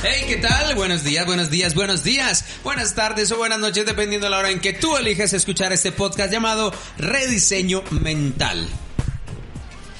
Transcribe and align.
Hey, 0.00 0.26
¿qué 0.28 0.36
tal? 0.36 0.76
Buenos 0.76 1.02
días, 1.02 1.26
buenos 1.26 1.50
días, 1.50 1.74
buenos 1.74 2.04
días, 2.04 2.44
buenas 2.62 2.94
tardes 2.94 3.32
o 3.32 3.36
buenas 3.36 3.58
noches, 3.58 3.84
dependiendo 3.84 4.26
de 4.26 4.30
la 4.30 4.38
hora 4.38 4.50
en 4.50 4.60
que 4.60 4.72
tú 4.72 4.96
eliges 4.96 5.32
escuchar 5.32 5.72
este 5.72 5.90
podcast 5.90 6.30
llamado 6.30 6.72
Rediseño 6.98 7.82
Mental. 7.90 8.68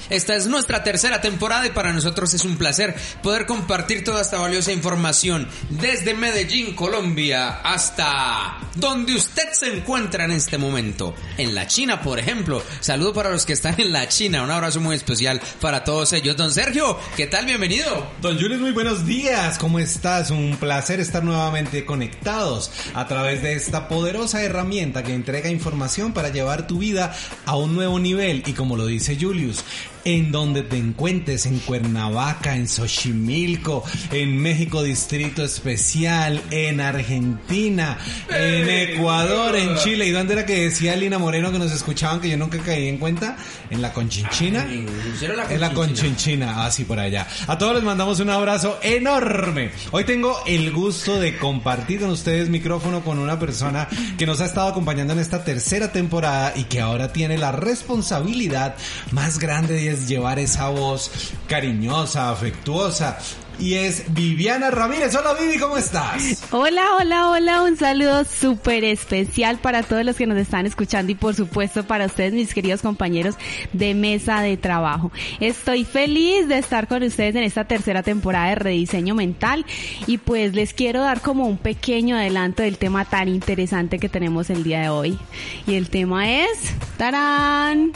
Esta 0.09 0.35
es 0.35 0.47
nuestra 0.47 0.83
tercera 0.83 1.21
temporada 1.21 1.67
y 1.67 1.69
para 1.69 1.93
nosotros 1.93 2.33
es 2.33 2.43
un 2.43 2.57
placer 2.57 2.95
poder 3.21 3.45
compartir 3.45 4.03
toda 4.03 4.21
esta 4.21 4.39
valiosa 4.39 4.71
información 4.71 5.47
desde 5.69 6.15
Medellín, 6.15 6.73
Colombia, 6.73 7.59
hasta 7.61 8.57
donde 8.75 9.13
usted 9.13 9.51
se 9.51 9.77
encuentra 9.77 10.25
en 10.25 10.31
este 10.31 10.57
momento. 10.57 11.13
En 11.37 11.53
la 11.53 11.67
China, 11.67 12.01
por 12.01 12.17
ejemplo. 12.17 12.63
Saludo 12.79 13.13
para 13.13 13.29
los 13.29 13.45
que 13.45 13.53
están 13.53 13.75
en 13.79 13.91
la 13.91 14.07
China. 14.07 14.43
Un 14.43 14.49
abrazo 14.49 14.81
muy 14.81 14.95
especial 14.95 15.39
para 15.61 15.83
todos 15.83 16.11
ellos. 16.13 16.35
Don 16.35 16.51
Sergio, 16.51 16.97
¿qué 17.15 17.27
tal? 17.27 17.45
Bienvenido. 17.45 18.07
Don 18.19 18.39
Julius, 18.39 18.61
muy 18.61 18.71
buenos 18.71 19.05
días. 19.05 19.59
¿Cómo 19.59 19.77
estás? 19.77 20.31
Un 20.31 20.57
placer 20.59 20.99
estar 20.99 21.23
nuevamente 21.23 21.85
conectados 21.85 22.71
a 22.95 23.07
través 23.07 23.43
de 23.43 23.53
esta 23.53 23.87
poderosa 23.87 24.41
herramienta 24.41 25.03
que 25.03 25.13
entrega 25.13 25.49
información 25.49 26.13
para 26.13 26.29
llevar 26.29 26.65
tu 26.65 26.79
vida 26.79 27.15
a 27.45 27.55
un 27.55 27.75
nuevo 27.75 27.99
nivel. 27.99 28.43
Y 28.47 28.53
como 28.53 28.75
lo 28.75 28.87
dice 28.87 29.17
Julius, 29.19 29.63
en 30.03 30.31
donde 30.31 30.63
te 30.63 30.77
encuentres, 30.77 31.45
en 31.45 31.59
Cuernavaca, 31.59 32.55
en 32.55 32.67
Xochimilco, 32.67 33.83
en 34.11 34.37
México 34.37 34.83
Distrito 34.83 35.43
Especial, 35.43 36.41
en 36.51 36.81
Argentina, 36.81 37.97
en 38.29 38.69
Ecuador, 38.69 39.55
en 39.55 39.75
Chile. 39.77 40.05
¿Y 40.05 40.11
dónde 40.11 40.33
era 40.33 40.45
que 40.45 40.65
decía 40.65 40.95
Lina 40.95 41.17
Moreno 41.17 41.51
que 41.51 41.59
nos 41.59 41.71
escuchaban 41.71 42.21
que 42.21 42.29
yo 42.29 42.37
nunca 42.37 42.59
caí 42.59 42.87
en 42.87 42.97
cuenta? 42.97 43.37
En 43.69 43.81
la 43.81 43.93
Conchinchina. 43.93 44.65
En 44.69 45.59
la 45.59 45.73
Conchinchina, 45.73 46.65
así 46.65 46.85
por 46.85 46.99
allá. 46.99 47.27
A 47.47 47.57
todos 47.57 47.75
les 47.75 47.83
mandamos 47.83 48.19
un 48.19 48.29
abrazo 48.29 48.79
enorme. 48.81 49.71
Hoy 49.91 50.03
tengo 50.03 50.37
el 50.45 50.71
gusto 50.71 51.19
de 51.19 51.37
compartir 51.37 51.99
con 51.99 52.09
ustedes 52.09 52.49
micrófono 52.49 53.03
con 53.03 53.19
una 53.19 53.39
persona 53.39 53.87
que 54.17 54.25
nos 54.25 54.41
ha 54.41 54.45
estado 54.45 54.67
acompañando 54.69 55.13
en 55.13 55.19
esta 55.19 55.43
tercera 55.43 55.91
temporada 55.91 56.53
y 56.55 56.63
que 56.63 56.81
ahora 56.81 57.11
tiene 57.13 57.37
la 57.37 57.51
responsabilidad 57.51 58.75
más 59.11 59.39
grande 59.39 59.75
de 59.75 59.88
es 59.89 60.07
llevar 60.07 60.39
esa 60.39 60.69
voz 60.69 61.33
cariñosa, 61.47 62.31
afectuosa. 62.31 63.17
Y 63.59 63.73
es 63.73 64.05
Viviana 64.13 64.71
Ramírez. 64.71 65.13
Hola 65.15 65.33
Vivi, 65.33 65.59
¿cómo 65.59 65.75
estás? 65.75 66.45
Hola, 66.51 66.95
hola, 66.97 67.29
hola. 67.29 67.61
Un 67.63 67.75
saludo 67.75 68.23
súper 68.23 68.85
especial 68.85 69.57
para 69.57 69.83
todos 69.83 70.05
los 70.05 70.15
que 70.15 70.25
nos 70.27 70.37
están 70.37 70.65
escuchando 70.65 71.11
y 71.11 71.15
por 71.15 71.35
supuesto 71.35 71.83
para 71.83 72.05
ustedes, 72.05 72.31
mis 72.31 72.53
queridos 72.53 72.81
compañeros 72.81 73.35
de 73.73 73.95
mesa 73.95 74.39
de 74.39 74.55
trabajo. 74.55 75.11
Estoy 75.41 75.83
feliz 75.83 76.47
de 76.47 76.57
estar 76.57 76.87
con 76.87 77.03
ustedes 77.03 77.35
en 77.35 77.43
esta 77.43 77.65
tercera 77.65 78.01
temporada 78.01 78.47
de 78.47 78.55
Rediseño 78.55 79.13
Mental 79.13 79.65
y 80.07 80.19
pues 80.19 80.53
les 80.53 80.73
quiero 80.73 81.01
dar 81.01 81.19
como 81.19 81.45
un 81.45 81.57
pequeño 81.57 82.15
adelanto 82.15 82.63
del 82.63 82.77
tema 82.77 83.03
tan 83.03 83.27
interesante 83.27 83.99
que 83.99 84.07
tenemos 84.07 84.49
el 84.49 84.63
día 84.63 84.79
de 84.83 84.89
hoy. 84.89 85.19
Y 85.67 85.75
el 85.75 85.89
tema 85.89 86.31
es, 86.31 86.73
¡tarán! 86.95 87.91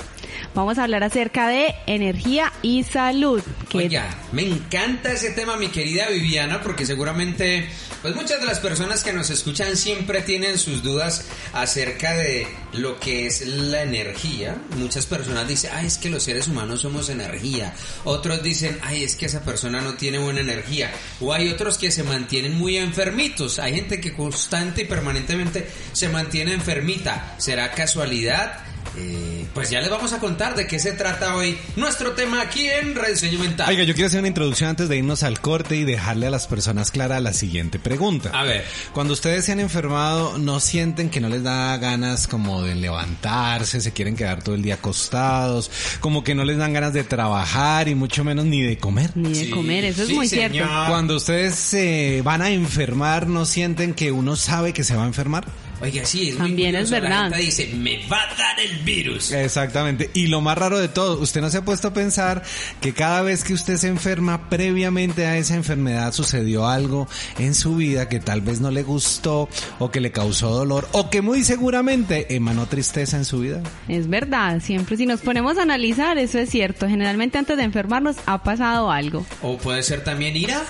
Vamos 0.56 0.78
a 0.78 0.84
hablar 0.84 1.04
acerca 1.04 1.48
de 1.48 1.74
energía 1.88 2.54
y 2.62 2.84
salud. 2.84 3.42
Que... 3.70 3.80
Oiga, 3.80 4.08
me 4.32 4.44
encanta 4.44 5.12
ese 5.12 5.32
tema, 5.32 5.58
mi 5.58 5.70
querida 5.70 6.10
Viviana, 6.10 6.62
porque 6.62 6.86
seguramente, 6.86 7.68
pues 8.04 8.16
muchas 8.16 8.40
de 8.40 8.46
las 8.46 8.60
personas 8.60 9.04
que 9.04 9.14
nos 9.14 9.32
escuchan 9.32 9.76
siempre 9.76 10.22
tienen 10.22 10.60
sus 10.60 10.84
dudas 10.84 11.26
acerca 11.54 12.14
de 12.14 12.48
lo 12.74 13.00
que 13.00 13.26
es 13.26 13.48
la 13.48 13.82
energía. 13.82 14.56
Muchas 14.78 15.08
personas 15.08 15.48
dicen, 15.48 15.72
ay, 15.74 15.88
es 15.88 15.98
que 15.98 16.12
los 16.12 16.22
seres 16.22 16.48
humanos 16.48 16.82
somos 16.82 17.10
energía. 17.10 17.74
Otros 18.04 18.44
dicen, 18.44 18.80
ay, 18.84 19.04
es 19.04 19.16
que 19.16 19.26
esa 19.26 19.44
persona 19.44 19.82
no 19.82 19.96
tiene 19.96 20.20
buena 20.20 20.42
energía. 20.42 20.92
O 21.20 21.34
hay 21.34 21.50
otros 21.50 21.80
que 21.80 21.90
se 21.90 22.04
mantienen 22.04 22.54
muy 22.54 22.78
enfermitos. 22.78 23.58
Hay 23.58 23.74
gente 23.74 24.00
que 24.00 24.14
constante 24.14 24.84
y 24.84 24.86
permanentemente 24.86 25.68
se 25.94 26.10
mantiene 26.10 26.54
enfermita. 26.54 27.34
¿Será 27.40 27.72
casualidad? 27.72 28.73
Eh, 28.96 29.46
pues 29.54 29.70
ya 29.72 29.82
les 29.82 29.90
vamos 29.90 30.14
a 30.14 30.20
contar 30.20 30.56
de 30.56 30.68
qué 30.68 30.78
se 30.78 30.92
trata 30.92 31.36
hoy 31.36 31.58
nuestro 31.76 32.12
tema 32.12 32.42
aquí 32.42 32.68
en 32.68 32.94
Rediseño 32.96 33.40
Mental. 33.40 33.68
Oiga, 33.70 33.84
yo 33.84 33.94
quiero 33.96 34.08
hacer 34.08 34.20
una 34.20 34.28
introducción 34.28 34.70
antes 34.70 34.88
de 34.88 34.98
irnos 34.98 35.24
al 35.24 35.40
corte 35.42 35.76
y 35.76 35.84
dejarle 35.84 36.28
a 36.28 36.30
las 36.30 36.46
personas 36.48 36.92
clara 36.92 37.20
la 37.20 37.34
siguiente 37.34 37.80
pregunta. 37.80 38.30
A 38.34 38.44
ver. 38.44 38.64
Cuando 38.94 39.14
ustedes 39.14 39.46
se 39.46 39.52
han 39.52 39.60
enfermado, 39.60 40.38
¿no 40.38 40.60
sienten 40.60 41.10
que 41.10 41.20
no 41.22 41.30
les 41.30 41.42
da 41.44 41.76
ganas 41.78 42.28
como 42.28 42.62
de 42.62 42.76
levantarse, 42.76 43.82
se 43.82 43.92
quieren 43.94 44.16
quedar 44.16 44.44
todo 44.44 44.54
el 44.56 44.62
día 44.62 44.76
acostados, 44.76 45.72
como 46.00 46.24
que 46.24 46.36
no 46.36 46.46
les 46.46 46.58
dan 46.58 46.74
ganas 46.74 46.94
de 46.94 47.04
trabajar 47.04 47.88
y 47.88 47.96
mucho 47.96 48.24
menos 48.24 48.46
ni 48.46 48.62
de 48.62 48.78
comer? 48.78 49.12
Ni 49.16 49.30
de 49.30 49.46
Sí, 49.46 49.50
comer, 49.50 49.86
eso 49.86 50.04
es 50.04 50.10
sí, 50.10 50.14
muy 50.14 50.28
señor. 50.28 50.52
cierto. 50.52 50.72
Cuando 50.88 51.16
ustedes 51.16 51.56
se 51.56 52.22
van 52.24 52.42
a 52.44 52.52
enfermar, 52.52 53.28
¿no 53.28 53.46
sienten 53.46 53.94
que 53.94 54.12
uno 54.12 54.36
sabe 54.36 54.72
que 54.74 54.84
se 54.84 54.96
va 54.96 55.04
a 55.04 55.08
enfermar? 55.08 55.46
Oiga, 55.84 56.06
sí, 56.06 56.30
es 56.30 56.40
muy 56.40 56.48
También 56.48 56.76
es. 56.76 56.90
La 56.92 57.02
verdad. 57.02 57.24
gente 57.24 57.40
dice, 57.40 57.68
me 57.76 58.08
va 58.08 58.22
a 58.22 58.36
dar 58.36 58.58
el 58.58 58.80
virus. 58.84 59.34
Exactamente. 59.34 60.10
Y 60.14 60.28
lo 60.28 60.40
más 60.40 60.58
raro 60.58 60.80
de 60.80 60.88
todo, 60.88 61.20
usted 61.20 61.42
no 61.42 61.50
se 61.50 61.58
ha 61.58 61.66
puesto 61.66 61.90
a 61.90 61.94
pensar 61.94 62.42
que 62.80 62.94
cada 62.94 63.22
vez 63.22 63.44
que 63.44 63.54
usted 63.54 63.76
se 63.76 63.90
enferma, 63.90 64.50
previamente 64.50 65.26
a 65.26 65.36
esa 65.36 65.56
enfermedad 65.56 66.14
sucedió 66.14 66.70
algo 66.70 67.10
en 67.38 67.54
su 67.54 67.76
vida 67.76 68.08
que 68.08 68.22
tal 68.22 68.40
vez 68.40 68.62
no 68.62 68.72
le 68.72 68.84
gustó 68.84 69.50
o 69.80 69.92
que 69.92 70.00
le 70.00 70.14
causó 70.14 70.52
dolor 70.52 70.88
o 70.94 71.10
que 71.10 71.22
muy 71.22 71.44
seguramente 71.44 72.34
emanó 72.34 72.66
tristeza 72.66 73.18
en 73.18 73.26
su 73.26 73.42
vida. 73.42 73.62
Es 73.90 74.08
verdad, 74.08 74.62
siempre 74.62 74.96
si 74.96 75.06
nos 75.06 75.20
ponemos 75.20 75.58
a 75.58 75.64
analizar, 75.64 76.18
eso 76.18 76.40
es 76.40 76.50
cierto. 76.50 76.88
Generalmente 76.88 77.38
antes 77.38 77.58
de 77.58 77.64
enfermarnos 77.64 78.16
ha 78.26 78.42
pasado 78.42 78.90
algo. 78.90 79.26
O 79.42 79.58
puede 79.58 79.84
ser 79.84 80.02
también 80.02 80.38
ira. 80.38 80.64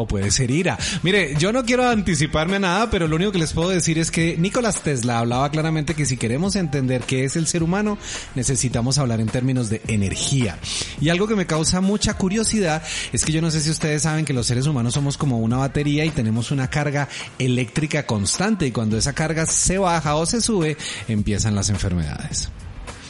O 0.00 0.06
puede 0.06 0.30
ser 0.30 0.52
ira. 0.52 0.78
Mire, 1.02 1.34
yo 1.40 1.52
no 1.52 1.64
quiero 1.64 1.88
anticiparme 1.88 2.56
a 2.56 2.60
nada, 2.60 2.88
pero 2.88 3.08
lo 3.08 3.16
único 3.16 3.32
que 3.32 3.40
les 3.40 3.52
puedo 3.52 3.70
decir 3.70 3.98
es 3.98 4.12
que 4.12 4.36
Nicolás 4.36 4.80
Tesla 4.82 5.18
hablaba 5.18 5.50
claramente 5.50 5.94
que 5.94 6.06
si 6.06 6.16
queremos 6.16 6.54
entender 6.54 7.02
qué 7.02 7.24
es 7.24 7.34
el 7.34 7.48
ser 7.48 7.64
humano, 7.64 7.98
necesitamos 8.36 8.98
hablar 8.98 9.20
en 9.20 9.26
términos 9.26 9.70
de 9.70 9.82
energía. 9.88 10.56
Y 11.00 11.08
algo 11.08 11.26
que 11.26 11.34
me 11.34 11.46
causa 11.46 11.80
mucha 11.80 12.14
curiosidad 12.14 12.84
es 13.12 13.24
que 13.24 13.32
yo 13.32 13.42
no 13.42 13.50
sé 13.50 13.60
si 13.60 13.70
ustedes 13.70 14.02
saben 14.02 14.24
que 14.24 14.32
los 14.32 14.46
seres 14.46 14.68
humanos 14.68 14.94
somos 14.94 15.18
como 15.18 15.38
una 15.38 15.56
batería 15.56 16.04
y 16.04 16.10
tenemos 16.10 16.52
una 16.52 16.70
carga 16.70 17.08
eléctrica 17.40 18.06
constante 18.06 18.68
y 18.68 18.70
cuando 18.70 18.96
esa 18.96 19.14
carga 19.14 19.46
se 19.46 19.78
baja 19.78 20.14
o 20.14 20.26
se 20.26 20.40
sube, 20.40 20.76
empiezan 21.08 21.56
las 21.56 21.70
enfermedades. 21.70 22.50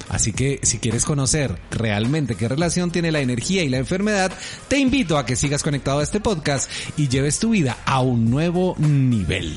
Así 0.08 0.32
que 0.32 0.60
si 0.62 0.78
quieres 0.78 1.04
conocer 1.04 1.58
realmente 1.70 2.34
qué 2.34 2.48
relación 2.48 2.90
tiene 2.90 3.12
la 3.12 3.20
energía 3.20 3.62
y 3.62 3.68
la 3.68 3.78
enfermedad, 3.78 4.32
te 4.68 4.78
invito 4.78 5.18
a 5.18 5.26
que 5.26 5.36
sigas 5.36 5.62
conectado 5.62 6.00
a 6.00 6.02
este 6.02 6.20
podcast 6.20 6.70
y 6.96 7.08
lleves 7.08 7.38
tu 7.38 7.50
vida 7.50 7.78
a 7.84 8.00
un 8.00 8.30
nuevo 8.30 8.74
nivel. 8.78 9.56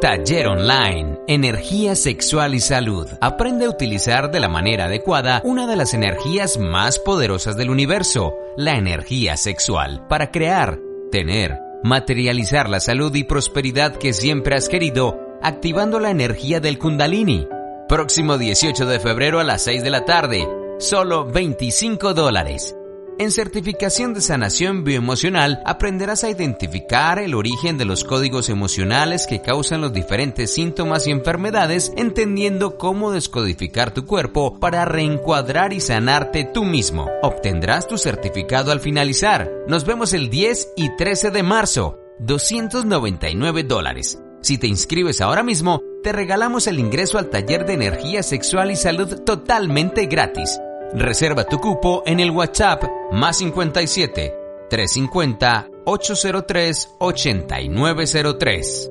Taller 0.00 0.46
Online, 0.46 1.18
Energía 1.26 1.96
Sexual 1.96 2.54
y 2.54 2.60
Salud. 2.60 3.08
Aprende 3.20 3.64
a 3.64 3.70
utilizar 3.70 4.30
de 4.30 4.38
la 4.38 4.48
manera 4.48 4.84
adecuada 4.84 5.42
una 5.44 5.66
de 5.66 5.74
las 5.74 5.92
energías 5.92 6.56
más 6.56 7.00
poderosas 7.00 7.56
del 7.56 7.68
universo, 7.68 8.34
la 8.56 8.76
energía 8.76 9.36
sexual, 9.36 10.06
para 10.08 10.30
crear, 10.30 10.78
tener, 11.10 11.58
materializar 11.82 12.68
la 12.68 12.78
salud 12.78 13.12
y 13.16 13.24
prosperidad 13.24 13.96
que 13.96 14.12
siempre 14.12 14.54
has 14.54 14.68
querido, 14.68 15.18
activando 15.42 15.98
la 15.98 16.10
energía 16.10 16.60
del 16.60 16.78
Kundalini. 16.78 17.48
Próximo 17.88 18.36
18 18.36 18.84
de 18.84 19.00
febrero 19.00 19.40
a 19.40 19.44
las 19.44 19.62
6 19.64 19.82
de 19.82 19.88
la 19.88 20.04
tarde, 20.04 20.46
solo 20.78 21.24
25 21.24 22.12
dólares. 22.12 22.76
En 23.18 23.30
Certificación 23.30 24.12
de 24.12 24.20
Sanación 24.20 24.84
Bioemocional 24.84 25.62
aprenderás 25.64 26.22
a 26.22 26.28
identificar 26.28 27.18
el 27.18 27.34
origen 27.34 27.78
de 27.78 27.86
los 27.86 28.04
códigos 28.04 28.50
emocionales 28.50 29.26
que 29.26 29.40
causan 29.40 29.80
los 29.80 29.94
diferentes 29.94 30.52
síntomas 30.52 31.06
y 31.06 31.12
enfermedades, 31.12 31.90
entendiendo 31.96 32.76
cómo 32.76 33.10
descodificar 33.10 33.94
tu 33.94 34.04
cuerpo 34.04 34.60
para 34.60 34.84
reencuadrar 34.84 35.72
y 35.72 35.80
sanarte 35.80 36.44
tú 36.44 36.64
mismo. 36.64 37.08
Obtendrás 37.22 37.88
tu 37.88 37.96
certificado 37.96 38.70
al 38.70 38.80
finalizar. 38.80 39.50
Nos 39.66 39.86
vemos 39.86 40.12
el 40.12 40.28
10 40.28 40.74
y 40.76 40.94
13 40.94 41.30
de 41.30 41.42
marzo. 41.42 41.98
299 42.18 43.62
dólares. 43.62 44.18
Si 44.40 44.56
te 44.56 44.66
inscribes 44.66 45.20
ahora 45.20 45.42
mismo, 45.42 45.82
te 46.02 46.12
regalamos 46.12 46.66
el 46.68 46.78
ingreso 46.78 47.18
al 47.18 47.28
taller 47.28 47.66
de 47.66 47.74
energía 47.74 48.22
sexual 48.22 48.70
y 48.70 48.76
salud 48.76 49.22
totalmente 49.24 50.06
gratis. 50.06 50.60
Reserva 50.94 51.44
tu 51.44 51.58
cupo 51.58 52.02
en 52.06 52.20
el 52.20 52.30
WhatsApp 52.30 52.84
más 53.12 53.38
57 53.38 54.34
350 54.70 55.68
803 55.84 56.88
8903. 56.98 58.90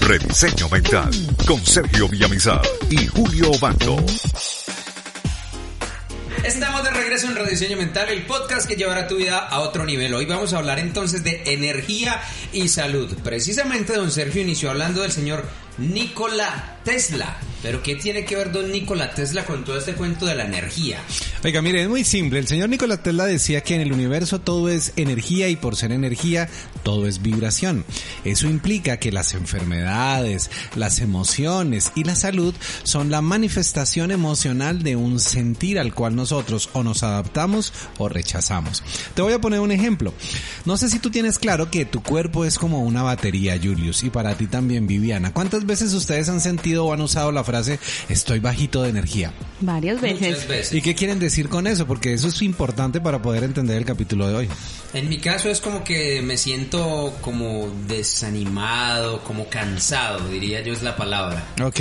Rediseño 0.00 0.68
Mental 0.70 1.10
con 1.46 1.64
Sergio 1.64 2.08
Villamizar 2.08 2.62
y 2.90 3.06
Julio 3.06 3.50
Bando. 3.60 3.96
Estamos 6.44 6.82
de 6.82 6.90
regreso 7.18 7.36
en 7.40 7.46
Rediseño 7.46 7.76
Mental, 7.76 8.08
el 8.10 8.26
podcast 8.26 8.68
que 8.68 8.76
llevará 8.76 9.08
tu 9.08 9.16
vida 9.16 9.38
a 9.38 9.58
otro 9.60 9.84
nivel. 9.84 10.14
Hoy 10.14 10.24
vamos 10.24 10.52
a 10.52 10.58
hablar 10.58 10.78
entonces 10.78 11.24
de 11.24 11.42
energía 11.46 12.22
y 12.52 12.68
salud. 12.68 13.12
Precisamente 13.24 13.94
don 13.94 14.12
Sergio 14.12 14.40
inició 14.40 14.70
hablando 14.70 15.02
del 15.02 15.10
señor 15.10 15.44
Nikola 15.78 16.78
Tesla. 16.84 17.38
Pero 17.62 17.82
¿qué 17.82 17.96
tiene 17.96 18.24
que 18.24 18.36
ver 18.36 18.52
don 18.52 18.70
Nikola 18.70 19.12
Tesla 19.12 19.44
con 19.44 19.64
todo 19.64 19.78
este 19.78 19.94
cuento 19.94 20.26
de 20.26 20.36
la 20.36 20.44
energía? 20.44 21.00
Oiga, 21.42 21.60
mire, 21.60 21.82
es 21.82 21.88
muy 21.88 22.04
simple. 22.04 22.38
El 22.38 22.46
señor 22.46 22.68
Nikola 22.68 23.02
Tesla 23.02 23.26
decía 23.26 23.62
que 23.62 23.74
en 23.74 23.80
el 23.80 23.92
universo 23.92 24.40
todo 24.40 24.68
es 24.68 24.92
energía 24.94 25.48
y 25.48 25.56
por 25.56 25.74
ser 25.74 25.90
energía 25.90 26.48
todo 26.84 27.08
es 27.08 27.20
vibración. 27.20 27.84
Eso 28.24 28.46
implica 28.46 28.98
que 28.98 29.10
las 29.10 29.34
enfermedades, 29.34 30.50
las 30.76 31.00
emociones 31.00 31.90
y 31.96 32.04
la 32.04 32.14
salud 32.14 32.54
son 32.84 33.10
la 33.10 33.22
manifestación 33.22 34.12
emocional 34.12 34.84
de 34.84 34.94
un 34.94 35.18
sentir 35.18 35.80
al 35.80 35.94
cual 35.94 36.14
nosotros 36.14 36.70
o 36.74 36.84
nos 36.84 37.02
adaptamos 37.08 37.72
o 37.98 38.08
rechazamos. 38.08 38.82
Te 39.14 39.22
voy 39.22 39.32
a 39.32 39.40
poner 39.40 39.60
un 39.60 39.72
ejemplo. 39.72 40.12
No 40.64 40.76
sé 40.76 40.88
si 40.88 40.98
tú 40.98 41.10
tienes 41.10 41.38
claro 41.38 41.70
que 41.70 41.84
tu 41.84 42.02
cuerpo 42.02 42.44
es 42.44 42.58
como 42.58 42.82
una 42.82 43.02
batería, 43.02 43.58
Julius, 43.62 44.04
y 44.04 44.10
para 44.10 44.36
ti 44.36 44.46
también, 44.46 44.86
Viviana. 44.86 45.32
¿Cuántas 45.32 45.66
veces 45.66 45.94
ustedes 45.94 46.28
han 46.28 46.40
sentido 46.40 46.86
o 46.86 46.92
han 46.92 47.00
usado 47.00 47.32
la 47.32 47.44
frase 47.44 47.78
estoy 48.08 48.38
bajito 48.38 48.82
de 48.82 48.90
energía? 48.90 49.32
Varias 49.60 50.00
veces. 50.00 50.72
¿Y 50.72 50.82
qué 50.82 50.94
quieren 50.94 51.18
decir 51.18 51.48
con 51.48 51.66
eso? 51.66 51.86
Porque 51.86 52.12
eso 52.12 52.28
es 52.28 52.42
importante 52.42 53.00
para 53.00 53.20
poder 53.20 53.44
entender 53.44 53.76
el 53.76 53.84
capítulo 53.84 54.28
de 54.28 54.34
hoy. 54.34 54.48
En 54.94 55.08
mi 55.08 55.18
caso 55.18 55.50
es 55.50 55.60
como 55.60 55.84
que 55.84 56.22
me 56.22 56.36
siento 56.36 57.14
como 57.20 57.68
desanimado, 57.86 59.22
como 59.22 59.48
cansado, 59.48 60.28
diría 60.28 60.62
yo 60.62 60.72
es 60.72 60.82
la 60.82 60.96
palabra. 60.96 61.44
Ok, 61.62 61.80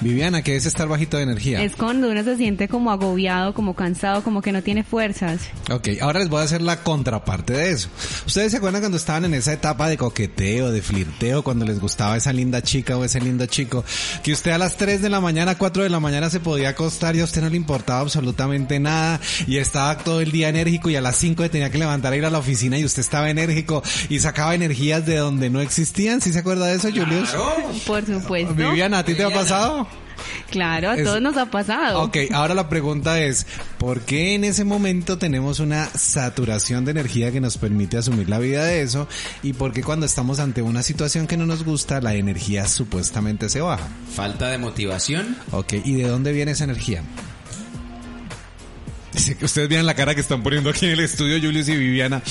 Viviana, 0.00 0.42
¿qué 0.42 0.56
es 0.56 0.66
estar 0.66 0.88
bajito 0.88 1.16
de 1.16 1.22
energía? 1.22 1.62
Es 1.62 1.76
cuando 1.76 2.10
uno 2.10 2.24
se 2.24 2.36
siente 2.36 2.68
como 2.68 2.90
agobiado, 2.90 3.54
como 3.54 3.74
cansado, 3.74 4.22
como 4.22 4.42
que 4.42 4.52
no 4.52 4.57
tiene 4.62 4.84
fuerzas. 4.84 5.40
Ok, 5.70 5.88
ahora 6.00 6.20
les 6.20 6.28
voy 6.28 6.40
a 6.40 6.44
hacer 6.44 6.62
la 6.62 6.82
contraparte 6.82 7.52
de 7.52 7.70
eso. 7.70 7.88
¿Ustedes 8.26 8.50
se 8.52 8.58
acuerdan 8.58 8.82
cuando 8.82 8.96
estaban 8.96 9.24
en 9.24 9.34
esa 9.34 9.52
etapa 9.52 9.88
de 9.88 9.96
coqueteo, 9.96 10.70
de 10.70 10.82
flirteo, 10.82 11.42
cuando 11.42 11.64
les 11.64 11.80
gustaba 11.80 12.16
esa 12.16 12.32
linda 12.32 12.62
chica 12.62 12.96
o 12.96 13.04
ese 13.04 13.20
lindo 13.20 13.46
chico, 13.46 13.84
que 14.22 14.32
usted 14.32 14.52
a 14.52 14.58
las 14.58 14.76
3 14.76 15.02
de 15.02 15.08
la 15.08 15.20
mañana, 15.20 15.56
4 15.56 15.82
de 15.82 15.88
la 15.88 16.00
mañana 16.00 16.30
se 16.30 16.40
podía 16.40 16.70
acostar 16.70 17.16
y 17.16 17.20
a 17.20 17.24
usted 17.24 17.42
no 17.42 17.48
le 17.48 17.56
importaba 17.56 18.00
absolutamente 18.00 18.80
nada 18.80 19.20
y 19.46 19.58
estaba 19.58 19.98
todo 19.98 20.20
el 20.20 20.32
día 20.32 20.48
enérgico 20.48 20.90
y 20.90 20.96
a 20.96 21.00
las 21.00 21.16
5 21.16 21.42
se 21.42 21.48
tenía 21.48 21.70
que 21.70 21.78
levantar 21.78 22.12
a 22.12 22.16
ir 22.16 22.24
a 22.24 22.30
la 22.30 22.38
oficina 22.38 22.78
y 22.78 22.84
usted 22.84 23.00
estaba 23.00 23.30
enérgico 23.30 23.82
y 24.08 24.20
sacaba 24.20 24.54
energías 24.54 25.06
de 25.06 25.16
donde 25.16 25.50
no 25.50 25.60
existían? 25.60 26.20
¿Sí 26.20 26.32
se 26.32 26.38
acuerda 26.40 26.66
de 26.66 26.76
eso, 26.76 26.88
Julius? 26.88 27.30
Claro. 27.30 27.72
Por 27.86 28.06
supuesto. 28.06 28.54
Viviana, 28.54 28.98
¿a 28.98 29.04
ti 29.04 29.14
te 29.14 29.24
ha 29.24 29.30
pasado? 29.30 29.86
Claro, 30.50 30.90
a 30.90 30.96
Es- 30.96 31.04
todos 31.04 31.20
nos 31.22 31.36
ha 31.36 31.46
pasado. 31.50 32.02
Ok, 32.02 32.16
ahora 32.32 32.54
la 32.54 32.68
pregunta 32.68 33.20
es, 33.20 33.46
¿por 33.78 34.00
qué 34.02 34.34
en 34.34 34.44
ese 34.44 34.64
momento 34.64 35.18
tenemos 35.18 35.60
una 35.60 35.86
saturación 35.86 36.84
de 36.84 36.90
energía 36.92 37.32
que 37.32 37.40
nos 37.40 37.58
permite 37.58 37.96
asumir 37.98 38.28
la 38.28 38.38
vida 38.38 38.64
de 38.64 38.82
eso? 38.82 39.08
¿Y 39.42 39.52
por 39.52 39.72
qué 39.72 39.82
cuando 39.82 40.06
estamos 40.06 40.38
ante 40.38 40.62
una 40.62 40.82
situación 40.82 41.26
que 41.26 41.36
no 41.36 41.46
nos 41.46 41.64
gusta, 41.64 42.00
la 42.00 42.14
energía 42.14 42.66
supuestamente 42.68 43.48
se 43.48 43.60
baja? 43.60 43.86
Falta 44.14 44.48
de 44.48 44.58
motivación. 44.58 45.36
Ok, 45.52 45.74
¿y 45.84 45.94
de 45.94 46.08
dónde 46.08 46.32
viene 46.32 46.52
esa 46.52 46.64
energía? 46.64 47.02
Dice 49.12 49.36
que 49.36 49.46
ustedes 49.46 49.68
vean 49.68 49.86
la 49.86 49.94
cara 49.94 50.14
que 50.14 50.20
están 50.20 50.42
poniendo 50.42 50.70
aquí 50.70 50.86
en 50.86 50.92
el 50.92 51.00
estudio 51.00 51.40
Julius 51.40 51.68
y 51.68 51.76
Viviana. 51.76 52.22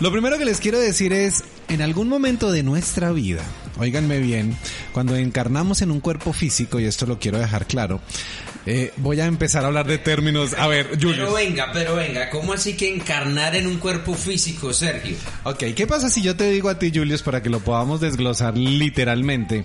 Lo 0.00 0.10
primero 0.12 0.38
que 0.38 0.44
les 0.44 0.60
quiero 0.60 0.78
decir 0.78 1.12
es, 1.12 1.44
en 1.68 1.82
algún 1.82 2.08
momento 2.08 2.50
de 2.52 2.62
nuestra 2.62 3.12
vida, 3.12 3.42
óiganme 3.78 4.18
bien, 4.18 4.56
cuando 4.92 5.16
encarnamos 5.16 5.82
en 5.82 5.90
un 5.90 6.00
cuerpo 6.00 6.32
físico, 6.32 6.80
y 6.80 6.84
esto 6.84 7.06
lo 7.06 7.18
quiero 7.18 7.38
dejar 7.38 7.66
claro, 7.66 8.00
eh, 8.64 8.92
voy 8.98 9.18
a 9.20 9.26
empezar 9.26 9.64
a 9.64 9.66
hablar 9.68 9.86
de 9.86 9.98
términos. 9.98 10.54
A 10.56 10.68
ver, 10.68 10.86
Pero 10.90 11.10
Julius. 11.10 11.34
venga, 11.34 11.70
pero 11.72 11.96
venga, 11.96 12.30
¿cómo 12.30 12.52
así 12.52 12.74
que 12.76 12.94
encarnar 12.94 13.56
en 13.56 13.66
un 13.66 13.78
cuerpo 13.78 14.14
físico, 14.14 14.72
Sergio? 14.72 15.16
Ok, 15.42 15.64
¿qué 15.74 15.86
pasa 15.86 16.08
si 16.08 16.22
yo 16.22 16.36
te 16.36 16.48
digo 16.48 16.68
a 16.68 16.78
ti, 16.78 16.92
Julius, 16.94 17.22
para 17.22 17.42
que 17.42 17.50
lo 17.50 17.58
podamos 17.60 18.00
desglosar 18.00 18.56
literalmente? 18.56 19.64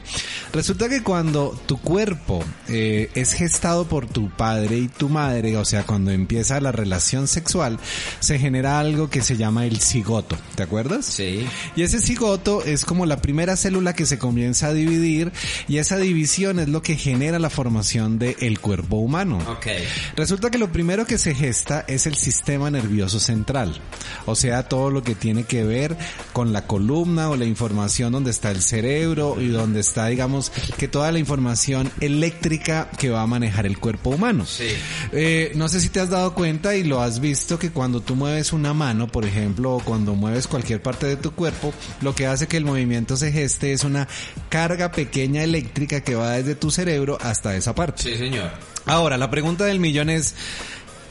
Resulta 0.51 0.89
que 0.89 1.03
cuando 1.03 1.59
tu 1.67 1.77
cuerpo 1.79 2.43
eh, 2.69 3.11
es 3.13 3.33
gestado 3.33 3.87
por 3.87 4.07
tu 4.07 4.29
padre 4.31 4.77
y 4.77 4.87
tu 4.87 5.09
madre, 5.09 5.57
o 5.57 5.65
sea, 5.65 5.83
cuando 5.83 6.09
empieza 6.11 6.59
la 6.59 6.71
relación 6.71 7.27
sexual, 7.27 7.77
se 8.19 8.39
genera 8.39 8.79
algo 8.79 9.11
que 9.11 9.21
se 9.21 9.37
llama 9.37 9.65
el 9.67 9.79
cigoto, 9.79 10.37
¿te 10.55 10.63
acuerdas? 10.63 11.05
Sí. 11.05 11.45
Y 11.75 11.83
ese 11.83 12.01
cigoto 12.01 12.63
es 12.63 12.83
como 12.83 13.05
la 13.05 13.21
primera 13.21 13.55
célula 13.57 13.93
que 13.97 14.05
se 14.05 14.17
comienza 14.17 14.67
a 14.67 14.73
dividir 14.73 15.33
y 15.67 15.79
esa 15.79 15.97
división 15.97 16.59
es 16.59 16.69
lo 16.69 16.81
que 16.81 16.95
genera 16.95 17.39
la 17.39 17.49
formación 17.49 18.17
del 18.17 18.59
cuerpo 18.61 18.95
humano. 18.95 19.39
Ok. 19.49 19.67
Resulta 20.15 20.49
que 20.49 20.57
lo 20.57 20.71
primero 20.71 21.05
que 21.05 21.17
se 21.17 21.35
gesta 21.35 21.83
es 21.89 22.07
el 22.07 22.15
sistema 22.15 22.71
nervioso 22.71 23.19
central, 23.19 23.81
o 24.25 24.35
sea, 24.35 24.63
todo 24.63 24.89
lo 24.89 25.03
que 25.03 25.15
tiene 25.15 25.43
que 25.43 25.65
ver 25.65 25.97
con 26.31 26.53
la 26.53 26.65
columna 26.65 27.29
o 27.29 27.35
la 27.35 27.45
información 27.45 28.13
donde 28.13 28.31
está 28.31 28.51
el 28.51 28.61
cerebro 28.61 29.41
y 29.41 29.47
donde 29.49 29.81
está, 29.81 30.07
digamos, 30.07 30.51
que 30.77 30.87
toda 30.87 31.11
la 31.11 31.19
información 31.19 31.91
eléctrica 31.99 32.89
que 32.97 33.09
va 33.09 33.23
a 33.23 33.27
manejar 33.27 33.65
el 33.65 33.79
cuerpo 33.79 34.11
humano. 34.11 34.45
Sí. 34.45 34.69
Eh, 35.11 35.51
no 35.55 35.67
sé 35.67 35.81
si 35.81 35.89
te 35.89 35.99
has 35.99 36.09
dado 36.09 36.33
cuenta 36.33 36.75
y 36.75 36.83
lo 36.83 37.01
has 37.01 37.19
visto 37.19 37.57
que 37.57 37.71
cuando 37.71 38.01
tú 38.01 38.15
mueves 38.15 38.53
una 38.53 38.73
mano, 38.73 39.07
por 39.07 39.25
ejemplo, 39.25 39.75
o 39.75 39.79
cuando 39.79 40.15
mueves 40.15 40.47
cualquier 40.47 40.81
parte 40.81 41.07
de 41.07 41.15
tu 41.15 41.31
cuerpo, 41.31 41.73
lo 42.01 42.13
que 42.13 42.27
hace 42.27 42.47
que 42.47 42.57
el 42.57 42.65
movimiento 42.65 43.17
se 43.17 43.31
geste 43.31 43.73
es 43.73 43.83
una 43.87 44.07
carga 44.49 44.91
pequeña 44.91 45.43
eléctrica 45.43 46.01
que 46.01 46.15
va 46.15 46.33
desde 46.33 46.55
tu 46.55 46.69
cerebro 46.71 47.17
hasta 47.21 47.55
esa 47.55 47.73
parte. 47.73 48.03
Sí, 48.03 48.17
señor. 48.17 48.51
Ahora, 48.85 49.17
la 49.17 49.29
pregunta 49.29 49.65
del 49.65 49.79
millón 49.79 50.09
es, 50.09 50.35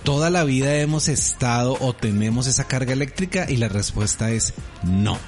¿toda 0.02 0.30
la 0.30 0.44
vida 0.44 0.76
hemos 0.76 1.08
estado 1.08 1.76
o 1.80 1.94
tenemos 1.94 2.46
esa 2.46 2.64
carga 2.64 2.92
eléctrica? 2.92 3.46
Y 3.48 3.56
la 3.56 3.68
respuesta 3.68 4.30
es 4.30 4.54
no. 4.82 5.18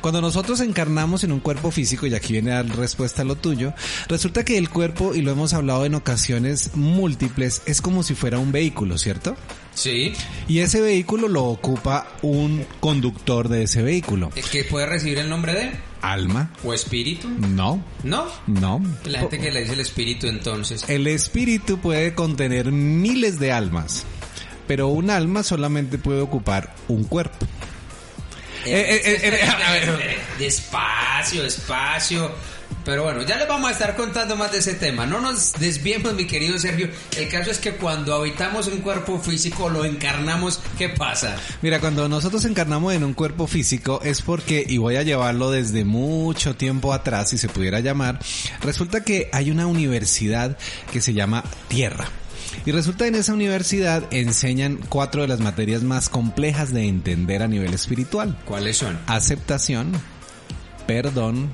Cuando 0.00 0.20
nosotros 0.20 0.60
encarnamos 0.60 1.24
en 1.24 1.32
un 1.32 1.40
cuerpo 1.40 1.70
físico, 1.70 2.06
y 2.06 2.14
aquí 2.14 2.32
viene 2.32 2.50
la 2.50 2.62
respuesta 2.62 3.22
a 3.22 3.24
lo 3.24 3.36
tuyo, 3.36 3.72
resulta 4.08 4.44
que 4.44 4.58
el 4.58 4.68
cuerpo, 4.70 5.14
y 5.14 5.22
lo 5.22 5.32
hemos 5.32 5.54
hablado 5.54 5.84
en 5.84 5.94
ocasiones 5.94 6.72
múltiples, 6.74 7.62
es 7.66 7.80
como 7.80 8.02
si 8.02 8.14
fuera 8.14 8.38
un 8.38 8.52
vehículo, 8.52 8.98
¿cierto? 8.98 9.36
Sí. 9.74 10.12
Y 10.48 10.58
ese 10.60 10.80
vehículo 10.80 11.28
lo 11.28 11.44
ocupa 11.44 12.08
un 12.22 12.66
conductor 12.80 13.48
de 13.48 13.64
ese 13.64 13.82
vehículo. 13.82 14.30
¿Es 14.34 14.46
que 14.46 14.64
puede 14.64 14.86
recibir 14.86 15.18
el 15.18 15.28
nombre 15.28 15.54
de? 15.54 15.91
¿Alma? 16.02 16.50
¿O 16.64 16.74
espíritu? 16.74 17.28
No, 17.28 17.82
¿No? 18.02 18.26
no. 18.46 18.82
La 19.04 19.20
gente 19.20 19.38
que 19.38 19.50
le 19.52 19.60
dice 19.62 19.72
el 19.74 19.80
espíritu 19.80 20.26
entonces. 20.26 20.84
El 20.88 21.06
espíritu 21.06 21.78
puede 21.78 22.14
contener 22.14 22.72
miles 22.72 23.38
de 23.38 23.52
almas, 23.52 24.04
pero 24.66 24.88
un 24.88 25.10
alma 25.10 25.42
solamente 25.44 25.98
puede 25.98 26.20
ocupar 26.20 26.74
un 26.88 27.04
cuerpo. 27.04 27.46
eh, 28.66 29.00
eh, 29.04 29.20
eh. 29.22 30.18
Despacio, 30.38 31.44
despacio. 31.44 32.32
Pero 32.84 33.04
bueno, 33.04 33.22
ya 33.22 33.36
les 33.36 33.46
vamos 33.46 33.68
a 33.68 33.72
estar 33.72 33.94
contando 33.96 34.36
más 34.36 34.52
de 34.52 34.58
ese 34.58 34.74
tema. 34.74 35.06
No 35.06 35.20
nos 35.20 35.52
desviemos, 35.54 36.14
mi 36.14 36.26
querido 36.26 36.58
Sergio. 36.58 36.88
El 37.16 37.28
caso 37.28 37.50
es 37.50 37.58
que 37.58 37.72
cuando 37.76 38.14
habitamos 38.14 38.66
un 38.66 38.78
cuerpo 38.78 39.20
físico, 39.20 39.68
lo 39.68 39.84
encarnamos, 39.84 40.60
¿qué 40.78 40.88
pasa? 40.88 41.36
Mira, 41.62 41.80
cuando 41.80 42.08
nosotros 42.08 42.44
encarnamos 42.44 42.94
en 42.94 43.04
un 43.04 43.14
cuerpo 43.14 43.46
físico 43.46 44.00
es 44.02 44.22
porque, 44.22 44.64
y 44.68 44.78
voy 44.78 44.96
a 44.96 45.02
llevarlo 45.02 45.50
desde 45.50 45.84
mucho 45.84 46.56
tiempo 46.56 46.92
atrás, 46.92 47.30
si 47.30 47.38
se 47.38 47.48
pudiera 47.48 47.80
llamar, 47.80 48.18
resulta 48.62 49.04
que 49.04 49.28
hay 49.32 49.50
una 49.50 49.66
universidad 49.66 50.56
que 50.92 51.00
se 51.00 51.14
llama 51.14 51.44
Tierra. 51.68 52.08
Y 52.66 52.72
resulta 52.72 53.04
que 53.04 53.08
en 53.08 53.14
esa 53.14 53.32
universidad 53.32 54.04
enseñan 54.10 54.78
cuatro 54.88 55.22
de 55.22 55.28
las 55.28 55.40
materias 55.40 55.82
más 55.82 56.08
complejas 56.08 56.72
de 56.72 56.86
entender 56.86 57.42
a 57.42 57.48
nivel 57.48 57.72
espiritual. 57.74 58.38
¿Cuáles 58.44 58.76
son? 58.76 58.98
Aceptación, 59.06 59.92
perdón, 60.86 61.50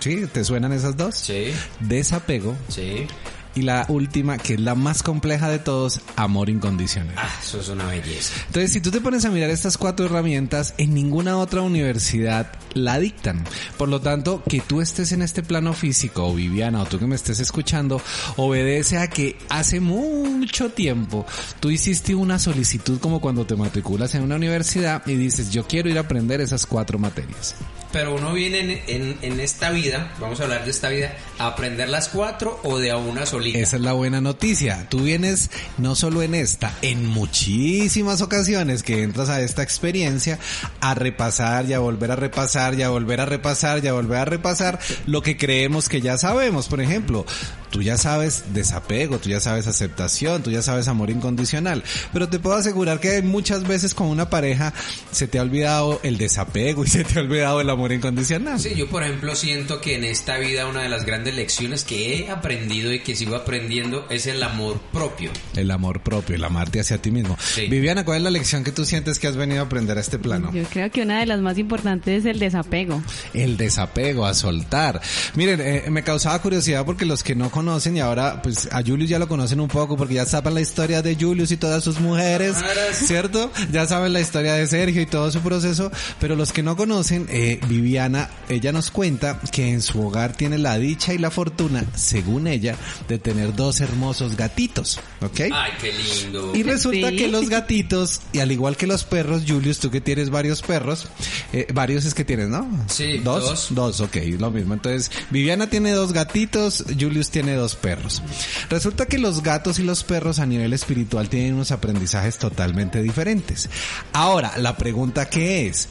¿sí? 0.00 0.26
¿Te 0.32 0.44
suenan 0.44 0.72
esas 0.72 0.96
dos? 0.96 1.14
Sí, 1.14 1.52
Desapego 1.80 2.56
sí. 2.68 3.06
Y 3.54 3.62
la 3.62 3.86
última, 3.88 4.38
que 4.38 4.54
es 4.54 4.60
la 4.60 4.74
más 4.74 5.02
compleja 5.02 5.48
de 5.48 5.58
todos, 5.58 6.00
amor 6.16 6.48
incondicional. 6.48 7.14
Ah, 7.16 7.28
eso 7.42 7.60
es 7.60 7.68
una 7.68 7.86
belleza. 7.86 8.34
Entonces, 8.46 8.72
si 8.72 8.80
tú 8.80 8.90
te 8.90 9.00
pones 9.00 9.24
a 9.24 9.30
mirar 9.30 9.50
estas 9.50 9.76
cuatro 9.78 10.06
herramientas, 10.06 10.74
en 10.78 10.94
ninguna 10.94 11.36
otra 11.38 11.62
universidad 11.62 12.52
la 12.74 12.98
dictan. 12.98 13.44
Por 13.76 13.88
lo 13.88 14.00
tanto, 14.00 14.42
que 14.48 14.60
tú 14.60 14.80
estés 14.80 15.10
en 15.12 15.22
este 15.22 15.42
plano 15.42 15.72
físico, 15.72 16.28
o 16.28 16.34
Viviana, 16.34 16.82
o 16.82 16.86
tú 16.86 16.98
que 17.00 17.06
me 17.06 17.16
estés 17.16 17.40
escuchando, 17.40 18.00
obedece 18.36 18.98
a 18.98 19.08
que 19.08 19.36
hace 19.48 19.80
mucho 19.80 20.70
tiempo 20.70 21.26
tú 21.60 21.70
hiciste 21.70 22.14
una 22.14 22.38
solicitud 22.38 23.00
como 23.00 23.20
cuando 23.20 23.46
te 23.46 23.56
matriculas 23.56 24.14
en 24.14 24.22
una 24.22 24.36
universidad 24.36 25.04
y 25.06 25.14
dices, 25.16 25.50
yo 25.50 25.66
quiero 25.66 25.88
ir 25.88 25.96
a 25.98 26.02
aprender 26.02 26.40
esas 26.40 26.66
cuatro 26.66 26.98
materias. 26.98 27.56
Pero 27.90 28.14
uno 28.16 28.34
viene 28.34 28.60
en, 28.60 29.02
en- 29.02 29.18
en 29.22 29.40
esta 29.40 29.70
vida, 29.70 30.12
vamos 30.20 30.40
a 30.40 30.42
hablar 30.44 30.64
de 30.64 30.70
esta 30.70 30.90
vida, 30.90 31.16
a 31.38 31.46
aprender 31.48 31.88
las 31.88 32.08
cuatro 32.10 32.60
o 32.62 32.78
de 32.78 32.90
a 32.90 32.98
una 32.98 33.24
Esa 33.46 33.76
es 33.76 33.82
la 33.82 33.92
buena 33.92 34.20
noticia. 34.20 34.88
Tú 34.88 35.00
vienes 35.00 35.50
no 35.76 35.94
solo 35.94 36.22
en 36.22 36.34
esta, 36.34 36.72
en 36.82 37.06
muchísimas 37.06 38.20
ocasiones 38.20 38.82
que 38.82 39.02
entras 39.02 39.28
a 39.28 39.40
esta 39.40 39.62
experiencia 39.62 40.38
a 40.80 40.94
repasar 40.94 41.66
y 41.66 41.72
a 41.72 41.78
volver 41.78 42.10
a 42.10 42.16
repasar 42.16 42.74
y 42.78 42.82
a 42.82 42.90
volver 42.90 43.20
a 43.20 43.26
repasar 43.26 43.84
y 43.84 43.88
a 43.88 43.92
volver 43.92 44.18
a 44.18 44.24
repasar 44.24 44.78
lo 45.06 45.22
que 45.22 45.36
creemos 45.36 45.88
que 45.88 46.00
ya 46.00 46.18
sabemos. 46.18 46.68
Por 46.68 46.80
ejemplo, 46.80 47.24
tú 47.70 47.82
ya 47.82 47.96
sabes 47.96 48.44
desapego, 48.52 49.18
tú 49.18 49.28
ya 49.28 49.40
sabes 49.40 49.66
aceptación, 49.66 50.42
tú 50.42 50.50
ya 50.50 50.62
sabes 50.62 50.88
amor 50.88 51.10
incondicional. 51.10 51.82
Pero 52.12 52.28
te 52.28 52.38
puedo 52.38 52.56
asegurar 52.56 53.00
que 53.00 53.22
muchas 53.22 53.66
veces 53.66 53.94
con 53.94 54.08
una 54.08 54.30
pareja 54.30 54.72
se 55.10 55.28
te 55.28 55.38
ha 55.38 55.42
olvidado 55.42 56.00
el 56.02 56.18
desapego 56.18 56.84
y 56.84 56.88
se 56.88 57.04
te 57.04 57.18
ha 57.18 57.22
olvidado 57.22 57.60
el 57.60 57.70
amor 57.70 57.92
incondicional. 57.92 58.58
Sí, 58.58 58.74
yo 58.74 58.88
por 58.88 59.02
ejemplo 59.02 59.34
siento 59.34 59.80
que 59.80 59.94
en 59.96 60.04
esta 60.04 60.38
vida 60.38 60.66
una 60.66 60.82
de 60.82 60.88
las 60.88 61.04
grandes 61.04 61.34
lecciones 61.34 61.84
que 61.84 62.18
he 62.18 62.30
aprendido 62.30 62.92
y 62.92 63.00
que 63.00 63.14
sigo 63.16 63.36
aprendiendo 63.36 64.06
es 64.10 64.26
el 64.26 64.42
amor 64.42 64.80
propio. 64.92 65.30
El 65.54 65.70
amor 65.70 66.02
propio, 66.02 66.36
el 66.36 66.44
amarte 66.44 66.80
hacia 66.80 66.98
ti 66.98 67.10
mismo. 67.10 67.36
Sí. 67.40 67.66
Viviana, 67.66 68.04
¿cuál 68.04 68.18
es 68.18 68.22
la 68.24 68.30
lección 68.30 68.64
que 68.64 68.72
tú 68.72 68.84
sientes 68.84 69.18
que 69.18 69.26
has 69.26 69.36
venido 69.36 69.60
a 69.60 69.66
aprender 69.66 69.98
a 69.98 70.00
este 70.00 70.18
plano? 70.18 70.52
Yo 70.52 70.64
creo 70.64 70.90
que 70.90 71.02
una 71.02 71.20
de 71.20 71.26
las 71.26 71.40
más 71.40 71.58
importantes 71.58 72.20
es 72.20 72.26
el 72.26 72.38
desapego. 72.38 73.02
El 73.34 73.56
desapego, 73.56 74.26
a 74.26 74.34
soltar. 74.34 75.00
Miren, 75.34 75.60
eh, 75.60 75.84
me 75.90 76.02
causaba 76.02 76.40
curiosidad 76.40 76.84
porque 76.84 77.04
los 77.04 77.22
que 77.22 77.34
no 77.34 77.50
conocen 77.58 77.96
y 77.96 78.00
ahora 78.00 78.40
pues 78.42 78.68
a 78.72 78.82
Julius 78.82 79.10
ya 79.10 79.18
lo 79.18 79.26
conocen 79.28 79.58
un 79.60 79.68
poco 79.68 79.96
porque 79.96 80.14
ya 80.14 80.26
saben 80.26 80.54
la 80.54 80.60
historia 80.60 81.02
de 81.02 81.16
Julius 81.16 81.50
y 81.50 81.56
todas 81.56 81.82
sus 81.82 81.98
mujeres. 82.00 82.56
¿cierto? 82.92 83.50
Ya 83.72 83.86
saben 83.86 84.12
la 84.12 84.20
historia 84.20 84.54
de 84.54 84.66
Sergio 84.66 85.02
y 85.02 85.06
todo 85.06 85.30
su 85.30 85.40
proceso, 85.40 85.90
pero 86.20 86.36
los 86.36 86.52
que 86.52 86.62
no 86.62 86.76
conocen, 86.76 87.26
eh, 87.30 87.60
Viviana, 87.68 88.30
ella 88.48 88.70
nos 88.72 88.90
cuenta 88.90 89.40
que 89.52 89.70
en 89.70 89.82
su 89.82 90.00
hogar 90.06 90.32
tiene 90.36 90.58
la 90.58 90.78
dicha 90.78 91.12
y 91.14 91.18
la 91.18 91.30
fortuna, 91.30 91.84
según 91.96 92.46
ella, 92.46 92.76
de 93.08 93.18
tener 93.18 93.54
dos 93.54 93.80
hermosos 93.80 94.36
gatitos, 94.36 95.00
¿ok? 95.20 95.40
Ay, 95.52 95.72
qué 95.80 95.92
lindo. 95.92 96.52
Y 96.54 96.62
resulta 96.62 97.10
Sí. 97.10 97.16
que 97.16 97.28
los 97.28 97.48
gatitos, 97.48 98.20
y 98.32 98.38
al 98.40 98.52
igual 98.52 98.76
que 98.76 98.86
los 98.86 99.04
perros, 99.04 99.42
Julius, 99.46 99.78
tú 99.78 99.90
que 99.90 100.00
tienes 100.00 100.30
varios 100.30 100.62
perros, 100.62 101.06
eh, 101.52 101.66
varios 101.72 102.04
es 102.04 102.14
que 102.14 102.24
tienes, 102.24 102.48
¿no? 102.48 102.68
Sí, 102.88 103.18
dos. 103.18 103.44
dos. 103.44 103.66
Dos, 103.70 104.00
ok, 104.00 104.16
lo 104.38 104.50
mismo. 104.50 104.74
Entonces, 104.74 105.10
Viviana 105.30 105.68
tiene 105.70 105.92
dos 105.92 106.12
gatitos, 106.12 106.84
Julius 106.98 107.30
tiene 107.30 107.47
dos 107.54 107.76
perros. 107.76 108.22
Resulta 108.70 109.06
que 109.06 109.18
los 109.18 109.42
gatos 109.42 109.78
y 109.78 109.82
los 109.82 110.04
perros 110.04 110.38
a 110.38 110.46
nivel 110.46 110.72
espiritual 110.72 111.28
tienen 111.28 111.54
unos 111.54 111.70
aprendizajes 111.70 112.38
totalmente 112.38 113.02
diferentes. 113.02 113.68
Ahora, 114.12 114.52
la 114.58 114.76
pregunta 114.76 115.28
que 115.28 115.66
es, 115.66 115.88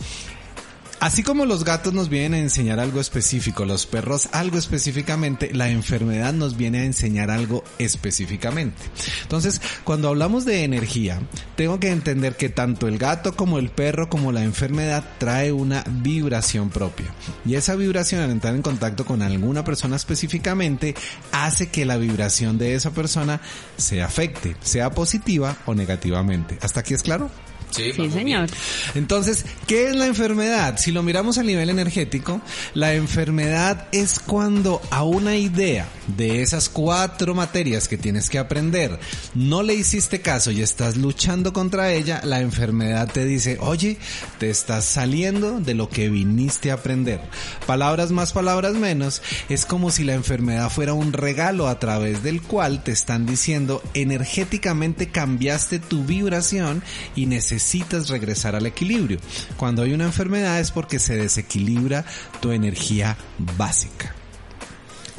Así 0.99 1.21
como 1.21 1.45
los 1.45 1.63
gatos 1.63 1.93
nos 1.93 2.09
vienen 2.09 2.33
a 2.33 2.39
enseñar 2.39 2.79
algo 2.79 2.99
específico, 2.99 3.65
los 3.65 3.85
perros 3.85 4.29
algo 4.31 4.57
específicamente, 4.57 5.53
la 5.53 5.69
enfermedad 5.69 6.33
nos 6.33 6.57
viene 6.57 6.79
a 6.79 6.85
enseñar 6.85 7.29
algo 7.29 7.63
específicamente. 7.77 8.81
Entonces, 9.21 9.61
cuando 9.83 10.07
hablamos 10.07 10.43
de 10.43 10.63
energía, 10.63 11.21
tengo 11.55 11.79
que 11.79 11.91
entender 11.91 12.35
que 12.35 12.49
tanto 12.49 12.87
el 12.87 12.97
gato 12.97 13.35
como 13.35 13.59
el 13.59 13.69
perro 13.69 14.09
como 14.09 14.31
la 14.31 14.43
enfermedad 14.43 15.03
trae 15.19 15.51
una 15.51 15.83
vibración 15.87 16.71
propia. 16.71 17.13
Y 17.45 17.55
esa 17.55 17.75
vibración 17.75 18.21
al 18.21 18.31
entrar 18.31 18.55
en 18.55 18.63
contacto 18.63 19.05
con 19.05 19.21
alguna 19.21 19.63
persona 19.63 19.97
específicamente 19.97 20.95
hace 21.31 21.69
que 21.69 21.85
la 21.85 21.97
vibración 21.97 22.57
de 22.57 22.73
esa 22.73 22.89
persona 22.89 23.39
se 23.77 24.01
afecte, 24.01 24.55
sea 24.61 24.89
positiva 24.89 25.57
o 25.67 25.75
negativamente. 25.75 26.57
¿Hasta 26.61 26.79
aquí 26.79 26.95
es 26.95 27.03
claro? 27.03 27.29
Sí, 27.71 27.93
señor. 27.93 28.49
Entonces, 28.95 29.45
¿qué 29.67 29.89
es 29.89 29.95
la 29.95 30.07
enfermedad? 30.07 30.77
Si 30.77 30.91
lo 30.91 31.03
miramos 31.03 31.37
a 31.37 31.43
nivel 31.43 31.69
energético, 31.69 32.41
la 32.73 32.93
enfermedad 32.93 33.87
es 33.91 34.19
cuando 34.19 34.81
a 34.89 35.03
una 35.03 35.35
idea 35.35 35.87
de 36.15 36.41
esas 36.41 36.69
cuatro 36.69 37.35
materias 37.35 37.87
que 37.87 37.97
tienes 37.97 38.29
que 38.29 38.39
aprender 38.39 38.99
no 39.33 39.63
le 39.63 39.73
hiciste 39.73 40.21
caso 40.21 40.51
y 40.51 40.61
estás 40.61 40.97
luchando 40.97 41.53
contra 41.53 41.91
ella, 41.91 42.21
la 42.23 42.41
enfermedad 42.41 43.09
te 43.11 43.25
dice, 43.25 43.57
oye, 43.61 43.97
te 44.39 44.49
estás 44.49 44.85
saliendo 44.85 45.59
de 45.59 45.73
lo 45.73 45.89
que 45.89 46.09
viniste 46.09 46.71
a 46.71 46.75
aprender. 46.75 47.21
Palabras 47.65 48.11
más, 48.11 48.33
palabras 48.33 48.73
menos, 48.73 49.21
es 49.49 49.65
como 49.65 49.91
si 49.91 50.03
la 50.03 50.13
enfermedad 50.13 50.69
fuera 50.69 50.93
un 50.93 51.13
regalo 51.13 51.67
a 51.67 51.79
través 51.79 52.23
del 52.23 52.41
cual 52.41 52.83
te 52.83 52.91
están 52.91 53.25
diciendo, 53.25 53.81
energéticamente 53.93 55.09
cambiaste 55.09 55.79
tu 55.79 56.03
vibración 56.03 56.83
y 57.15 57.25
necesitas 57.25 58.09
regresar 58.09 58.55
al 58.55 58.65
equilibrio. 58.65 59.19
Cuando 59.57 59.83
hay 59.83 59.93
una 59.93 60.05
enfermedad 60.05 60.59
es 60.59 60.71
porque 60.71 60.99
se 60.99 61.15
desequilibra 61.15 62.05
tu 62.41 62.51
energía 62.51 63.17
básica. 63.57 64.15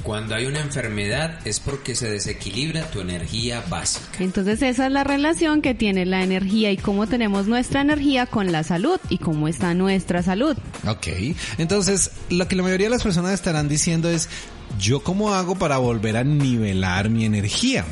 Cuando 0.02 0.35
hay 0.35 0.47
una 0.47 0.61
enfermedad 0.61 1.47
es 1.47 1.61
porque 1.61 1.95
se 1.95 2.11
desequilibra 2.11 2.90
tu 2.90 3.00
energía 3.00 3.62
básica. 3.69 4.07
Entonces 4.21 4.62
esa 4.62 4.87
es 4.87 4.93
la 4.93 5.05
relación 5.05 5.61
que 5.61 5.75
tiene 5.75 6.07
la 6.07 6.23
energía 6.23 6.71
y 6.71 6.76
cómo 6.76 7.07
tenemos 7.07 7.47
nuestra 7.47 7.81
energía 7.81 8.26
con 8.26 8.52
la 8.52 8.62
salud 8.62 8.99
y 9.09 9.19
cómo 9.19 9.49
está 9.49 9.75
nuestra 9.75 10.23
salud. 10.23 10.57
Ok, 10.87 11.09
entonces 11.59 12.11
lo 12.31 12.49
que 12.49 12.57
la 12.57 12.62
mayoría 12.62 12.87
de 12.87 12.93
las 12.93 13.02
personas 13.02 13.33
estarán 13.33 13.69
diciendo 13.69 14.09
es, 14.09 14.28
¿yo 14.79 15.01
cómo 15.01 15.35
hago 15.35 15.57
para 15.57 15.79
volver 15.79 16.17
a 16.17 16.25
nivelar 16.25 17.11
mi 17.11 17.25
energía? 17.25 17.85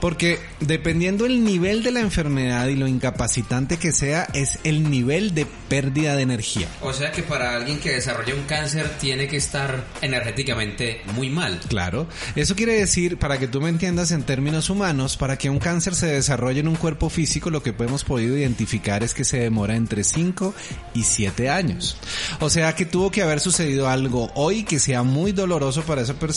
Porque 0.00 0.38
dependiendo 0.60 1.26
el 1.26 1.44
nivel 1.44 1.82
de 1.82 1.92
la 1.92 2.00
enfermedad 2.00 2.68
y 2.68 2.76
lo 2.76 2.86
incapacitante 2.86 3.78
que 3.78 3.92
sea, 3.92 4.28
es 4.32 4.58
el 4.64 4.90
nivel 4.90 5.34
de 5.34 5.46
pérdida 5.68 6.16
de 6.16 6.22
energía. 6.22 6.68
O 6.82 6.92
sea 6.92 7.10
que 7.12 7.22
para 7.22 7.56
alguien 7.56 7.78
que 7.78 7.92
desarrolla 7.92 8.34
un 8.34 8.42
cáncer 8.42 8.90
tiene 9.00 9.26
que 9.26 9.36
estar 9.36 9.84
energéticamente 10.02 11.02
muy 11.14 11.30
mal. 11.30 11.60
Claro, 11.68 12.06
eso 12.36 12.54
quiere 12.54 12.74
decir, 12.74 13.18
para 13.18 13.38
que 13.38 13.48
tú 13.48 13.60
me 13.60 13.68
entiendas 13.68 14.10
en 14.10 14.22
términos 14.22 14.70
humanos, 14.70 15.16
para 15.16 15.36
que 15.36 15.50
un 15.50 15.58
cáncer 15.58 15.94
se 15.94 16.06
desarrolle 16.06 16.60
en 16.60 16.68
un 16.68 16.76
cuerpo 16.76 17.08
físico, 17.10 17.50
lo 17.50 17.62
que 17.62 17.74
hemos 17.78 18.04
podido 18.04 18.36
identificar 18.36 19.02
es 19.02 19.14
que 19.14 19.24
se 19.24 19.38
demora 19.38 19.76
entre 19.76 20.04
5 20.04 20.54
y 20.94 21.02
7 21.02 21.50
años. 21.50 21.96
O 22.40 22.50
sea 22.50 22.74
que 22.74 22.84
tuvo 22.84 23.10
que 23.10 23.22
haber 23.22 23.40
sucedido 23.40 23.88
algo 23.88 24.30
hoy 24.34 24.64
que 24.64 24.78
sea 24.78 25.02
muy 25.02 25.32
doloroso 25.32 25.82
para 25.82 26.02
esa 26.02 26.14
persona, 26.14 26.33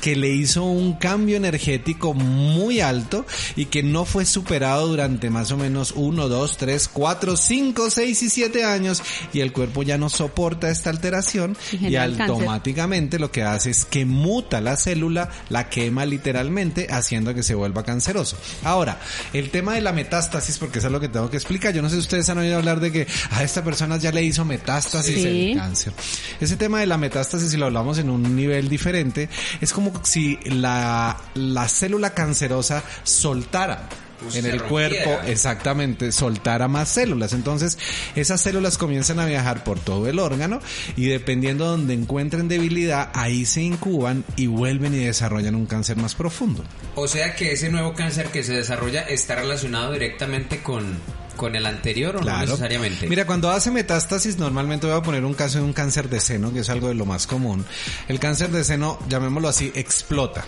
que 0.00 0.16
le 0.16 0.28
hizo 0.30 0.64
un 0.64 0.94
cambio 0.94 1.36
energético 1.36 2.14
muy 2.14 2.80
alto 2.80 3.26
y 3.56 3.66
que 3.66 3.82
no 3.82 4.04
fue 4.04 4.24
superado 4.26 4.86
durante 4.88 5.30
más 5.30 5.50
o 5.50 5.56
menos 5.56 5.92
1, 5.96 6.28
2, 6.28 6.56
3, 6.56 6.88
4, 6.92 7.36
5, 7.36 7.90
6 7.90 8.22
y 8.22 8.30
7 8.30 8.64
años 8.64 9.02
y 9.32 9.40
el 9.40 9.52
cuerpo 9.52 9.82
ya 9.82 9.98
no 9.98 10.08
soporta 10.08 10.70
esta 10.70 10.90
alteración 10.90 11.56
Y 11.72 11.96
automáticamente 11.96 13.18
lo 13.18 13.30
que 13.30 13.42
hace 13.42 13.70
es 13.70 13.84
que 13.84 14.04
muta 14.04 14.60
la 14.60 14.76
célula, 14.76 15.28
la 15.48 15.68
quema 15.68 16.06
literalmente, 16.06 16.86
haciendo 16.90 17.34
que 17.34 17.42
se 17.42 17.54
vuelva 17.54 17.82
canceroso. 17.84 18.36
Ahora, 18.64 18.98
el 19.32 19.50
tema 19.50 19.74
de 19.74 19.80
la 19.80 19.92
metástasis, 19.92 20.58
porque 20.58 20.78
eso 20.78 20.88
es 20.88 20.92
lo 20.92 21.00
que 21.00 21.08
tengo 21.08 21.30
que 21.30 21.36
explicar. 21.36 21.72
Yo 21.74 21.82
no 21.82 21.88
sé 21.88 21.96
si 21.96 22.00
ustedes 22.00 22.28
han 22.28 22.38
oído 22.38 22.56
hablar 22.56 22.80
de 22.80 22.92
que 22.92 23.06
a 23.30 23.42
esta 23.42 23.62
persona 23.64 23.96
ya 23.96 24.12
le 24.12 24.22
hizo 24.22 24.44
metástasis 24.44 25.14
Sí. 25.14 25.50
el 25.52 25.56
cáncer. 25.58 25.92
Ese 26.40 26.56
tema 26.56 26.80
de 26.80 26.86
la 26.86 26.96
metástasis, 26.98 27.50
si 27.50 27.56
lo 27.56 27.66
hablamos 27.66 27.98
en 27.98 28.10
un 28.10 28.34
nivel 28.36 28.68
diferente, 28.68 29.23
es 29.60 29.72
como 29.72 29.92
si 30.04 30.38
la, 30.44 31.16
la 31.34 31.68
célula 31.68 32.10
cancerosa 32.14 32.82
soltara. 33.02 33.88
Pues 34.22 34.36
en 34.36 34.46
el 34.46 34.58
rompiera. 34.58 35.04
cuerpo, 35.04 35.26
exactamente, 35.26 36.10
soltara 36.10 36.66
más 36.66 36.88
células. 36.88 37.34
Entonces, 37.34 37.78
esas 38.14 38.40
células 38.40 38.78
comienzan 38.78 39.18
a 39.18 39.26
viajar 39.26 39.64
por 39.64 39.78
todo 39.78 40.08
el 40.08 40.18
órgano 40.18 40.60
y 40.96 41.06
dependiendo 41.06 41.64
de 41.64 41.70
donde 41.72 41.94
encuentren 41.94 42.48
debilidad, 42.48 43.10
ahí 43.12 43.44
se 43.44 43.60
incuban 43.62 44.24
y 44.36 44.46
vuelven 44.46 44.94
y 44.94 44.98
desarrollan 44.98 45.54
un 45.54 45.66
cáncer 45.66 45.96
más 45.98 46.14
profundo. 46.14 46.64
O 46.94 47.06
sea 47.06 47.34
que 47.34 47.52
ese 47.52 47.70
nuevo 47.70 47.92
cáncer 47.94 48.28
que 48.28 48.42
se 48.42 48.54
desarrolla 48.54 49.02
está 49.02 49.34
relacionado 49.34 49.92
directamente 49.92 50.62
con, 50.62 50.96
con 51.36 51.56
el 51.56 51.66
anterior 51.66 52.16
o 52.16 52.20
no 52.20 52.38
necesariamente? 52.38 53.06
Mira, 53.06 53.26
cuando 53.26 53.50
hace 53.50 53.70
metástasis, 53.70 54.38
normalmente 54.38 54.86
voy 54.86 54.96
a 54.96 55.02
poner 55.02 55.24
un 55.24 55.34
caso 55.34 55.58
de 55.58 55.64
un 55.64 55.72
cáncer 55.72 56.08
de 56.08 56.20
seno, 56.20 56.52
que 56.52 56.60
es 56.60 56.70
algo 56.70 56.88
de 56.88 56.94
lo 56.94 57.06
más 57.06 57.26
común. 57.26 57.64
El 58.08 58.18
cáncer 58.18 58.50
de 58.50 58.64
seno, 58.64 58.98
llamémoslo 59.08 59.48
así, 59.48 59.72
explota. 59.74 60.44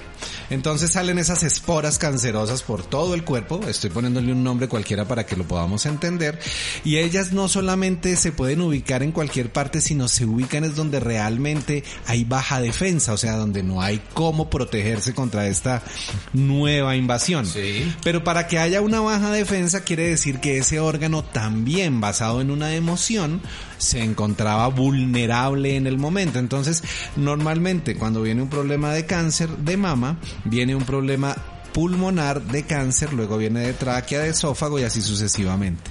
Entonces 0.50 0.93
salen 0.93 1.19
esas 1.19 1.43
esporas 1.43 1.99
cancerosas 1.99 2.62
por 2.62 2.85
todo 2.85 3.14
el 3.14 3.25
cuerpo. 3.25 3.61
Estoy 3.66 3.90
poniéndole 3.90 4.33
un 4.33 4.45
nombre 4.45 4.69
cualquiera 4.69 5.05
para 5.07 5.26
que 5.26 5.37
lo 5.37 5.45
podamos 5.45 5.87
entender. 5.87 6.38
Y 6.85 6.99
ellas 6.99 7.33
no 7.33 7.49
solamente 7.49 8.16
se 8.16 8.33
pueden 8.33 8.61
ubicar 8.61 9.02
en 9.02 9.12
cualquier 9.12 9.52
parte, 9.52 9.81
sino 9.81 10.09
se 10.09 10.25
ubican 10.25 10.64
es 10.64 10.76
donde 10.76 11.00
realmente 11.00 11.85
hay 12.07 12.25
baja 12.25 12.61
defensa, 12.61 13.12
o 13.12 13.16
sea, 13.16 13.37
donde 13.37 13.62
no 13.62 13.83
hay 13.83 14.00
cómo 14.14 14.49
protegerse 14.49 15.14
contra 15.14 15.47
esta 15.47 15.83
nueva 16.33 16.97
invasión. 16.97 17.47
Sí. 17.47 17.93
Pero 18.02 18.25
para 18.25 18.47
que 18.47 18.59
haya 18.59 18.81
una 18.81 19.00
baja 19.00 19.31
defensa 19.31 19.83
quiere 19.83 20.09
decir 20.09 20.40
que 20.40 20.59
ese 20.59 20.75
órgano 20.78 21.23
también 21.25 22.00
basado 22.00 22.40
en 22.40 22.50
una 22.50 22.75
emoción 22.75 23.40
se 23.78 24.02
encontraba 24.02 24.68
vulnerable 24.68 25.76
en 25.76 25.87
el 25.87 25.99
momento. 25.99 26.38
Entonces, 26.38 26.83
normalmente 27.16 27.97
cuando 27.97 28.23
viene 28.23 28.42
un 28.42 28.49
problema 28.49 28.92
de 28.92 29.06
cáncer 29.06 29.49
de 29.49 29.76
mama, 29.76 30.18
viene 30.45 30.75
un 30.75 30.85
problema 30.85 31.37
pulmonar 31.73 32.40
de 32.42 32.62
cáncer, 32.62 33.12
luego 33.12 33.37
viene 33.37 33.61
de 33.61 33.75
tráquea, 33.75 34.21
de 34.21 34.30
esófago 34.30 34.78
y 34.78 34.85
así 34.85 35.02
sucesivamente 35.02 35.83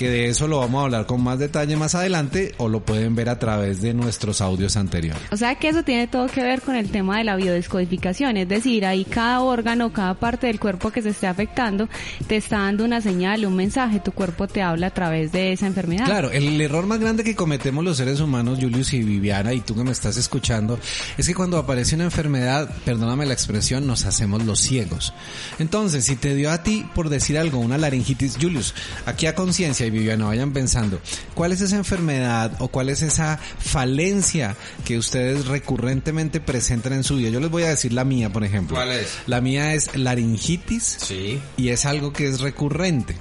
que 0.00 0.08
de 0.08 0.30
eso 0.30 0.48
lo 0.48 0.60
vamos 0.60 0.80
a 0.80 0.84
hablar 0.84 1.04
con 1.04 1.22
más 1.22 1.38
detalle 1.38 1.76
más 1.76 1.94
adelante 1.94 2.54
o 2.56 2.70
lo 2.70 2.82
pueden 2.82 3.14
ver 3.14 3.28
a 3.28 3.38
través 3.38 3.82
de 3.82 3.92
nuestros 3.92 4.40
audios 4.40 4.78
anteriores. 4.78 5.20
O 5.30 5.36
sea 5.36 5.56
que 5.56 5.68
eso 5.68 5.82
tiene 5.82 6.06
todo 6.06 6.26
que 6.28 6.42
ver 6.42 6.62
con 6.62 6.74
el 6.74 6.88
tema 6.88 7.18
de 7.18 7.24
la 7.24 7.36
biodescodificación, 7.36 8.38
es 8.38 8.48
decir, 8.48 8.86
ahí 8.86 9.04
cada 9.04 9.40
órgano, 9.40 9.92
cada 9.92 10.14
parte 10.14 10.46
del 10.46 10.58
cuerpo 10.58 10.90
que 10.90 11.02
se 11.02 11.10
esté 11.10 11.26
afectando 11.26 11.86
te 12.26 12.36
está 12.36 12.60
dando 12.60 12.86
una 12.86 13.02
señal, 13.02 13.44
un 13.44 13.54
mensaje, 13.54 14.00
tu 14.00 14.12
cuerpo 14.12 14.48
te 14.48 14.62
habla 14.62 14.86
a 14.86 14.90
través 14.90 15.32
de 15.32 15.52
esa 15.52 15.66
enfermedad. 15.66 16.06
Claro, 16.06 16.30
el 16.30 16.58
error 16.58 16.86
más 16.86 16.98
grande 16.98 17.22
que 17.22 17.36
cometemos 17.36 17.84
los 17.84 17.98
seres 17.98 18.20
humanos, 18.20 18.58
Julius 18.58 18.94
y 18.94 19.02
Viviana, 19.02 19.52
y 19.52 19.60
tú 19.60 19.74
que 19.74 19.84
me 19.84 19.92
estás 19.92 20.16
escuchando, 20.16 20.78
es 21.18 21.26
que 21.26 21.34
cuando 21.34 21.58
aparece 21.58 21.94
una 21.96 22.04
enfermedad, 22.04 22.70
perdóname 22.86 23.26
la 23.26 23.34
expresión, 23.34 23.86
nos 23.86 24.06
hacemos 24.06 24.46
los 24.46 24.60
ciegos. 24.60 25.12
Entonces, 25.58 26.06
si 26.06 26.16
te 26.16 26.34
dio 26.34 26.50
a 26.50 26.62
ti, 26.62 26.86
por 26.94 27.10
decir 27.10 27.36
algo, 27.36 27.58
una 27.58 27.76
laringitis, 27.76 28.38
Julius, 28.40 28.74
aquí 29.04 29.26
a 29.26 29.34
conciencia 29.34 29.89
Viviana, 29.90 30.26
vayan 30.26 30.52
pensando, 30.52 31.00
¿cuál 31.34 31.52
es 31.52 31.60
esa 31.60 31.76
enfermedad 31.76 32.56
o 32.58 32.68
cuál 32.68 32.88
es 32.88 33.02
esa 33.02 33.38
falencia 33.58 34.56
que 34.84 34.98
ustedes 34.98 35.46
recurrentemente 35.46 36.40
presentan 36.40 36.94
en 36.94 37.04
su 37.04 37.16
vida? 37.16 37.30
Yo 37.30 37.40
les 37.40 37.50
voy 37.50 37.64
a 37.64 37.68
decir 37.68 37.92
la 37.92 38.04
mía, 38.04 38.30
por 38.30 38.44
ejemplo. 38.44 38.76
¿Cuál 38.76 38.92
es? 38.92 39.18
La 39.26 39.40
mía 39.40 39.74
es 39.74 39.96
laringitis. 39.96 40.98
Sí. 41.00 41.40
Y 41.56 41.68
es 41.68 41.84
algo 41.86 42.12
que 42.12 42.28
es 42.28 42.40
recurrente. 42.40 43.16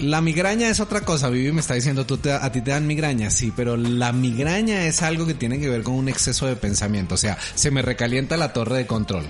La 0.00 0.20
migraña 0.20 0.68
es 0.68 0.80
otra 0.80 1.02
cosa, 1.02 1.28
Vivi 1.28 1.52
me 1.52 1.60
está 1.60 1.74
diciendo, 1.74 2.04
tú 2.04 2.16
te, 2.16 2.32
a 2.32 2.50
ti 2.50 2.60
te 2.62 2.72
dan 2.72 2.84
migraña, 2.84 3.30
sí, 3.30 3.52
pero 3.54 3.76
la 3.76 4.12
migraña 4.12 4.86
es 4.86 5.02
algo 5.02 5.24
que 5.24 5.34
tiene 5.34 5.60
que 5.60 5.68
ver 5.68 5.84
con 5.84 5.94
un 5.94 6.08
exceso 6.08 6.46
de 6.46 6.56
pensamiento, 6.56 7.14
o 7.14 7.18
sea, 7.18 7.38
se 7.54 7.70
me 7.70 7.80
recalienta 7.80 8.36
la 8.36 8.52
torre 8.52 8.78
de 8.78 8.86
control. 8.86 9.24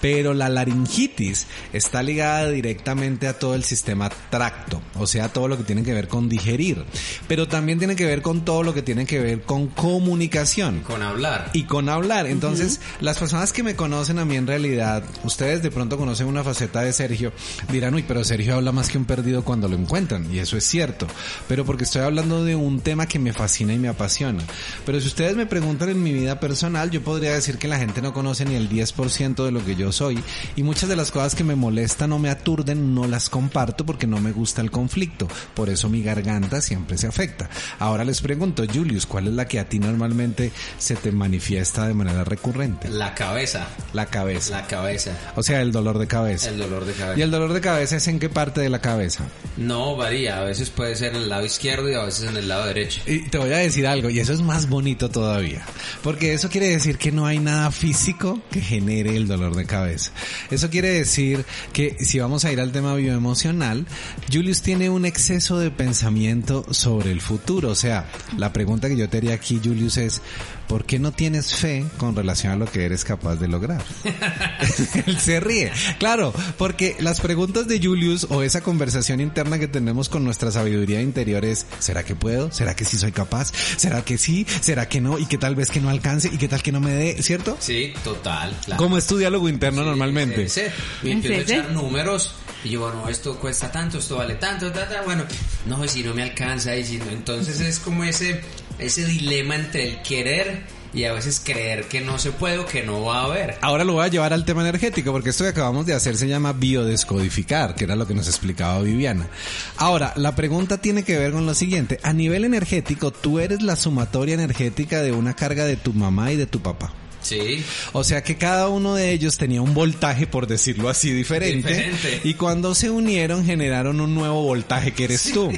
Pero 0.00 0.32
la 0.32 0.48
laringitis 0.48 1.46
está 1.74 2.02
ligada 2.02 2.50
directamente 2.50 3.28
a 3.28 3.38
todo 3.38 3.54
el 3.54 3.62
sistema 3.62 4.08
tracto, 4.30 4.80
o 4.94 5.06
sea, 5.06 5.28
todo 5.28 5.48
lo 5.48 5.58
que 5.58 5.64
tiene 5.64 5.82
que 5.82 5.92
ver 5.92 6.08
con 6.08 6.30
digerir, 6.30 6.82
pero 7.28 7.46
también 7.46 7.78
tiene 7.78 7.94
que 7.94 8.06
ver 8.06 8.22
con 8.22 8.42
todo 8.46 8.62
lo 8.62 8.72
que 8.72 8.80
tiene 8.80 9.04
que 9.04 9.20
ver 9.20 9.42
con 9.42 9.66
comunicación. 9.66 10.80
Con 10.80 11.02
hablar. 11.02 11.50
Y 11.52 11.64
con 11.64 11.90
hablar. 11.90 12.26
Entonces, 12.26 12.80
las 13.00 13.18
personas 13.18 13.52
que 13.52 13.62
me 13.62 13.76
conocen 13.76 14.18
a 14.18 14.24
mí 14.24 14.36
en 14.36 14.46
realidad, 14.46 15.04
ustedes 15.24 15.62
de 15.62 15.70
pronto 15.70 15.98
conocen 15.98 16.26
una 16.26 16.42
faceta 16.42 16.80
de 16.80 16.94
Sergio, 16.94 17.34
dirán, 17.70 17.94
uy, 17.94 18.04
pero 18.08 18.24
Sergio 18.24 18.54
habla 18.54 18.72
más 18.72 18.88
que 18.88 18.96
un 18.96 19.04
perdido 19.04 19.44
cuando 19.44 19.68
lo 19.68 19.74
encuentran, 19.74 19.89
y 20.30 20.38
eso 20.38 20.56
es 20.56 20.64
cierto, 20.64 21.08
pero 21.48 21.64
porque 21.64 21.82
estoy 21.82 22.02
hablando 22.02 22.44
de 22.44 22.54
un 22.54 22.80
tema 22.80 23.06
que 23.06 23.18
me 23.18 23.32
fascina 23.32 23.74
y 23.74 23.78
me 23.78 23.88
apasiona. 23.88 24.40
Pero 24.86 25.00
si 25.00 25.08
ustedes 25.08 25.34
me 25.34 25.46
preguntan 25.46 25.88
en 25.88 26.00
mi 26.00 26.12
vida 26.12 26.38
personal, 26.38 26.92
yo 26.92 27.02
podría 27.02 27.34
decir 27.34 27.58
que 27.58 27.66
la 27.66 27.76
gente 27.76 28.00
no 28.00 28.12
conoce 28.12 28.44
ni 28.44 28.54
el 28.54 28.68
10% 28.68 29.44
de 29.44 29.50
lo 29.50 29.64
que 29.64 29.74
yo 29.74 29.90
soy, 29.90 30.22
y 30.54 30.62
muchas 30.62 30.88
de 30.88 30.94
las 30.94 31.10
cosas 31.10 31.34
que 31.34 31.42
me 31.42 31.56
molestan 31.56 32.12
o 32.12 32.20
me 32.20 32.30
aturden 32.30 32.94
no 32.94 33.08
las 33.08 33.28
comparto 33.28 33.84
porque 33.84 34.06
no 34.06 34.20
me 34.20 34.30
gusta 34.30 34.62
el 34.62 34.70
conflicto, 34.70 35.26
por 35.54 35.68
eso 35.68 35.88
mi 35.88 36.04
garganta 36.04 36.60
siempre 36.60 36.96
se 36.96 37.08
afecta. 37.08 37.50
Ahora 37.80 38.04
les 38.04 38.20
pregunto, 38.20 38.62
Julius, 38.72 39.06
¿cuál 39.06 39.26
es 39.26 39.34
la 39.34 39.48
que 39.48 39.58
a 39.58 39.68
ti 39.68 39.80
normalmente 39.80 40.52
se 40.78 40.94
te 40.94 41.10
manifiesta 41.10 41.88
de 41.88 41.94
manera 41.94 42.22
recurrente? 42.22 42.88
La 42.90 43.12
cabeza. 43.16 43.66
La 43.92 44.06
cabeza. 44.06 44.60
La 44.60 44.66
cabeza. 44.68 45.18
O 45.34 45.42
sea, 45.42 45.60
el 45.60 45.72
dolor 45.72 45.98
de 45.98 46.06
cabeza. 46.06 46.48
El 46.48 46.58
dolor 46.58 46.84
de 46.84 46.92
cabeza. 46.92 47.18
¿Y 47.18 47.22
el 47.22 47.32
dolor 47.32 47.52
de 47.52 47.60
cabeza 47.60 47.96
es 47.96 48.06
en 48.06 48.20
qué 48.20 48.28
parte 48.28 48.60
de 48.60 48.70
la 48.70 48.80
cabeza? 48.80 49.24
No, 49.56 49.79
varía. 49.96 50.38
A 50.38 50.44
veces 50.44 50.70
puede 50.70 50.96
ser 50.96 51.14
en 51.14 51.22
el 51.22 51.28
lado 51.28 51.44
izquierdo 51.44 51.88
y 51.90 51.94
a 51.94 52.04
veces 52.04 52.28
en 52.28 52.36
el 52.36 52.48
lado 52.48 52.66
derecho. 52.66 53.00
Y 53.06 53.28
te 53.28 53.38
voy 53.38 53.52
a 53.52 53.58
decir 53.58 53.86
algo, 53.86 54.10
y 54.10 54.20
eso 54.20 54.32
es 54.32 54.42
más 54.42 54.68
bonito 54.68 55.10
todavía. 55.10 55.64
Porque 56.02 56.32
eso 56.32 56.48
quiere 56.48 56.68
decir 56.68 56.98
que 56.98 57.12
no 57.12 57.26
hay 57.26 57.38
nada 57.38 57.70
físico 57.70 58.40
que 58.50 58.60
genere 58.60 59.16
el 59.16 59.26
dolor 59.26 59.54
de 59.56 59.66
cabeza. 59.66 60.12
Eso 60.50 60.70
quiere 60.70 60.90
decir 60.90 61.44
que 61.72 61.96
si 62.00 62.18
vamos 62.18 62.44
a 62.44 62.52
ir 62.52 62.60
al 62.60 62.72
tema 62.72 62.94
bioemocional, 62.94 63.86
Julius 64.32 64.62
tiene 64.62 64.90
un 64.90 65.04
exceso 65.04 65.58
de 65.58 65.70
pensamiento 65.70 66.64
sobre 66.70 67.12
el 67.12 67.20
futuro. 67.20 67.70
O 67.70 67.74
sea, 67.74 68.08
la 68.36 68.52
pregunta 68.52 68.88
que 68.88 68.96
yo 68.96 69.08
te 69.08 69.18
haría 69.18 69.34
aquí, 69.34 69.60
Julius, 69.62 69.96
es, 69.96 70.22
¿por 70.68 70.84
qué 70.84 70.98
no 70.98 71.12
tienes 71.12 71.54
fe 71.54 71.84
con 71.98 72.14
relación 72.14 72.52
a 72.52 72.56
lo 72.56 72.66
que 72.66 72.84
eres 72.84 73.04
capaz 73.04 73.36
de 73.36 73.48
lograr? 73.48 73.82
Él 75.06 75.18
se 75.18 75.40
ríe. 75.40 75.72
Claro, 75.98 76.32
porque 76.58 76.96
las 77.00 77.20
preguntas 77.20 77.68
de 77.68 77.80
Julius 77.80 78.26
o 78.30 78.42
esa 78.42 78.60
conversación 78.60 79.20
interna 79.20 79.58
que 79.58 79.68
tenemos 79.70 80.08
con 80.08 80.24
nuestra 80.24 80.50
sabiduría 80.50 81.00
interior 81.00 81.44
es, 81.44 81.66
¿será 81.78 82.02
que 82.04 82.14
puedo? 82.14 82.52
¿Será 82.52 82.74
que 82.76 82.84
sí 82.84 82.98
soy 82.98 83.12
capaz? 83.12 83.52
¿Será 83.76 84.02
que 84.04 84.18
sí? 84.18 84.46
¿Será 84.60 84.88
que 84.88 85.00
no? 85.00 85.18
¿Y 85.18 85.26
qué 85.26 85.38
tal 85.38 85.54
vez 85.56 85.70
que 85.70 85.80
no 85.80 85.88
alcance? 85.88 86.28
¿Y 86.32 86.36
qué 86.38 86.48
tal 86.48 86.62
que 86.62 86.72
no 86.72 86.80
me 86.80 86.92
dé? 86.92 87.22
¿Cierto? 87.22 87.56
Sí, 87.60 87.92
total. 88.04 88.54
Claro. 88.64 88.78
¿Cómo 88.82 88.98
es 88.98 89.06
tu 89.06 89.16
diálogo 89.16 89.48
interno 89.48 89.82
Sí, 89.82 89.88
normalmente? 89.88 90.42
ese. 90.44 90.70
Y 91.02 91.10
empiezo 91.10 91.38
a 91.38 91.42
¿Ese? 91.42 91.54
echar 91.54 91.70
números. 91.72 92.34
Y 92.62 92.70
yo, 92.70 92.80
bueno, 92.80 93.08
esto 93.08 93.38
cuesta 93.38 93.72
tanto, 93.72 93.98
esto 93.98 94.16
vale 94.16 94.34
tanto, 94.34 94.70
ta, 94.70 94.86
ta, 94.86 95.00
bueno, 95.02 95.24
no, 95.66 95.82
y 95.82 95.88
si 95.88 96.02
no 96.02 96.12
me 96.12 96.22
alcanza, 96.22 96.76
y 96.76 96.84
si 96.84 96.98
no, 96.98 97.08
entonces 97.10 97.58
es 97.60 97.78
como 97.78 98.04
ese, 98.04 98.42
ese 98.78 99.06
dilema 99.06 99.54
entre 99.56 99.88
el 99.88 100.02
querer 100.02 100.62
y 100.92 101.04
a 101.04 101.12
veces 101.12 101.40
creer 101.44 101.84
que 101.84 102.00
no 102.00 102.18
se 102.18 102.32
puede 102.32 102.58
o 102.58 102.66
que 102.66 102.82
no 102.82 103.04
va 103.04 103.20
a 103.20 103.24
haber. 103.24 103.58
Ahora 103.60 103.84
lo 103.84 103.94
voy 103.94 104.04
a 104.04 104.08
llevar 104.08 104.32
al 104.32 104.44
tema 104.44 104.62
energético, 104.62 105.12
porque 105.12 105.30
esto 105.30 105.44
que 105.44 105.50
acabamos 105.50 105.86
de 105.86 105.94
hacer 105.94 106.16
se 106.16 106.28
llama 106.28 106.52
biodescodificar, 106.52 107.74
que 107.74 107.84
era 107.84 107.96
lo 107.96 108.06
que 108.06 108.14
nos 108.14 108.28
explicaba 108.28 108.80
Viviana. 108.82 109.28
Ahora, 109.76 110.12
la 110.16 110.34
pregunta 110.34 110.78
tiene 110.78 111.02
que 111.02 111.18
ver 111.18 111.32
con 111.32 111.46
lo 111.46 111.54
siguiente. 111.54 111.98
A 112.02 112.12
nivel 112.12 112.44
energético, 112.44 113.10
tú 113.10 113.38
eres 113.38 113.62
la 113.62 113.76
sumatoria 113.76 114.34
energética 114.34 115.02
de 115.02 115.12
una 115.12 115.34
carga 115.34 115.64
de 115.64 115.76
tu 115.76 115.92
mamá 115.92 116.32
y 116.32 116.36
de 116.36 116.46
tu 116.46 116.60
papá. 116.60 116.92
Sí, 117.22 117.62
O 117.92 118.02
sea 118.02 118.22
que 118.22 118.36
cada 118.36 118.68
uno 118.68 118.94
de 118.94 119.12
ellos 119.12 119.36
tenía 119.36 119.60
un 119.60 119.74
voltaje, 119.74 120.26
por 120.26 120.46
decirlo 120.46 120.88
así, 120.88 121.12
diferente. 121.12 121.68
Diferente. 121.68 122.20
Y 122.24 122.34
cuando 122.34 122.74
se 122.74 122.90
unieron 122.90 123.44
generaron 123.44 124.00
un 124.00 124.14
nuevo 124.14 124.42
voltaje 124.42 124.92
que 124.92 125.04
eres 125.04 125.30
tú. 125.32 125.52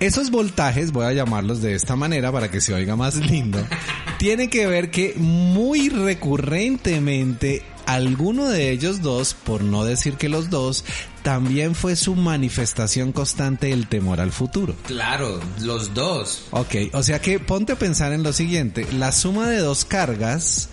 Esos 0.00 0.30
voltajes, 0.30 0.92
voy 0.92 1.06
a 1.06 1.12
llamarlos 1.12 1.60
de 1.60 1.74
esta 1.74 1.96
manera 1.96 2.30
para 2.30 2.50
que 2.50 2.60
se 2.60 2.72
oiga 2.72 2.94
más 2.94 3.16
lindo, 3.16 3.58
tiene 4.18 4.48
que 4.48 4.68
ver 4.68 4.92
que 4.92 5.14
muy 5.16 5.88
recurrentemente 5.88 7.64
alguno 7.84 8.48
de 8.48 8.70
ellos 8.70 9.02
dos, 9.02 9.34
por 9.34 9.64
no 9.64 9.84
decir 9.84 10.14
que 10.14 10.28
los 10.28 10.50
dos, 10.50 10.84
también 11.24 11.74
fue 11.74 11.96
su 11.96 12.14
manifestación 12.14 13.10
constante 13.10 13.72
el 13.72 13.88
temor 13.88 14.20
al 14.20 14.30
futuro. 14.30 14.76
claro, 14.86 15.40
los 15.62 15.94
dos. 15.94 16.44
Ok, 16.52 16.76
o 16.92 17.02
sea 17.02 17.20
que 17.20 17.40
ponte 17.40 17.72
a 17.72 17.76
pensar 17.76 18.12
en 18.12 18.22
lo 18.22 18.32
siguiente, 18.32 18.86
la 18.92 19.10
suma 19.10 19.48
de 19.48 19.58
dos 19.58 19.84
cargas 19.84 20.68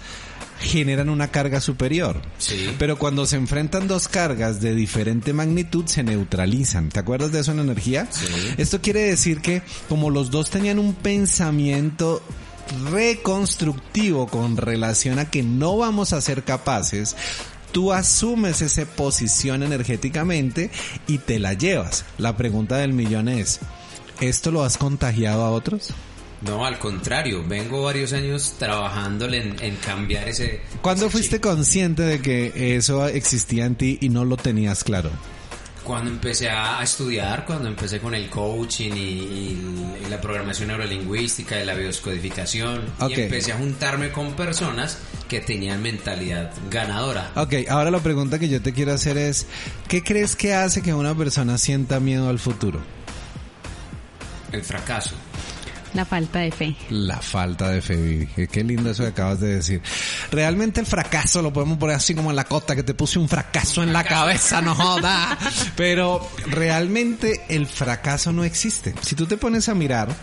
generan 0.65 1.09
una 1.09 1.29
carga 1.29 1.61
superior. 1.61 2.21
Sí. 2.37 2.69
Pero 2.77 2.97
cuando 2.97 3.25
se 3.25 3.37
enfrentan 3.37 3.87
dos 3.87 4.07
cargas 4.07 4.59
de 4.59 4.75
diferente 4.75 5.31
magnitud 5.31 5.85
se 5.85 6.03
neutralizan. 6.03 6.89
¿Te 6.89 6.99
acuerdas 6.99 7.31
de 7.31 7.39
eso 7.39 7.51
en 7.51 7.59
energía? 7.59 8.07
Sí. 8.11 8.25
Esto 8.57 8.81
quiere 8.81 9.01
decir 9.01 9.41
que 9.41 9.61
como 9.87 10.09
los 10.09 10.31
dos 10.31 10.49
tenían 10.49 10.79
un 10.79 10.93
pensamiento 10.93 12.21
reconstructivo 12.91 14.27
con 14.27 14.57
relación 14.57 15.19
a 15.19 15.29
que 15.29 15.43
no 15.43 15.77
vamos 15.77 16.13
a 16.13 16.21
ser 16.21 16.43
capaces, 16.43 17.15
tú 17.71 17.93
asumes 17.93 18.61
esa 18.61 18.85
posición 18.85 19.63
energéticamente 19.63 20.71
y 21.07 21.19
te 21.19 21.39
la 21.39 21.53
llevas. 21.53 22.05
La 22.17 22.35
pregunta 22.37 22.77
del 22.77 22.93
millón 22.93 23.27
es, 23.27 23.59
¿esto 24.19 24.51
lo 24.51 24.63
has 24.63 24.77
contagiado 24.77 25.43
a 25.43 25.51
otros? 25.51 25.93
No, 26.41 26.65
al 26.65 26.77
contrario, 26.79 27.43
vengo 27.47 27.83
varios 27.83 28.13
años 28.13 28.55
trabajándole 28.59 29.41
en, 29.41 29.55
en 29.61 29.75
cambiar 29.77 30.27
ese... 30.27 30.61
¿Cuándo 30.81 31.05
ese 31.05 31.11
fuiste 31.11 31.35
chip. 31.37 31.43
consciente 31.43 32.03
de 32.03 32.21
que 32.21 32.75
eso 32.75 33.07
existía 33.07 33.65
en 33.65 33.75
ti 33.75 33.97
y 34.01 34.09
no 34.09 34.25
lo 34.25 34.37
tenías 34.37 34.83
claro? 34.83 35.09
Cuando 35.83 36.09
empecé 36.09 36.49
a 36.49 36.81
estudiar, 36.81 37.45
cuando 37.45 37.67
empecé 37.67 37.99
con 37.99 38.15
el 38.15 38.27
coaching 38.27 38.91
y, 38.95 39.57
la 40.09 40.19
programación 40.19 40.69
neurolingüística 40.69 41.61
y 41.61 41.65
la 41.65 41.75
bioscodificación, 41.75 42.81
y 43.07 43.13
empecé 43.13 43.53
a 43.53 43.57
juntarme 43.57 44.11
con 44.11 44.33
personas 44.33 44.97
que 45.27 45.41
tenían 45.41 45.83
mentalidad 45.83 46.51
ganadora. 46.71 47.31
Ok, 47.35 47.53
ahora 47.69 47.91
la 47.91 47.99
pregunta 47.99 48.39
que 48.39 48.49
yo 48.49 48.61
te 48.63 48.73
quiero 48.73 48.93
hacer 48.93 49.17
es, 49.17 49.45
¿qué 49.87 50.03
crees 50.03 50.35
que 50.35 50.55
hace 50.55 50.81
que 50.81 50.91
una 50.91 51.15
persona 51.15 51.59
sienta 51.59 51.99
miedo 51.99 52.29
al 52.29 52.39
futuro? 52.39 52.81
El 54.51 54.63
fracaso. 54.63 55.15
La 55.95 56.03
falta 56.03 56.39
de 56.39 56.51
fe. 56.51 56.75
La 56.89 57.21
falta 57.21 57.69
de 57.69 57.81
fe, 57.81 57.95
Vivi. 57.95 58.47
Qué 58.47 58.65
lindo 58.65 58.91
eso 58.91 59.03
que 59.03 59.09
acabas 59.09 59.39
de 59.39 59.55
decir. 59.55 59.81
Realmente 60.29 60.81
el 60.81 60.85
fracaso 60.85 61.41
lo 61.41 61.53
podemos 61.53 61.77
poner 61.77 61.95
así 61.95 62.13
como 62.13 62.31
en 62.31 62.35
la 62.35 62.43
cota 62.43 62.75
que 62.75 62.83
te 62.83 62.93
puse 62.93 63.17
un 63.17 63.29
fracaso 63.29 63.81
en 63.81 63.93
la 63.93 64.03
cabeza, 64.03 64.61
no 64.61 64.75
joda. 64.75 65.37
Pero 65.77 66.29
realmente 66.47 67.45
el 67.47 67.65
fracaso 67.65 68.33
no 68.33 68.43
existe. 68.43 68.93
Si 68.99 69.15
tú 69.15 69.25
te 69.25 69.37
pones 69.37 69.69
a 69.69 69.73
mirar, 69.73 70.13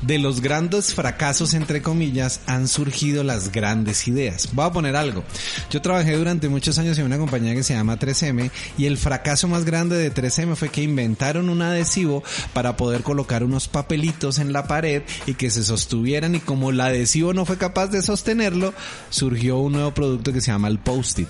de 0.00 0.18
los 0.18 0.40
grandes 0.40 0.94
fracasos, 0.94 1.52
entre 1.52 1.82
comillas, 1.82 2.40
han 2.46 2.66
surgido 2.66 3.22
las 3.22 3.52
grandes 3.52 4.08
ideas. 4.08 4.48
Voy 4.52 4.64
a 4.64 4.72
poner 4.72 4.96
algo. 4.96 5.22
Yo 5.70 5.82
trabajé 5.82 6.16
durante 6.16 6.48
muchos 6.48 6.78
años 6.78 6.98
en 6.98 7.04
una 7.04 7.18
compañía 7.18 7.54
que 7.54 7.62
se 7.62 7.74
llama 7.74 7.98
3M 7.98 8.50
y 8.78 8.86
el 8.86 8.96
fracaso 8.96 9.48
más 9.48 9.66
grande 9.66 9.98
de 9.98 10.14
3M 10.14 10.56
fue 10.56 10.70
que 10.70 10.82
inventaron 10.82 11.50
un 11.50 11.60
adhesivo 11.60 12.24
para 12.54 12.78
poder 12.78 13.02
colocar 13.02 13.44
unos 13.44 13.68
papelitos 13.68 14.38
en 14.38 14.54
la 14.54 14.66
pared 14.66 15.02
y 15.26 15.34
que 15.34 15.50
se 15.50 15.62
sostuvieran 15.62 16.34
y 16.34 16.40
como 16.40 16.70
el 16.70 16.80
adhesivo 16.80 17.34
no 17.34 17.44
fue 17.44 17.58
capaz 17.58 17.88
de 17.88 18.02
sostenerlo, 18.02 18.74
surgió 19.10 19.58
un 19.58 19.72
nuevo 19.72 19.92
producto 19.92 20.32
que 20.32 20.40
se 20.40 20.50
llama 20.50 20.68
el 20.68 20.78
post-it. 20.78 21.28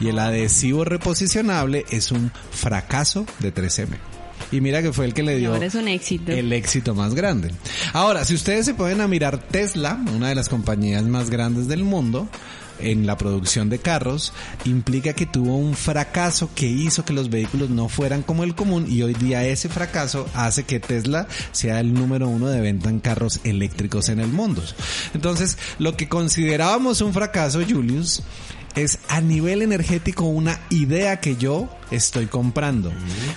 Y 0.00 0.08
el 0.08 0.18
adhesivo 0.18 0.84
reposicionable 0.84 1.84
es 1.90 2.12
un 2.12 2.30
fracaso 2.50 3.26
de 3.40 3.52
3M. 3.52 3.98
Y 4.52 4.60
mira 4.60 4.82
que 4.82 4.92
fue 4.92 5.04
el 5.04 5.14
que 5.14 5.22
le 5.22 5.36
dio 5.36 5.54
es 5.56 5.74
un 5.74 5.88
éxito. 5.88 6.32
el 6.32 6.52
éxito 6.52 6.94
más 6.94 7.14
grande. 7.14 7.50
Ahora, 7.92 8.24
si 8.24 8.34
ustedes 8.34 8.64
se 8.64 8.74
pueden 8.74 9.00
a 9.00 9.08
mirar 9.08 9.38
Tesla, 9.38 9.98
una 10.14 10.28
de 10.28 10.34
las 10.34 10.48
compañías 10.48 11.02
más 11.04 11.28
grandes 11.28 11.68
del 11.68 11.84
mundo, 11.84 12.28
en 12.80 13.06
la 13.06 13.16
producción 13.16 13.68
de 13.68 13.78
carros 13.78 14.32
implica 14.64 15.12
que 15.12 15.26
tuvo 15.26 15.56
un 15.56 15.74
fracaso 15.74 16.50
que 16.54 16.66
hizo 16.66 17.04
que 17.04 17.12
los 17.12 17.30
vehículos 17.30 17.70
no 17.70 17.88
fueran 17.88 18.22
como 18.22 18.44
el 18.44 18.54
común 18.54 18.86
y 18.88 19.02
hoy 19.02 19.14
día 19.14 19.44
ese 19.44 19.68
fracaso 19.68 20.26
hace 20.34 20.64
que 20.64 20.80
Tesla 20.80 21.26
sea 21.52 21.80
el 21.80 21.94
número 21.94 22.28
uno 22.28 22.48
de 22.48 22.60
venta 22.60 22.90
en 22.90 23.00
carros 23.00 23.40
eléctricos 23.44 24.08
en 24.08 24.20
el 24.20 24.28
mundo. 24.28 24.62
Entonces, 25.14 25.58
lo 25.78 25.96
que 25.96 26.08
considerábamos 26.08 27.00
un 27.00 27.12
fracaso, 27.12 27.60
Julius, 27.68 28.22
es 28.74 29.00
a 29.08 29.20
nivel 29.20 29.62
energético 29.62 30.24
una 30.24 30.60
idea 30.70 31.20
que 31.20 31.36
yo 31.36 31.68
estoy 31.90 32.26
comprando. 32.26 32.92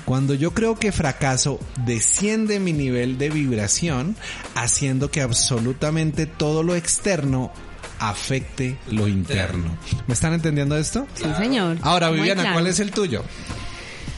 Cuando 0.06 0.34
yo 0.34 0.54
creo 0.54 0.77
que 0.77 0.91
fracaso, 0.91 1.60
desciende 1.86 2.60
mi 2.60 2.73
nivel 2.73 3.17
de 3.17 3.30
vibración, 3.30 4.15
haciendo 4.56 5.10
que 5.10 5.21
absolutamente 5.21 6.25
todo 6.25 6.63
lo 6.63 6.75
externo 6.75 7.51
afecte 8.02 8.78
lo 8.90 9.08
interno. 9.08 9.78
¿Me 10.08 10.14
están 10.14 10.34
entendiendo 10.34 10.76
esto? 10.76 11.08
Sí, 11.14 11.26
señor. 11.38 11.78
Ahora, 11.82 12.10
Muy 12.10 12.18
Viviana, 12.18 12.42
claro. 12.42 12.56
¿cuál 12.56 12.68
es 12.68 12.80
el 12.80 12.92
tuyo? 12.92 13.24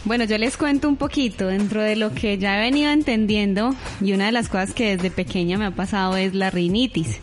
Bueno, 0.06 0.24
yo 0.26 0.38
les 0.38 0.58
cuento 0.58 0.88
un 0.90 0.96
poquito 0.98 1.48
dentro 1.48 1.82
de 1.82 1.96
lo 1.96 2.14
que 2.14 2.38
ya 2.38 2.58
he 2.58 2.62
venido 2.62 2.92
entendiendo 2.92 3.76
y 4.02 4.14
una 4.14 4.26
de 4.26 4.32
las 4.34 4.50
cosas 4.50 4.74
que 4.74 4.96
desde 4.98 5.12
pequeña 5.12 5.58
me 5.58 5.66
ha 5.66 5.72
pasado 5.72 6.18
es 6.18 6.34
la 6.34 6.50
rinitis. 6.50 7.20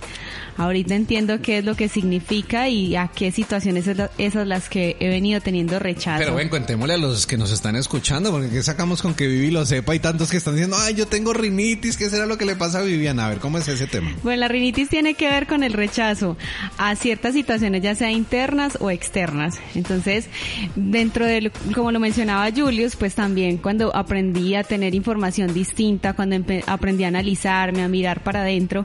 Ahorita 0.61 0.95
entiendo 0.95 1.41
qué 1.41 1.59
es 1.59 1.65
lo 1.65 1.75
que 1.75 1.89
significa 1.89 2.69
y 2.69 2.95
a 2.97 3.09
qué 3.09 3.33
situaciones 3.33 3.87
esas 4.19 4.47
las 4.47 4.69
que 4.69 4.97
he 5.01 5.09
venido 5.09 5.41
teniendo 5.41 5.79
rechazo. 5.79 6.19
Pero 6.19 6.35
ven, 6.35 6.49
contémosle 6.51 6.95
a 6.95 6.99
los 6.99 7.27
que 7.27 7.37
nos 7.39 7.51
están 7.51 7.77
escuchando, 7.77 8.31
porque 8.31 8.51
¿qué 8.51 8.63
sacamos 8.63 9.01
con 9.01 9.15
que 9.15 9.27
Vivi 9.27 9.51
lo 9.51 9.65
sepa? 9.65 9.95
y 9.95 9.99
tantos 10.01 10.31
que 10.31 10.37
están 10.37 10.55
diciendo, 10.55 10.77
ay, 10.79 10.95
yo 10.95 11.07
tengo 11.07 11.33
rinitis, 11.33 11.97
¿qué 11.97 12.11
será 12.11 12.27
lo 12.27 12.37
que 12.37 12.45
le 12.45 12.57
pasa 12.57 12.81
a 12.81 12.83
Viviana? 12.83 13.27
A 13.27 13.31
ver, 13.31 13.39
¿cómo 13.39 13.57
es 13.59 13.67
ese 13.69 13.87
tema? 13.87 14.13
Bueno, 14.23 14.41
la 14.41 14.49
rinitis 14.49 14.89
tiene 14.91 15.15
que 15.15 15.29
ver 15.31 15.47
con 15.47 15.63
el 15.65 15.73
rechazo 15.73 16.37
a 16.79 16.95
ciertas 16.95 17.33
situaciones, 17.35 17.83
ya 17.83 17.95
sea 17.95 18.11
internas 18.13 18.77
o 18.81 18.91
externas. 18.91 19.59
Entonces, 19.75 20.27
dentro 20.77 21.25
de, 21.25 21.41
lo- 21.41 21.51
como 21.75 21.91
lo 21.91 21.99
mencionaba 22.01 22.49
Julius, 22.55 22.97
pues 22.97 23.15
también 23.15 23.57
cuando 23.57 23.95
aprendí 23.97 24.55
a 24.55 24.63
tener 24.65 24.95
información 24.95 25.55
distinta, 25.55 26.13
cuando 26.13 26.37
aprendí 26.67 27.05
a 27.05 27.09
analizarme, 27.09 27.83
a 27.83 27.89
mirar 27.89 28.23
para 28.23 28.43
adentro, 28.43 28.85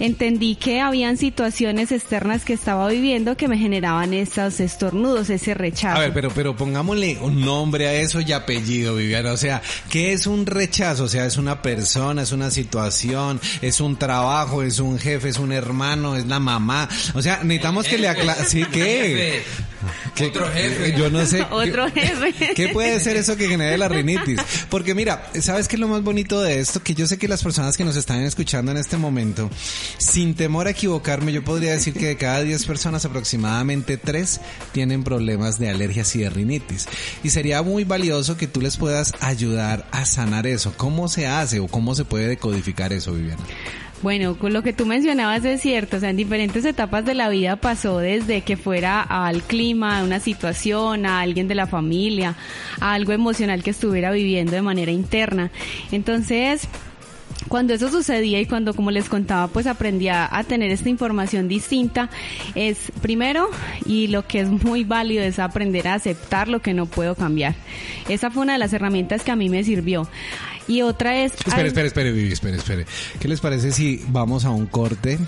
entendí 0.00 0.56
que 0.56 0.80
situaciones 1.16 1.92
externas 1.92 2.44
que 2.44 2.52
estaba 2.52 2.88
viviendo 2.88 3.36
que 3.36 3.48
me 3.48 3.58
generaban 3.58 4.12
esos 4.14 4.60
estornudos, 4.60 5.30
ese 5.30 5.54
rechazo. 5.54 5.96
A 5.96 6.00
ver, 6.00 6.12
pero, 6.12 6.30
pero 6.30 6.56
pongámosle 6.56 7.18
un 7.20 7.40
nombre 7.40 7.88
a 7.88 7.94
eso 7.94 8.20
y 8.20 8.32
apellido, 8.32 8.96
Viviana. 8.96 9.32
O 9.32 9.36
sea, 9.36 9.62
¿qué 9.90 10.12
es 10.12 10.26
un 10.26 10.46
rechazo? 10.46 11.04
O 11.04 11.08
sea, 11.08 11.26
es 11.26 11.36
una 11.36 11.62
persona, 11.62 12.22
es 12.22 12.32
una 12.32 12.50
situación, 12.50 13.40
es 13.60 13.80
un 13.80 13.96
trabajo, 13.96 14.62
es 14.62 14.78
un 14.78 14.98
jefe, 14.98 15.28
es 15.28 15.38
un 15.38 15.52
hermano, 15.52 16.16
es 16.16 16.26
la 16.26 16.38
mamá. 16.40 16.88
O 17.14 17.22
sea, 17.22 17.40
necesitamos 17.42 17.86
que 17.86 17.98
le 17.98 18.08
aclare. 18.08 18.44
¿Sí 18.46 18.64
qué? 18.72 19.42
¿Qué- 20.14 20.26
Otro 20.26 20.48
jefe. 20.52 20.94
Yo 20.96 21.10
no 21.10 21.24
sé. 21.26 21.42
Otro 21.50 21.90
jefe. 21.90 22.52
¿Qué 22.54 22.68
puede 22.68 23.00
ser 23.00 23.16
eso 23.16 23.36
que 23.36 23.48
genere 23.48 23.76
la 23.78 23.88
rinitis? 23.88 24.38
Porque 24.68 24.94
mira, 24.94 25.30
¿sabes 25.40 25.66
qué 25.68 25.76
es 25.76 25.80
lo 25.80 25.88
más 25.88 26.02
bonito 26.02 26.40
de 26.40 26.60
esto? 26.60 26.82
Que 26.82 26.94
yo 26.94 27.06
sé 27.06 27.18
que 27.18 27.26
las 27.28 27.42
personas 27.42 27.76
que 27.76 27.84
nos 27.84 27.96
están 27.96 28.22
escuchando 28.22 28.70
en 28.70 28.78
este 28.78 28.96
momento, 28.96 29.50
sin 29.98 30.34
temor 30.34 30.68
a 30.68 30.72
yo 31.32 31.44
podría 31.44 31.72
decir 31.72 31.94
que 31.94 32.06
de 32.06 32.16
cada 32.16 32.42
10 32.42 32.64
personas 32.66 33.04
aproximadamente 33.04 33.96
3 33.96 34.40
tienen 34.72 35.04
problemas 35.04 35.58
de 35.58 35.70
alergias 35.70 36.14
y 36.16 36.20
de 36.20 36.30
rinitis. 36.30 36.88
Y 37.22 37.30
sería 37.30 37.62
muy 37.62 37.84
valioso 37.84 38.36
que 38.36 38.46
tú 38.46 38.60
les 38.60 38.76
puedas 38.76 39.12
ayudar 39.20 39.86
a 39.90 40.04
sanar 40.06 40.46
eso. 40.46 40.72
¿Cómo 40.76 41.08
se 41.08 41.26
hace 41.26 41.60
o 41.60 41.68
cómo 41.68 41.94
se 41.94 42.04
puede 42.04 42.28
decodificar 42.28 42.92
eso, 42.92 43.12
Viviana? 43.12 43.42
Bueno, 44.02 44.36
con 44.36 44.52
lo 44.52 44.64
que 44.64 44.72
tú 44.72 44.84
mencionabas 44.84 45.44
es 45.44 45.60
cierto, 45.60 45.96
o 45.96 46.00
sea, 46.00 46.10
en 46.10 46.16
diferentes 46.16 46.64
etapas 46.64 47.04
de 47.04 47.14
la 47.14 47.28
vida 47.28 47.54
pasó 47.54 47.98
desde 47.98 48.40
que 48.40 48.56
fuera 48.56 49.00
al 49.00 49.42
clima, 49.42 50.00
a 50.00 50.02
una 50.02 50.18
situación, 50.18 51.06
a 51.06 51.20
alguien 51.20 51.46
de 51.46 51.54
la 51.54 51.68
familia, 51.68 52.34
a 52.80 52.94
algo 52.94 53.12
emocional 53.12 53.62
que 53.62 53.70
estuviera 53.70 54.10
viviendo 54.10 54.52
de 54.52 54.62
manera 54.62 54.90
interna. 54.90 55.52
Entonces, 55.92 56.66
cuando 57.48 57.74
eso 57.74 57.90
sucedía 57.90 58.40
y 58.40 58.46
cuando, 58.46 58.74
como 58.74 58.90
les 58.90 59.08
contaba, 59.08 59.48
pues 59.48 59.66
aprendí 59.66 60.08
a, 60.08 60.28
a 60.30 60.44
tener 60.44 60.70
esta 60.70 60.88
información 60.88 61.48
distinta, 61.48 62.10
es 62.54 62.92
primero, 63.00 63.48
y 63.86 64.08
lo 64.08 64.26
que 64.26 64.40
es 64.40 64.48
muy 64.48 64.84
válido 64.84 65.22
es 65.22 65.38
aprender 65.38 65.88
a 65.88 65.94
aceptar 65.94 66.48
lo 66.48 66.60
que 66.60 66.74
no 66.74 66.86
puedo 66.86 67.14
cambiar. 67.14 67.54
Esa 68.08 68.30
fue 68.30 68.42
una 68.42 68.54
de 68.54 68.58
las 68.58 68.72
herramientas 68.72 69.22
que 69.22 69.30
a 69.30 69.36
mí 69.36 69.48
me 69.48 69.64
sirvió. 69.64 70.08
Y 70.68 70.82
otra 70.82 71.22
es... 71.22 71.32
Espere, 71.32 71.68
espere, 71.68 71.86
espere, 71.88 72.12
Vivi, 72.12 72.32
espere, 72.32 72.56
espere. 72.56 72.86
¿Qué 73.20 73.28
les 73.28 73.40
parece 73.40 73.72
si 73.72 74.04
vamos 74.08 74.44
a 74.44 74.50
un 74.50 74.66
corte? 74.66 75.18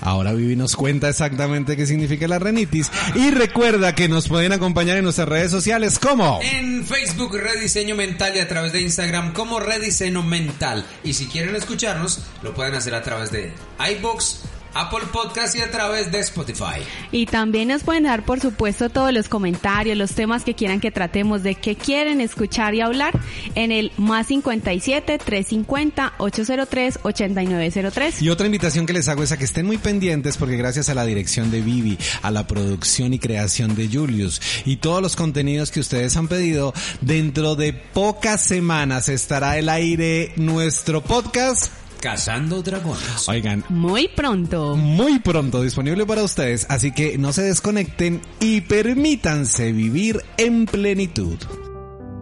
Ahora 0.00 0.32
Vivi 0.32 0.56
nos 0.56 0.76
cuenta 0.76 1.08
exactamente 1.08 1.76
qué 1.76 1.86
significa 1.86 2.28
la 2.28 2.38
renitis. 2.38 2.90
Y 3.14 3.30
recuerda 3.30 3.94
que 3.94 4.08
nos 4.08 4.28
pueden 4.28 4.52
acompañar 4.52 4.96
en 4.96 5.04
nuestras 5.04 5.28
redes 5.28 5.50
sociales 5.50 5.98
como... 5.98 6.40
En 6.42 6.84
Facebook 6.84 7.36
Rediseño 7.36 7.96
Mental 7.96 8.36
y 8.36 8.40
a 8.40 8.48
través 8.48 8.72
de 8.72 8.80
Instagram 8.80 9.32
como 9.32 9.60
Rediseño 9.60 10.22
Mental. 10.22 10.84
Y 11.04 11.14
si 11.14 11.26
quieren 11.26 11.56
escucharnos, 11.56 12.20
lo 12.42 12.54
pueden 12.54 12.74
hacer 12.74 12.94
a 12.94 13.02
través 13.02 13.30
de 13.30 13.52
iBox, 13.96 14.40
Apple 14.74 15.06
Podcast 15.12 15.56
y 15.56 15.60
a 15.60 15.70
través 15.70 16.10
de 16.12 16.20
Spotify. 16.20 16.82
Y 17.10 17.26
también 17.26 17.68
nos 17.68 17.82
pueden 17.82 18.04
dar, 18.04 18.24
por 18.24 18.40
supuesto, 18.40 18.88
todos 18.88 19.12
los 19.12 19.28
comentarios, 19.28 19.96
los 19.96 20.12
temas 20.12 20.44
que 20.44 20.54
quieran 20.54 20.80
que 20.80 20.90
tratemos, 20.90 21.42
de 21.42 21.54
qué 21.54 21.76
quieren 21.76 22.20
escuchar 22.20 22.74
y 22.74 22.80
hablar 22.80 23.18
en 23.54 23.72
el 23.72 23.92
más 23.96 24.28
57 24.28 25.18
350 25.18 26.14
803 26.18 27.00
8903. 27.02 28.22
Y 28.22 28.30
otra 28.30 28.46
invitación 28.46 28.86
que 28.86 28.92
les 28.92 29.08
hago 29.08 29.22
es 29.22 29.32
a 29.32 29.36
que 29.36 29.44
estén 29.44 29.66
muy 29.66 29.78
pendientes 29.78 30.36
porque 30.36 30.56
gracias 30.56 30.88
a 30.88 30.94
la 30.94 31.04
dirección 31.04 31.50
de 31.50 31.60
Vivi, 31.60 31.98
a 32.22 32.30
la 32.30 32.46
producción 32.46 33.12
y 33.12 33.18
creación 33.18 33.74
de 33.74 33.88
Julius 33.88 34.40
y 34.64 34.76
todos 34.76 35.02
los 35.02 35.16
contenidos 35.16 35.70
que 35.70 35.80
ustedes 35.80 36.16
han 36.16 36.28
pedido, 36.28 36.72
dentro 37.00 37.56
de 37.56 37.72
pocas 37.72 38.40
semanas 38.40 39.08
estará 39.08 39.58
el 39.58 39.68
aire 39.68 40.32
nuestro 40.36 41.02
podcast. 41.02 41.81
Cazando 42.02 42.62
Dragones. 42.62 43.28
Oigan, 43.28 43.64
Muy 43.68 44.08
pronto. 44.08 44.74
muy 44.76 45.20
pronto 45.20 45.62
disponible 45.62 46.04
para 46.04 46.24
ustedes, 46.24 46.66
así 46.68 46.90
que 46.90 47.16
no 47.16 47.32
se 47.32 47.42
desconecten 47.42 48.20
y 48.40 48.62
permítanse 48.62 49.72
vivir 49.72 50.20
en 50.36 50.66
plenitud. 50.66 51.38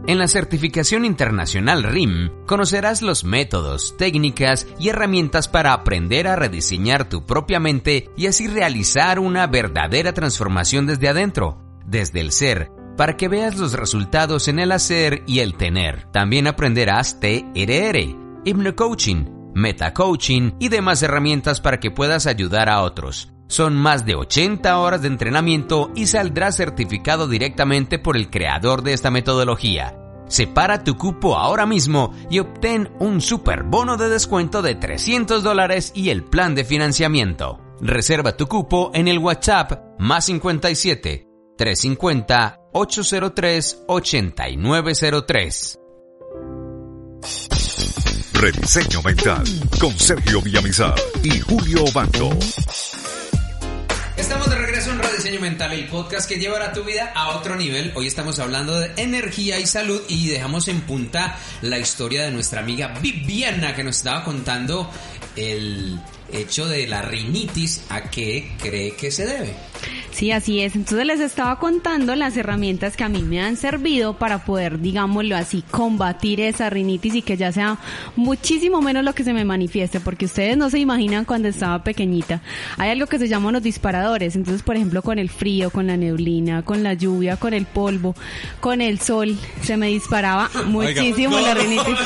En 0.07 0.19
la 0.19 0.29
certificación 0.29 1.07
internacional 1.07 1.83
RIM 1.83 2.31
conocerás 2.47 3.01
los 3.01 3.25
métodos, 3.25 3.97
técnicas 3.97 4.66
y 4.79 4.90
herramientas 4.90 5.49
para 5.49 5.73
aprender 5.73 6.27
a 6.29 6.37
rediseñar 6.37 7.09
tu 7.09 7.25
propia 7.25 7.59
mente 7.59 8.11
y 8.19 8.27
así 8.27 8.49
realizar 8.49 9.19
una 9.19 9.47
verdadera 9.47 10.12
transformación 10.12 10.87
desde 10.87 11.09
adentro, 11.09 11.59
desde 11.87 12.21
el 12.21 12.33
ser, 12.33 12.71
para 12.99 13.16
que 13.16 13.29
veas 13.29 13.57
los 13.57 13.73
resultados 13.73 14.49
en 14.49 14.59
el 14.59 14.73
hacer 14.73 15.23
y 15.27 15.38
el 15.38 15.55
tener. 15.55 16.05
También 16.12 16.49
aprenderás 16.49 17.19
TRR, 17.19 17.99
Hypnocoaching, 18.45 19.39
Metacoaching 19.54 20.56
y 20.58 20.68
demás 20.68 21.02
herramientas 21.02 21.60
para 21.60 21.80
que 21.80 21.90
puedas 21.90 22.26
ayudar 22.26 22.68
a 22.68 22.82
otros. 22.82 23.32
Son 23.48 23.74
más 23.74 24.06
de 24.06 24.14
80 24.14 24.78
horas 24.78 25.02
de 25.02 25.08
entrenamiento 25.08 25.90
y 25.96 26.06
saldrás 26.06 26.56
certificado 26.56 27.26
directamente 27.26 27.98
por 27.98 28.16
el 28.16 28.30
creador 28.30 28.82
de 28.82 28.92
esta 28.92 29.10
metodología. 29.10 29.96
Separa 30.28 30.84
tu 30.84 30.96
cupo 30.96 31.36
ahora 31.36 31.66
mismo 31.66 32.14
y 32.30 32.38
obtén 32.38 32.88
un 33.00 33.20
super 33.20 33.64
bono 33.64 33.96
de 33.96 34.08
descuento 34.08 34.62
de 34.62 34.76
300 34.76 35.42
dólares 35.42 35.90
y 35.96 36.10
el 36.10 36.22
plan 36.22 36.54
de 36.54 36.62
financiamiento. 36.62 37.58
Reserva 37.80 38.36
tu 38.36 38.46
cupo 38.46 38.92
en 38.94 39.08
el 39.08 39.18
WhatsApp 39.18 39.98
más 39.98 40.26
57 40.26 41.26
350 41.56 42.60
803 42.72 43.84
8903. 43.88 45.80
Rediseño 48.40 49.03
Mental 49.03 49.44
con 49.79 49.92
Sergio 49.98 50.40
Villamizar 50.40 50.94
y 51.22 51.40
Julio 51.40 51.85
Bando. 51.92 52.31
Estamos 54.16 54.48
de 54.48 54.57
regreso 54.57 54.92
en 54.92 54.98
Rediseño 54.98 55.40
Mental, 55.40 55.74
el 55.74 55.87
podcast 55.88 56.26
que 56.26 56.37
llevará 56.37 56.72
tu 56.72 56.83
vida 56.83 57.12
a 57.14 57.37
otro 57.37 57.57
nivel. 57.57 57.92
Hoy 57.94 58.07
estamos 58.07 58.38
hablando 58.38 58.81
de 58.81 58.92
energía 58.96 59.61
y 59.61 59.66
salud 59.66 60.00
y 60.09 60.29
dejamos 60.29 60.68
en 60.68 60.81
punta 60.81 61.38
la 61.61 61.79
historia 61.79 62.22
de 62.24 62.31
nuestra 62.31 62.61
amiga 62.61 62.94
Viviana 63.03 63.76
que 63.76 63.85
nos 63.85 63.98
estaba 63.98 64.24
contando 64.24 64.90
el 65.37 66.00
hecho 66.33 66.66
de 66.66 66.87
la 66.87 67.03
rinitis 67.03 67.83
a 67.90 68.05
qué 68.05 68.57
cree 68.59 68.92
que 68.92 69.11
se 69.11 69.26
debe. 69.26 69.55
Sí, 70.12 70.33
así 70.33 70.61
es. 70.61 70.75
Entonces 70.75 71.07
les 71.07 71.20
estaba 71.20 71.59
contando 71.59 72.14
las 72.14 72.37
herramientas 72.37 72.96
que 72.96 73.05
a 73.05 73.09
mí 73.09 73.23
me 73.23 73.40
han 73.40 73.57
servido 73.57 74.14
para 74.14 74.44
poder, 74.44 74.81
digámoslo 74.81 75.37
así, 75.37 75.62
combatir 75.70 76.40
esa 76.40 76.68
rinitis 76.68 77.14
y 77.14 77.23
que 77.23 77.37
ya 77.37 77.53
sea 77.53 77.79
muchísimo 78.16 78.83
menos 78.83 79.05
lo 79.05 79.14
que 79.14 79.25
se 79.25 79.33
me 79.33 79.44
manifieste, 79.44 80.01
porque 80.01 80.25
ustedes 80.27 80.57
no 80.57 80.68
se 80.68 80.79
imaginan 80.79 81.25
cuando 81.25 81.49
estaba 81.49 81.83
pequeñita. 81.85 82.42
Hay 82.77 82.90
algo 82.90 83.07
que 83.07 83.18
se 83.18 83.29
llama 83.29 83.53
los 83.53 83.62
disparadores. 83.62 84.37
Entonces, 84.37 84.62
por 84.62 84.77
ejemplo, 84.77 85.03
con 85.03 85.18
el 85.18 85.31
frío, 85.31 85.70
con 85.70 85.87
la 85.87 85.96
neblina, 85.96 86.62
con 86.62 86.83
la 86.83 86.94
lluvia, 86.94 87.37
con 87.37 87.55
el 87.55 87.66
polvo, 87.66 88.14
con 88.61 88.81
el 88.81 89.01
sol, 89.01 89.38
se 89.62 89.77
me 89.77 89.87
disparaba 89.88 90.51
muchísimo 90.66 91.37
Oiga, 91.37 91.49
la 91.49 91.55
no, 91.55 91.61
rinitis. 91.62 91.99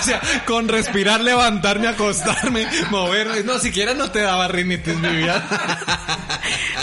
o 0.00 0.02
sea, 0.02 0.20
con 0.46 0.68
respirar, 0.68 1.20
levantarme, 1.20 1.88
acostarme, 1.88 2.66
moverme. 2.90 3.42
No, 3.44 3.58
siquiera 3.58 3.94
no 3.94 4.10
te 4.10 4.20
daba 4.20 4.48
rinitis, 4.48 5.00
Viviana. 5.00 5.44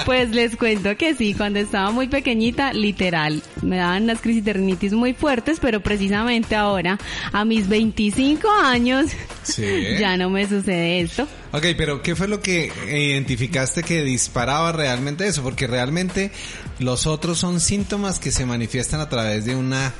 Pues 0.06 0.30
les 0.32 0.53
cuento 0.58 0.96
que 0.98 1.16
sí, 1.16 1.34
cuando 1.34 1.60
estaba 1.60 1.92
muy 1.92 2.08
pequeñita, 2.08 2.74
literal, 2.74 3.42
me 3.62 3.78
daban 3.78 4.04
unas 4.04 4.22
crisis 4.22 4.44
de 4.46 4.54
rinitis 4.54 4.94
muy 4.94 5.14
fuertes, 5.14 5.60
pero 5.60 5.82
precisamente 5.82 6.56
ahora, 6.56 6.98
a 7.32 7.46
mis 7.46 7.68
25 7.68 8.50
años, 8.50 9.12
Sí. 9.44 9.64
ya 10.00 10.18
no 10.18 10.30
me 10.30 10.48
sucede 10.48 11.02
esto. 11.02 11.28
Ok, 11.52 11.66
pero 11.78 12.02
¿qué 12.02 12.16
fue 12.16 12.28
lo 12.28 12.42
que 12.42 12.72
identificaste 12.90 13.84
que 13.84 14.04
disparaba 14.04 14.72
realmente 14.72 15.28
eso? 15.28 15.44
Porque 15.44 15.68
realmente 15.68 16.32
los 16.80 17.06
otros 17.06 17.38
son 17.40 17.60
síntomas 17.60 18.20
que 18.20 18.32
se 18.32 18.46
manifiestan 18.46 19.00
a 19.02 19.10
través 19.10 19.46
de 19.46 19.56
una 19.56 19.94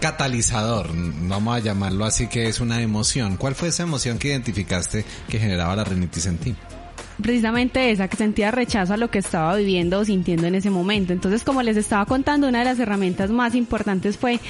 catalizador, 0.00 0.88
vamos 0.94 1.56
a 1.56 1.58
llamarlo 1.60 2.04
así, 2.04 2.26
que 2.28 2.46
es 2.48 2.60
una 2.60 2.80
emoción. 2.80 3.36
¿Cuál 3.36 3.54
fue 3.54 3.68
esa 3.68 3.82
emoción 3.82 4.18
que 4.18 4.28
identificaste 4.28 5.04
que 5.28 5.38
generaba 5.38 5.76
la 5.76 5.84
rinitis 5.84 6.26
en 6.26 6.38
ti? 6.38 6.54
Precisamente 7.20 7.90
esa 7.90 8.08
que 8.08 8.16
sentía 8.16 8.50
rechazo 8.50 8.94
a 8.94 8.96
lo 8.96 9.10
que 9.10 9.18
estaba 9.18 9.54
viviendo 9.56 9.98
o 9.98 10.04
sintiendo 10.04 10.46
en 10.46 10.54
ese 10.54 10.70
momento. 10.70 11.12
Entonces, 11.12 11.44
como 11.44 11.62
les 11.62 11.76
estaba 11.76 12.06
contando, 12.06 12.48
una 12.48 12.60
de 12.60 12.64
las 12.64 12.78
herramientas 12.78 13.30
más 13.30 13.54
importantes 13.54 14.16
fue 14.16 14.40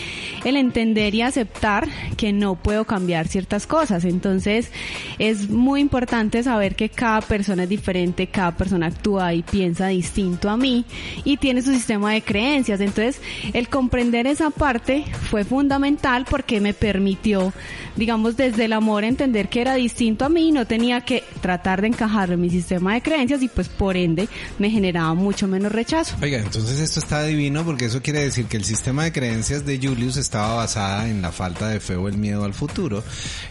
el 0.44 0.56
entender 0.56 1.14
y 1.14 1.22
aceptar 1.22 1.88
que 2.16 2.32
no 2.32 2.54
puedo 2.54 2.84
cambiar 2.84 3.28
ciertas 3.28 3.66
cosas. 3.66 4.04
Entonces, 4.04 4.70
es 5.18 5.50
muy 5.50 5.80
importante 5.80 6.42
saber 6.42 6.76
que 6.76 6.88
cada 6.88 7.20
persona 7.20 7.64
es 7.64 7.68
diferente, 7.68 8.26
cada 8.28 8.56
persona 8.56 8.86
actúa 8.86 9.34
y 9.34 9.42
piensa 9.42 9.88
distinto 9.88 10.48
a 10.48 10.56
mí 10.56 10.84
y 11.24 11.36
tiene 11.36 11.62
su 11.62 11.72
sistema 11.72 12.12
de 12.12 12.22
creencias. 12.22 12.80
Entonces, 12.80 13.20
el 13.52 13.68
comprender 13.68 14.26
esa 14.26 14.50
parte 14.50 15.04
fue 15.30 15.44
fundamental 15.44 16.24
porque 16.28 16.60
me 16.60 16.74
permitió, 16.74 17.52
digamos, 17.96 18.36
desde 18.36 18.66
el 18.66 18.72
amor 18.72 19.04
entender 19.04 19.48
que 19.48 19.60
era 19.60 19.74
distinto 19.74 20.24
a 20.24 20.28
mí 20.28 20.48
y 20.48 20.52
no 20.52 20.66
tenía 20.66 21.00
que 21.02 21.24
tratar 21.40 21.80
de 21.80 21.88
encajarlo 21.88 22.34
en 22.34 22.40
mi 22.40 22.50
sistema 22.50 22.59
de 22.68 23.02
creencias 23.02 23.42
y 23.42 23.48
pues 23.48 23.68
por 23.68 23.96
ende 23.96 24.28
me 24.58 24.70
generaba 24.70 25.14
mucho 25.14 25.46
menos 25.48 25.72
rechazo. 25.72 26.16
Oiga, 26.22 26.38
entonces 26.38 26.80
esto 26.80 27.00
está 27.00 27.22
divino 27.24 27.64
porque 27.64 27.86
eso 27.86 28.02
quiere 28.02 28.20
decir 28.20 28.46
que 28.46 28.56
el 28.56 28.64
sistema 28.64 29.04
de 29.04 29.12
creencias 29.12 29.64
de 29.66 29.78
Julius 29.78 30.16
estaba 30.16 30.54
basada 30.54 31.08
en 31.08 31.22
la 31.22 31.32
falta 31.32 31.68
de 31.68 31.80
fe 31.80 31.96
o 31.96 32.08
el 32.08 32.18
miedo 32.18 32.44
al 32.44 32.54
futuro 32.54 33.02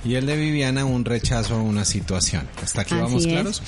y 0.06 0.16
el 0.16 0.26
de 0.26 0.36
Viviana 0.36 0.86
un 0.86 1.06
rechazo 1.06 1.56
a 1.56 1.62
una 1.62 1.86
situación. 1.86 2.48
¿Hasta 2.64 2.82
aquí 2.82 2.94
Así 2.94 3.04
vamos 3.04 3.26
es. 3.26 3.32
claros? 3.32 3.62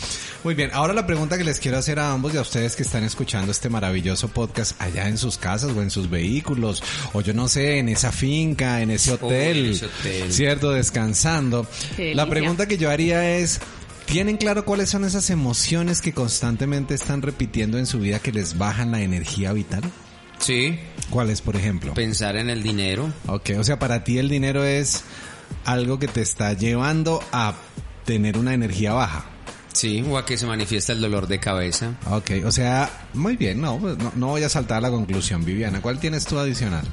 Muy 0.43 0.53
bien, 0.53 0.71
ahora 0.73 0.93
la 0.93 1.05
pregunta 1.05 1.37
que 1.37 1.43
les 1.43 1.59
quiero 1.59 1.77
hacer 1.77 1.99
a 1.99 2.11
ambos 2.11 2.33
y 2.33 2.37
a 2.37 2.41
ustedes 2.41 2.75
que 2.75 2.83
están 2.83 3.03
escuchando 3.03 3.51
este 3.51 3.69
maravilloso 3.69 4.27
podcast 4.29 4.81
allá 4.81 5.07
en 5.07 5.17
sus 5.17 5.37
casas 5.37 5.71
o 5.75 5.81
en 5.81 5.89
sus 5.89 6.09
vehículos 6.09 6.83
o 7.13 7.21
yo 7.21 7.33
no 7.33 7.47
sé, 7.47 7.79
en 7.79 7.89
esa 7.89 8.11
finca, 8.11 8.81
en 8.81 8.91
ese 8.91 9.13
hotel, 9.13 9.65
en 9.65 9.71
ese 9.71 9.85
hotel. 9.85 10.31
cierto, 10.33 10.71
descansando. 10.71 11.67
La 11.97 12.27
pregunta 12.27 12.65
que 12.67 12.77
yo 12.77 12.89
haría 12.89 13.37
es 13.37 13.59
¿Tienen 14.11 14.35
claro 14.35 14.65
cuáles 14.65 14.89
son 14.89 15.05
esas 15.05 15.29
emociones 15.29 16.01
que 16.01 16.11
constantemente 16.13 16.93
están 16.93 17.21
repitiendo 17.21 17.77
en 17.77 17.85
su 17.85 17.99
vida 18.01 18.19
que 18.19 18.33
les 18.33 18.57
bajan 18.57 18.91
la 18.91 19.01
energía 19.01 19.53
vital? 19.53 19.81
Sí, 20.37 20.77
¿Cuáles, 21.09 21.41
por 21.41 21.55
ejemplo? 21.55 21.93
pensar 21.93 22.35
en 22.35 22.49
el 22.49 22.61
dinero. 22.61 23.13
Ok, 23.27 23.51
o 23.57 23.63
sea, 23.63 23.79
para 23.79 24.03
ti 24.03 24.17
el 24.17 24.27
dinero 24.27 24.65
es 24.65 25.03
algo 25.63 25.97
que 25.97 26.09
te 26.09 26.21
está 26.21 26.51
llevando 26.51 27.23
a 27.31 27.53
tener 28.03 28.37
una 28.37 28.53
energía 28.53 28.91
baja. 28.91 29.25
Sí, 29.71 30.03
o 30.05 30.17
a 30.17 30.25
que 30.25 30.37
se 30.37 30.45
manifiesta 30.45 30.91
el 30.91 30.99
dolor 30.99 31.27
de 31.27 31.39
cabeza. 31.39 31.97
Ok, 32.09 32.31
o 32.45 32.51
sea, 32.51 33.07
muy 33.13 33.37
bien, 33.37 33.61
no, 33.61 33.77
pues 33.77 33.97
no, 33.97 34.11
no 34.15 34.27
voy 34.27 34.43
a 34.43 34.49
saltar 34.49 34.79
a 34.79 34.81
la 34.81 34.89
conclusión, 34.89 35.45
Viviana. 35.45 35.81
¿Cuál 35.81 35.99
tienes 35.99 36.25
tú 36.25 36.37
adicional? 36.37 36.83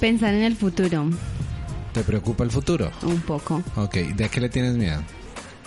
Pensar 0.00 0.34
en 0.34 0.42
el 0.42 0.56
futuro, 0.56 1.08
¿Te 1.94 2.02
preocupa 2.02 2.42
el 2.42 2.50
futuro? 2.50 2.90
un 3.02 3.20
poco. 3.20 3.62
Ok, 3.76 3.94
¿de 3.94 4.28
qué 4.28 4.40
le 4.40 4.48
tienes 4.48 4.74
miedo? 4.74 5.02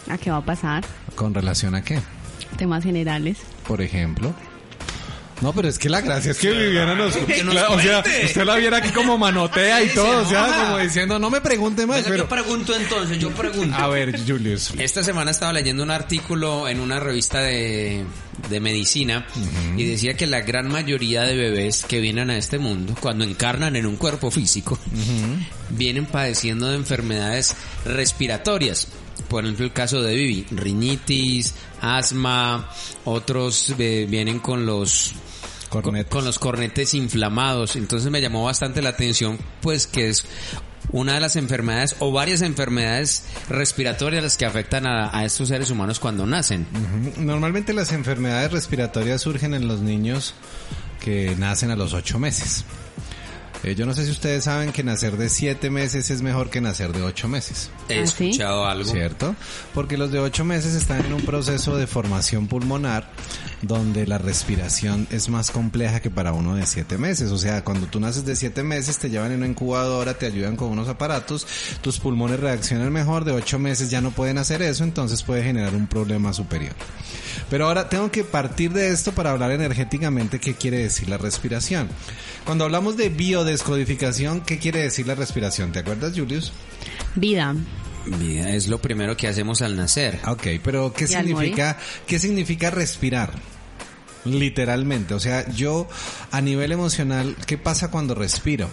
¿A 0.09 0.17
qué 0.17 0.31
va 0.31 0.37
a 0.37 0.45
pasar? 0.45 0.83
¿Con 1.15 1.33
relación 1.33 1.75
a 1.75 1.83
qué? 1.83 1.99
Temas 2.57 2.83
generales. 2.83 3.37
Por 3.67 3.81
ejemplo. 3.81 4.33
No, 5.41 5.53
pero 5.53 5.67
es 5.67 5.77
que 5.77 5.89
la 5.89 5.99
gracia 5.99 6.31
es 6.31 6.37
que 6.37 6.49
Viviana 6.51 6.95
nos... 6.95 7.15
Que 7.27 7.43
nos 7.43 7.53
Claro, 7.53 7.73
o 7.75 7.79
sea, 7.79 8.03
usted 8.23 8.45
la 8.45 8.55
viera 8.55 8.77
aquí 8.77 8.89
como 8.89 9.17
manotea 9.17 9.83
y 9.83 9.89
todo, 9.89 10.21
o 10.21 10.23
se 10.23 10.29
sea, 10.29 10.65
como 10.65 10.77
diciendo, 10.77 11.19
no 11.19 11.29
me 11.29 11.41
pregunte 11.41 11.85
más, 11.85 11.97
Venga, 11.97 12.09
pero... 12.09 12.23
Yo 12.23 12.29
pregunto 12.29 12.75
entonces, 12.75 13.19
yo 13.19 13.31
pregunto. 13.31 13.75
A 13.75 13.87
ver, 13.87 14.17
Julius. 14.25 14.71
Esta 14.77 15.03
semana 15.03 15.31
estaba 15.31 15.51
leyendo 15.51 15.83
un 15.83 15.91
artículo 15.91 16.69
en 16.69 16.79
una 16.79 16.99
revista 16.99 17.41
de, 17.41 18.05
de 18.49 18.59
medicina 18.59 19.27
y 19.75 19.83
decía 19.83 20.15
que 20.15 20.25
la 20.27 20.41
gran 20.41 20.69
mayoría 20.69 21.23
de 21.23 21.35
bebés 21.35 21.83
que 21.85 21.99
vienen 21.99 22.29
a 22.29 22.37
este 22.37 22.57
mundo, 22.57 22.95
cuando 22.99 23.25
encarnan 23.25 23.75
en 23.75 23.85
un 23.85 23.97
cuerpo 23.97 24.31
físico, 24.31 24.79
vienen 25.71 26.05
padeciendo 26.05 26.69
de 26.69 26.77
enfermedades 26.77 27.55
respiratorias. 27.85 28.87
Por 29.27 29.43
ejemplo, 29.43 29.65
el 29.65 29.73
caso 29.73 30.01
de 30.01 30.15
Vivi, 30.15 30.45
rinitis, 30.51 31.55
asma, 31.81 32.69
otros 33.05 33.73
eh, 33.77 34.05
vienen 34.09 34.39
con 34.39 34.65
los 34.65 35.13
Cornetes. 35.69 36.11
con 36.11 36.25
los 36.25 36.39
cornetes 36.39 36.93
inflamados. 36.93 37.75
Entonces 37.75 38.11
me 38.11 38.21
llamó 38.21 38.43
bastante 38.43 38.81
la 38.81 38.89
atención, 38.89 39.37
pues 39.61 39.87
que 39.87 40.09
es 40.09 40.25
una 40.91 41.15
de 41.15 41.19
las 41.19 41.35
enfermedades 41.35 41.95
o 41.99 42.11
varias 42.11 42.41
enfermedades 42.41 43.25
respiratorias 43.49 44.23
las 44.23 44.37
que 44.37 44.45
afectan 44.45 44.85
a, 44.85 45.17
a 45.17 45.25
estos 45.25 45.47
seres 45.49 45.69
humanos 45.69 45.99
cuando 45.99 46.25
nacen. 46.25 46.67
Normalmente 47.17 47.73
las 47.73 47.91
enfermedades 47.91 48.51
respiratorias 48.51 49.21
surgen 49.21 49.53
en 49.53 49.67
los 49.67 49.81
niños 49.81 50.35
que 50.99 51.35
nacen 51.37 51.71
a 51.71 51.75
los 51.75 51.93
ocho 51.93 52.19
meses. 52.19 52.63
Eh, 53.63 53.75
yo 53.75 53.85
no 53.85 53.93
sé 53.93 54.05
si 54.05 54.11
ustedes 54.11 54.43
saben 54.43 54.71
que 54.71 54.83
nacer 54.83 55.17
de 55.17 55.29
siete 55.29 55.69
meses 55.69 56.09
es 56.11 56.21
mejor 56.21 56.49
que 56.49 56.61
nacer 56.61 56.91
de 56.93 57.01
ocho 57.01 57.27
meses. 57.27 57.71
He 57.89 57.99
¿Ah, 57.99 58.03
escuchado 58.03 58.65
algo. 58.65 58.89
¿Cierto? 58.91 59.35
Porque 59.73 59.97
los 59.97 60.11
de 60.11 60.19
ocho 60.19 60.45
meses 60.45 60.75
están 60.75 61.03
en 61.05 61.13
un 61.13 61.21
proceso 61.21 61.75
de 61.77 61.87
formación 61.87 62.47
pulmonar 62.47 63.09
donde 63.67 64.07
la 64.07 64.17
respiración 64.17 65.07
es 65.11 65.29
más 65.29 65.51
compleja 65.51 65.99
que 65.99 66.09
para 66.09 66.33
uno 66.33 66.55
de 66.55 66.65
siete 66.65 66.97
meses. 66.97 67.31
O 67.31 67.37
sea, 67.37 67.63
cuando 67.63 67.87
tú 67.87 67.99
naces 67.99 68.25
de 68.25 68.35
siete 68.35 68.63
meses 68.63 68.97
te 68.97 69.09
llevan 69.09 69.31
en 69.31 69.39
una 69.39 69.47
incubadora, 69.47 70.13
te 70.13 70.25
ayudan 70.25 70.55
con 70.55 70.69
unos 70.69 70.87
aparatos, 70.87 71.47
tus 71.81 71.99
pulmones 71.99 72.39
reaccionan 72.39 72.91
mejor, 72.91 73.25
de 73.25 73.31
ocho 73.31 73.59
meses 73.59 73.89
ya 73.89 74.01
no 74.01 74.11
pueden 74.11 74.37
hacer 74.37 74.61
eso, 74.61 74.83
entonces 74.83 75.23
puede 75.23 75.43
generar 75.43 75.75
un 75.75 75.87
problema 75.87 76.33
superior. 76.33 76.73
Pero 77.49 77.67
ahora 77.67 77.89
tengo 77.89 78.11
que 78.11 78.23
partir 78.23 78.71
de 78.71 78.89
esto 78.89 79.11
para 79.11 79.31
hablar 79.31 79.51
energéticamente 79.51 80.39
qué 80.39 80.55
quiere 80.55 80.79
decir 80.79 81.09
la 81.09 81.17
respiración. 81.17 81.87
Cuando 82.45 82.65
hablamos 82.65 82.97
de 82.97 83.09
biodescodificación, 83.09 84.41
¿qué 84.41 84.59
quiere 84.59 84.81
decir 84.81 85.07
la 85.07 85.15
respiración? 85.15 85.71
¿Te 85.71 85.79
acuerdas, 85.79 86.13
Julius? 86.15 86.51
Vida. 87.15 87.55
Vida 88.05 88.49
es 88.49 88.67
lo 88.67 88.79
primero 88.79 89.17
que 89.17 89.27
hacemos 89.27 89.61
al 89.61 89.75
nacer. 89.75 90.19
Ok, 90.27 90.47
pero 90.63 90.93
¿qué 90.93 91.05
¿Y 91.09 91.13
al 91.13 91.25
significa, 91.25 91.77
qué 92.05 92.19
significa 92.19 92.69
respirar? 92.69 93.33
Literalmente, 94.25 95.13
o 95.13 95.19
sea, 95.19 95.47
yo 95.51 95.87
a 96.31 96.41
nivel 96.41 96.71
emocional, 96.71 97.35
¿qué 97.45 97.57
pasa 97.57 97.91
cuando 97.91 98.15
respiro? 98.15 98.67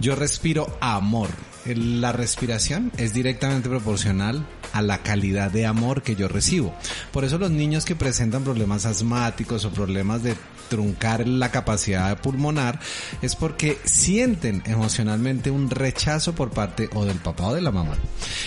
Yo 0.00 0.16
respiro 0.16 0.76
amor. 0.80 1.28
La 1.64 2.10
respiración 2.12 2.90
es 2.96 3.12
directamente 3.12 3.68
proporcional 3.68 4.46
a 4.72 4.82
la 4.82 5.02
calidad 5.02 5.50
de 5.50 5.66
amor 5.66 6.02
que 6.02 6.16
yo 6.16 6.26
recibo. 6.26 6.74
Por 7.12 7.24
eso 7.24 7.38
los 7.38 7.50
niños 7.50 7.84
que 7.84 7.94
presentan 7.94 8.44
problemas 8.44 8.86
asmáticos 8.86 9.64
o 9.64 9.70
problemas 9.70 10.22
de 10.22 10.34
truncar 10.70 11.28
la 11.28 11.50
capacidad 11.50 12.18
pulmonar 12.22 12.80
es 13.20 13.36
porque 13.36 13.78
sienten 13.84 14.62
emocionalmente 14.64 15.50
un 15.50 15.68
rechazo 15.68 16.34
por 16.34 16.50
parte 16.50 16.88
o 16.94 17.04
del 17.04 17.18
papá 17.18 17.48
o 17.48 17.54
de 17.54 17.60
la 17.60 17.72
mamá. 17.72 17.96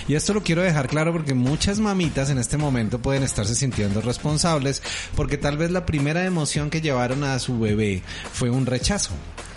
Y 0.07 0.15
esto 0.15 0.33
lo 0.33 0.41
quiero 0.41 0.63
dejar 0.63 0.87
claro 0.87 1.11
porque 1.11 1.35
muchas 1.35 1.79
mamitas 1.79 2.31
en 2.31 2.39
este 2.39 2.57
momento 2.57 2.99
pueden 2.99 3.21
estarse 3.21 3.53
sintiendo 3.53 4.01
responsables 4.01 4.81
porque 5.15 5.37
tal 5.37 5.57
vez 5.57 5.69
la 5.69 5.85
primera 5.85 6.25
emoción 6.25 6.71
que 6.71 6.81
llevaron 6.81 7.23
a 7.23 7.37
su 7.37 7.59
bebé 7.59 8.01
fue 8.31 8.49
un 8.49 8.65
rechazo. 8.65 9.11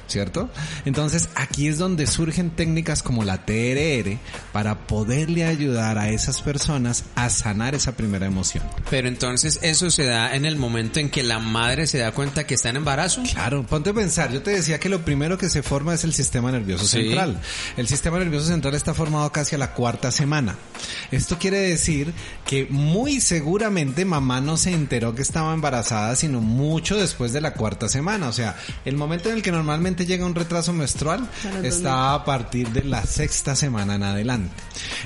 ¿Cierto? 0.08 0.50
Entonces 0.84 1.28
aquí 1.34 1.68
es 1.68 1.78
donde 1.78 2.06
surgen 2.06 2.50
técnicas 2.50 3.02
como 3.02 3.24
la 3.24 3.44
TRR 3.44 4.18
para 4.52 4.86
poderle 4.86 5.44
ayudar 5.44 5.98
a 5.98 6.10
esas 6.10 6.42
personas 6.42 7.04
a 7.14 7.30
sanar 7.30 7.74
esa 7.74 7.96
primera 7.96 8.26
emoción. 8.26 8.64
Pero 8.90 9.08
entonces 9.08 9.58
eso 9.62 9.90
se 9.90 10.04
da 10.04 10.34
en 10.34 10.44
el 10.44 10.56
momento 10.56 11.00
en 11.00 11.10
que 11.10 11.22
la 11.22 11.38
madre 11.38 11.86
se 11.86 11.98
da 11.98 12.12
cuenta 12.12 12.46
que 12.46 12.54
está 12.54 12.70
en 12.70 12.76
embarazo. 12.76 13.22
Claro, 13.32 13.64
ponte 13.66 13.90
a 13.90 13.94
pensar, 13.94 14.32
yo 14.32 14.42
te 14.42 14.50
decía 14.50 14.78
que 14.78 14.88
lo 14.88 15.04
primero 15.04 15.38
que 15.38 15.48
se 15.48 15.62
forma 15.62 15.94
es 15.94 16.04
el 16.04 16.12
sistema 16.14 16.50
nervioso 16.52 16.86
Sí. 16.86 17.02
central. 17.02 17.40
El 17.76 17.88
sistema 17.88 18.18
nervioso 18.18 18.46
central 18.46 18.74
está 18.74 18.94
formado 18.94 19.30
casi 19.32 19.54
a 19.54 19.58
la 19.58 19.72
cuarta 19.72 20.10
semana. 20.10 20.56
Esto 21.10 21.38
quiere 21.38 21.58
decir 21.58 22.12
que 22.46 22.66
muy 22.70 23.20
seguramente 23.20 24.04
mamá 24.04 24.40
no 24.40 24.56
se 24.56 24.72
enteró 24.72 25.14
que 25.14 25.22
estaba 25.22 25.52
embarazada 25.54 26.14
sino 26.16 26.40
mucho 26.40 26.96
después 26.96 27.32
de 27.32 27.40
la 27.40 27.54
cuarta 27.54 27.88
semana. 27.88 28.28
O 28.28 28.32
sea, 28.32 28.56
el 28.84 28.96
momento 28.96 29.28
en 29.28 29.36
el 29.36 29.42
que 29.42 29.52
normalmente 29.52 29.95
llega 30.04 30.26
un 30.26 30.34
retraso 30.34 30.72
menstrual 30.72 31.28
está 31.62 32.14
a 32.14 32.24
partir 32.24 32.68
de 32.70 32.84
la 32.84 33.04
sexta 33.04 33.56
semana 33.56 33.94
en 33.94 34.02
adelante. 34.02 34.54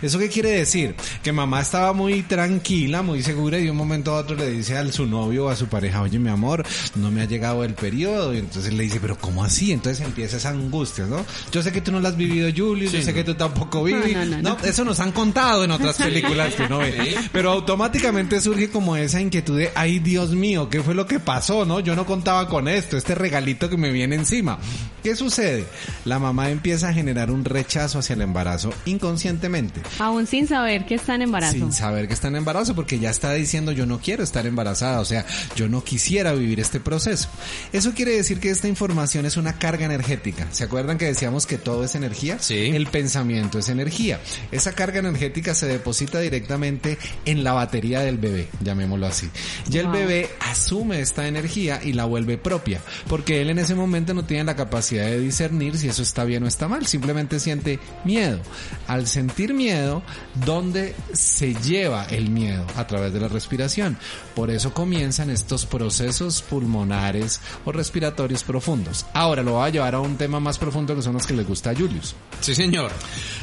¿Eso 0.02 0.18
qué 0.18 0.28
quiere 0.28 0.50
decir? 0.50 0.94
Que 1.22 1.32
mamá 1.32 1.60
estaba 1.60 1.92
muy 1.92 2.22
tranquila, 2.22 3.02
muy 3.02 3.22
segura 3.22 3.58
y 3.58 3.64
de 3.64 3.70
un 3.70 3.76
momento 3.76 4.14
a 4.14 4.18
otro 4.18 4.36
le 4.36 4.50
dice 4.50 4.76
a 4.76 4.90
su 4.90 5.06
novio 5.06 5.46
o 5.46 5.48
a 5.48 5.56
su 5.56 5.66
pareja, 5.66 6.02
oye 6.02 6.18
mi 6.18 6.30
amor, 6.30 6.64
no 6.96 7.10
me 7.10 7.22
ha 7.22 7.26
llegado 7.26 7.64
el 7.64 7.74
periodo. 7.74 8.34
Y 8.34 8.38
entonces 8.38 8.72
le 8.72 8.82
dice, 8.82 8.98
pero 9.00 9.18
¿cómo 9.18 9.44
así? 9.44 9.72
Entonces 9.72 10.04
empieza 10.04 10.38
esa 10.38 10.50
angustia, 10.50 11.06
¿no? 11.06 11.24
Yo 11.52 11.62
sé 11.62 11.72
que 11.72 11.80
tú 11.80 11.92
no 11.92 12.00
la 12.00 12.08
has 12.08 12.16
vivido, 12.16 12.48
Julius, 12.54 12.92
yo 12.92 13.02
sé 13.02 13.12
que 13.14 13.24
tú 13.24 13.34
tampoco 13.34 13.84
vives. 13.84 14.14
no, 14.14 14.24
no, 14.24 14.42
no. 14.42 14.56
eso 14.64 14.84
nos 14.84 15.00
han 15.00 15.12
contado 15.12 15.64
en 15.64 15.70
otras 15.70 15.96
películas 15.96 16.54
que 16.54 16.62
uno 16.64 16.78
ve. 16.78 17.14
Pero 17.32 17.50
automáticamente 17.50 18.40
surge 18.40 18.70
como 18.70 18.96
esa 18.96 19.20
inquietud 19.20 19.58
de, 19.58 19.70
ay 19.74 19.98
Dios 19.98 20.30
mío, 20.30 20.68
¿qué 20.68 20.82
fue 20.82 20.94
lo 20.94 21.06
que 21.06 21.20
pasó? 21.20 21.64
¿No? 21.64 21.80
Yo 21.80 21.94
no 21.94 22.06
contaba 22.06 22.48
con 22.48 22.68
esto, 22.68 22.96
este 22.96 23.14
regalito 23.14 23.68
que 23.68 23.76
me 23.76 23.90
viene 23.90 24.16
encima. 24.16 24.58
¿Qué 25.02 25.16
sucede? 25.16 25.64
La 26.04 26.18
mamá 26.18 26.50
empieza 26.50 26.88
a 26.88 26.92
generar 26.92 27.30
un 27.30 27.44
rechazo 27.44 27.98
hacia 27.98 28.14
el 28.14 28.22
embarazo 28.22 28.72
inconscientemente. 28.84 29.80
Aún 29.98 30.26
sin 30.26 30.46
saber 30.46 30.86
que 30.86 30.96
está 30.96 31.14
en 31.14 31.22
embarazo. 31.22 31.52
Sin 31.52 31.72
saber 31.72 32.06
que 32.06 32.14
está 32.14 32.28
en 32.28 32.36
embarazo, 32.36 32.74
porque 32.74 32.98
ya 32.98 33.10
está 33.10 33.32
diciendo 33.32 33.72
yo 33.72 33.86
no 33.86 34.00
quiero 34.00 34.22
estar 34.22 34.46
embarazada, 34.46 35.00
o 35.00 35.04
sea, 35.04 35.24
yo 35.56 35.68
no 35.68 35.82
quisiera 35.84 36.32
vivir 36.32 36.60
este 36.60 36.80
proceso. 36.80 37.28
Eso 37.72 37.92
quiere 37.92 38.12
decir 38.12 38.40
que 38.40 38.50
esta 38.50 38.68
información 38.68 39.26
es 39.26 39.36
una 39.36 39.58
carga 39.58 39.86
energética. 39.86 40.46
¿Se 40.50 40.64
acuerdan 40.64 40.98
que 40.98 41.06
decíamos 41.06 41.46
que 41.46 41.58
todo 41.58 41.84
es 41.84 41.94
energía? 41.94 42.38
Sí. 42.38 42.70
El 42.74 42.86
pensamiento 42.86 43.58
es 43.58 43.68
energía. 43.68 44.20
Esa 44.52 44.72
carga 44.72 44.98
energética 44.98 45.54
se 45.54 45.66
deposita 45.66 46.20
directamente 46.20 46.98
en 47.24 47.44
la 47.44 47.52
batería 47.52 48.00
del 48.00 48.18
bebé, 48.18 48.48
llamémoslo 48.62 49.06
así. 49.06 49.30
Y 49.70 49.78
el 49.78 49.88
bebé 49.88 50.28
asume 50.40 51.00
esta 51.00 51.26
energía 51.26 51.80
y 51.82 51.92
la 51.92 52.04
vuelve 52.04 52.38
propia, 52.38 52.80
porque 53.08 53.40
él 53.40 53.50
en 53.50 53.58
ese 53.58 53.74
momento 53.74 54.14
no 54.14 54.24
tiene 54.24 54.44
la 54.44 54.56
capacidad 54.56 54.69
de 54.70 55.20
discernir 55.20 55.76
si 55.76 55.88
eso 55.88 56.02
está 56.02 56.24
bien 56.24 56.44
o 56.44 56.46
está 56.46 56.68
mal, 56.68 56.86
simplemente 56.86 57.40
siente 57.40 57.78
miedo. 58.04 58.40
Al 58.86 59.06
sentir 59.06 59.52
miedo, 59.52 60.02
¿dónde 60.46 60.94
se 61.12 61.54
lleva 61.54 62.04
el 62.04 62.30
miedo? 62.30 62.64
A 62.76 62.86
través 62.86 63.12
de 63.12 63.20
la 63.20 63.28
respiración. 63.28 63.98
Por 64.34 64.50
eso 64.50 64.72
comienzan 64.72 65.30
estos 65.30 65.66
procesos 65.66 66.42
pulmonares 66.42 67.40
o 67.64 67.72
respiratorios 67.72 68.44
profundos. 68.44 69.06
Ahora 69.12 69.42
lo 69.42 69.52
voy 69.52 69.66
a 69.66 69.70
llevar 69.70 69.94
a 69.94 70.00
un 70.00 70.16
tema 70.16 70.40
más 70.40 70.58
profundo 70.58 70.94
que 70.94 71.02
son 71.02 71.14
los 71.14 71.26
que 71.26 71.34
les 71.34 71.46
gusta 71.46 71.70
a 71.70 71.74
Julius. 71.74 72.14
Sí, 72.40 72.54
señor. 72.54 72.90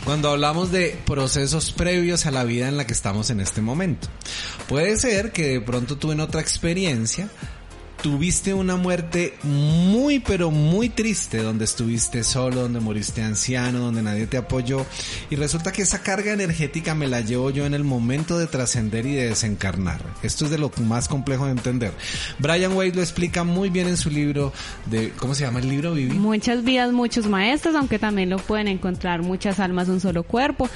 Cuando 0.05 0.31
hablamos 0.31 0.71
de 0.71 0.99
procesos 1.05 1.71
previos 1.71 2.25
a 2.25 2.31
la 2.31 2.43
vida 2.43 2.67
en 2.67 2.77
la 2.77 2.87
que 2.87 2.93
estamos 2.93 3.29
en 3.29 3.41
este 3.41 3.61
momento. 3.61 4.07
Puede 4.67 4.97
ser 4.97 5.31
que 5.31 5.47
de 5.47 5.61
pronto 5.61 5.97
tú 5.97 6.11
en 6.11 6.19
otra 6.19 6.41
experiencia 6.41 7.29
tuviste 8.01 8.53
una 8.53 8.75
muerte 8.75 9.33
muy 9.43 10.19
pero 10.19 10.51
muy 10.51 10.89
triste 10.89 11.41
donde 11.41 11.65
estuviste 11.65 12.23
solo, 12.23 12.61
donde 12.61 12.79
moriste 12.79 13.21
anciano, 13.21 13.79
donde 13.79 14.01
nadie 14.01 14.27
te 14.27 14.37
apoyó 14.37 14.85
y 15.29 15.35
resulta 15.35 15.71
que 15.71 15.81
esa 15.81 16.01
carga 16.03 16.33
energética 16.33 16.95
me 16.95 17.07
la 17.07 17.21
llevo 17.21 17.49
yo 17.49 17.65
en 17.65 17.73
el 17.73 17.83
momento 17.83 18.37
de 18.37 18.47
trascender 18.47 19.05
y 19.05 19.15
de 19.15 19.29
desencarnar. 19.29 20.01
Esto 20.23 20.45
es 20.45 20.51
de 20.51 20.57
lo 20.57 20.71
más 20.83 21.07
complejo 21.07 21.45
de 21.45 21.51
entender. 21.51 21.91
Brian 22.39 22.73
Wade 22.73 22.93
lo 22.93 23.01
explica 23.01 23.43
muy 23.43 23.69
bien 23.69 23.87
en 23.87 23.97
su 23.97 24.09
libro 24.09 24.53
de 24.85 25.11
¿cómo 25.17 25.35
se 25.35 25.43
llama 25.43 25.59
el 25.59 25.69
libro 25.69 25.93
Vivi? 25.93 26.17
Muchas 26.17 26.63
vidas, 26.63 26.91
muchos 26.91 27.27
maestros, 27.27 27.75
aunque 27.75 27.99
también 27.99 28.29
lo 28.29 28.37
pueden 28.37 28.67
encontrar 28.67 29.21
muchas 29.21 29.59
almas, 29.59 29.89
un 29.89 29.99
solo 29.99 30.23
cuerpo. 30.23 30.69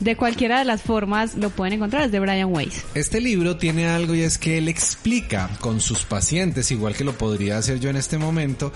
De 0.00 0.16
cualquiera 0.16 0.60
de 0.60 0.64
las 0.64 0.82
formas 0.82 1.34
lo 1.34 1.50
pueden 1.50 1.74
encontrar, 1.74 2.04
es 2.04 2.12
de 2.12 2.20
Brian 2.20 2.52
Weiss. 2.52 2.84
Este 2.94 3.20
libro 3.20 3.56
tiene 3.56 3.88
algo 3.88 4.14
y 4.14 4.22
es 4.22 4.38
que 4.38 4.58
él 4.58 4.68
explica 4.68 5.50
con 5.60 5.80
sus 5.80 6.04
pacientes, 6.04 6.70
igual 6.70 6.94
que 6.94 7.04
lo 7.04 7.18
podría 7.18 7.58
hacer 7.58 7.80
yo 7.80 7.90
en 7.90 7.96
este 7.96 8.16
momento, 8.16 8.72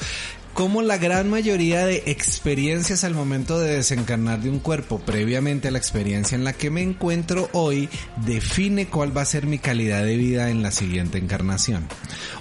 cómo 0.55 0.83
la 0.83 0.99
gran 0.99 1.31
mayoría 1.31 1.87
de 1.87 2.03
experiencias 2.07 3.05
al 3.05 3.15
momento 3.15 3.59
de 3.59 3.77
desencarnar 3.77 4.41
de 4.41 4.51
un 4.51 4.59
cuerpo 4.59 4.99
previamente 4.99 5.69
a 5.69 5.71
la 5.71 5.79
experiencia 5.79 6.37
en 6.37 6.45
la 6.45 6.53
que 6.53 6.71
me 6.71 6.83
encuentro 6.83 7.49
hoy 7.53 7.89
define 8.27 8.87
cuál 8.87 9.17
va 9.17 9.23
a 9.23 9.27
ser 9.27 9.47
mi 9.47 9.59
calidad 9.59 10.05
de 10.05 10.17
vida 10.17 10.51
en 10.51 10.63
la 10.63 10.71
siguiente 10.71 11.19
encarnación. 11.19 11.89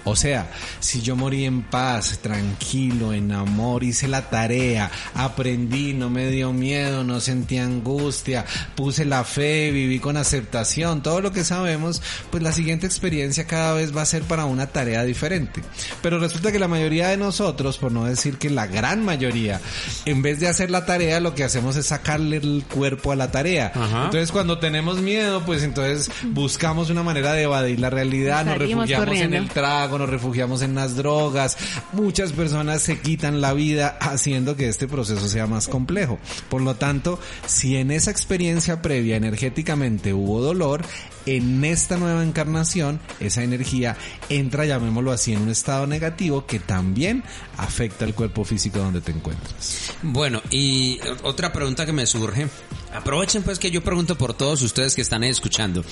O 0.03 0.15
sea, 0.15 0.51
si 0.79 1.01
yo 1.01 1.15
morí 1.15 1.45
en 1.45 1.61
paz, 1.63 2.19
tranquilo, 2.21 3.13
en 3.13 3.31
amor, 3.31 3.83
hice 3.83 4.07
la 4.07 4.29
tarea, 4.29 4.91
aprendí, 5.13 5.93
no 5.93 6.09
me 6.09 6.27
dio 6.27 6.51
miedo, 6.51 7.03
no 7.03 7.19
sentí 7.21 7.57
angustia, 7.57 8.45
puse 8.75 9.05
la 9.05 9.23
fe, 9.23 9.71
viví 9.71 9.99
con 9.99 10.17
aceptación, 10.17 11.01
todo 11.01 11.21
lo 11.21 11.31
que 11.31 11.43
sabemos, 11.43 12.01
pues 12.29 12.43
la 12.43 12.51
siguiente 12.51 12.87
experiencia 12.87 13.47
cada 13.47 13.73
vez 13.73 13.95
va 13.95 14.01
a 14.01 14.05
ser 14.05 14.23
para 14.23 14.45
una 14.45 14.67
tarea 14.67 15.03
diferente. 15.03 15.61
Pero 16.01 16.19
resulta 16.19 16.51
que 16.51 16.59
la 16.59 16.67
mayoría 16.67 17.09
de 17.09 17.17
nosotros, 17.17 17.77
por 17.77 17.91
no 17.91 18.00
decir 18.09 18.37
que 18.37 18.49
la 18.49 18.67
gran 18.67 19.03
mayoría, 19.05 19.61
en 20.05 20.21
vez 20.21 20.39
de 20.39 20.47
hacer 20.47 20.71
la 20.71 20.85
tarea, 20.85 21.19
lo 21.19 21.35
que 21.35 21.43
hacemos 21.43 21.75
es 21.75 21.87
sacarle 21.87 22.37
el 22.37 22.63
cuerpo 22.71 23.11
a 23.11 23.15
la 23.15 23.31
tarea. 23.31 23.71
Ajá. 23.73 24.05
Entonces 24.05 24.31
cuando 24.31 24.59
tenemos 24.59 24.99
miedo, 24.99 25.43
pues 25.45 25.63
entonces 25.63 26.11
buscamos 26.23 26.89
una 26.89 27.03
manera 27.03 27.33
de 27.33 27.43
evadir 27.43 27.79
la 27.79 27.89
realidad, 27.89 28.45
nos 28.45 28.57
refugiamos 28.57 29.17
en 29.17 29.33
el 29.33 29.49
trago, 29.49 29.97
nos 29.97 30.09
refugiamos 30.09 30.61
en 30.61 30.75
las 30.75 30.95
drogas. 30.95 31.57
Muchas 31.93 32.31
personas 32.31 32.81
se 32.81 32.99
quitan 32.99 33.41
la 33.41 33.53
vida 33.53 33.97
haciendo 33.99 34.55
que 34.55 34.67
este 34.67 34.87
proceso 34.87 35.27
sea 35.27 35.47
más 35.47 35.67
complejo. 35.67 36.19
Por 36.49 36.61
lo 36.61 36.75
tanto, 36.75 37.19
si 37.45 37.77
en 37.77 37.91
esa 37.91 38.11
experiencia 38.11 38.81
previa 38.81 39.15
energéticamente 39.15 40.13
hubo 40.13 40.41
dolor, 40.41 40.83
en 41.25 41.63
esta 41.63 41.97
nueva 41.97 42.23
encarnación 42.23 42.99
esa 43.19 43.43
energía 43.43 43.97
entra, 44.29 44.65
llamémoslo 44.65 45.11
así, 45.11 45.33
en 45.33 45.41
un 45.41 45.49
estado 45.49 45.87
negativo 45.87 46.45
que 46.45 46.59
también 46.59 47.23
afecta 47.57 48.05
el 48.05 48.13
cuerpo 48.13 48.43
físico 48.43 48.79
donde 48.79 49.01
te 49.01 49.11
encuentras. 49.11 49.93
Bueno, 50.01 50.41
y 50.49 50.99
otra 51.23 51.51
pregunta 51.51 51.85
que 51.85 51.93
me 51.93 52.05
surge. 52.05 52.47
Aprovechen 52.93 53.43
pues 53.43 53.59
que 53.59 53.71
yo 53.71 53.83
pregunto 53.83 54.17
por 54.17 54.33
todos 54.33 54.61
ustedes 54.61 54.95
que 54.95 55.01
están 55.01 55.23
escuchando. 55.23 55.83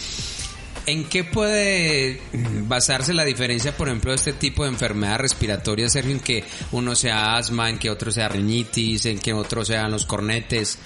¿En 0.89 1.04
qué 1.04 1.23
puede 1.23 2.19
basarse 2.67 3.13
la 3.13 3.23
diferencia, 3.23 3.78
por 3.78 3.89
ejemplo, 3.89 4.10
de 4.10 4.15
este 4.15 4.34
tipo 4.34 4.63
de 4.63 4.69
enfermedad 4.69 5.19
respiratoria, 5.19 5.88
Sergio, 5.88 6.13
en 6.13 6.19
que 6.19 6.43
uno 6.71 6.95
sea 6.95 7.36
asma, 7.38 7.69
en 7.69 7.78
que 7.78 7.91
otro 7.91 8.12
sea 8.12 8.28
rinitis, 8.28 9.06
en 9.06 9.19
que 9.19 9.32
otro 9.32 9.63
sean 9.63 9.91
los 9.91 10.08
cornetes? 10.08 10.80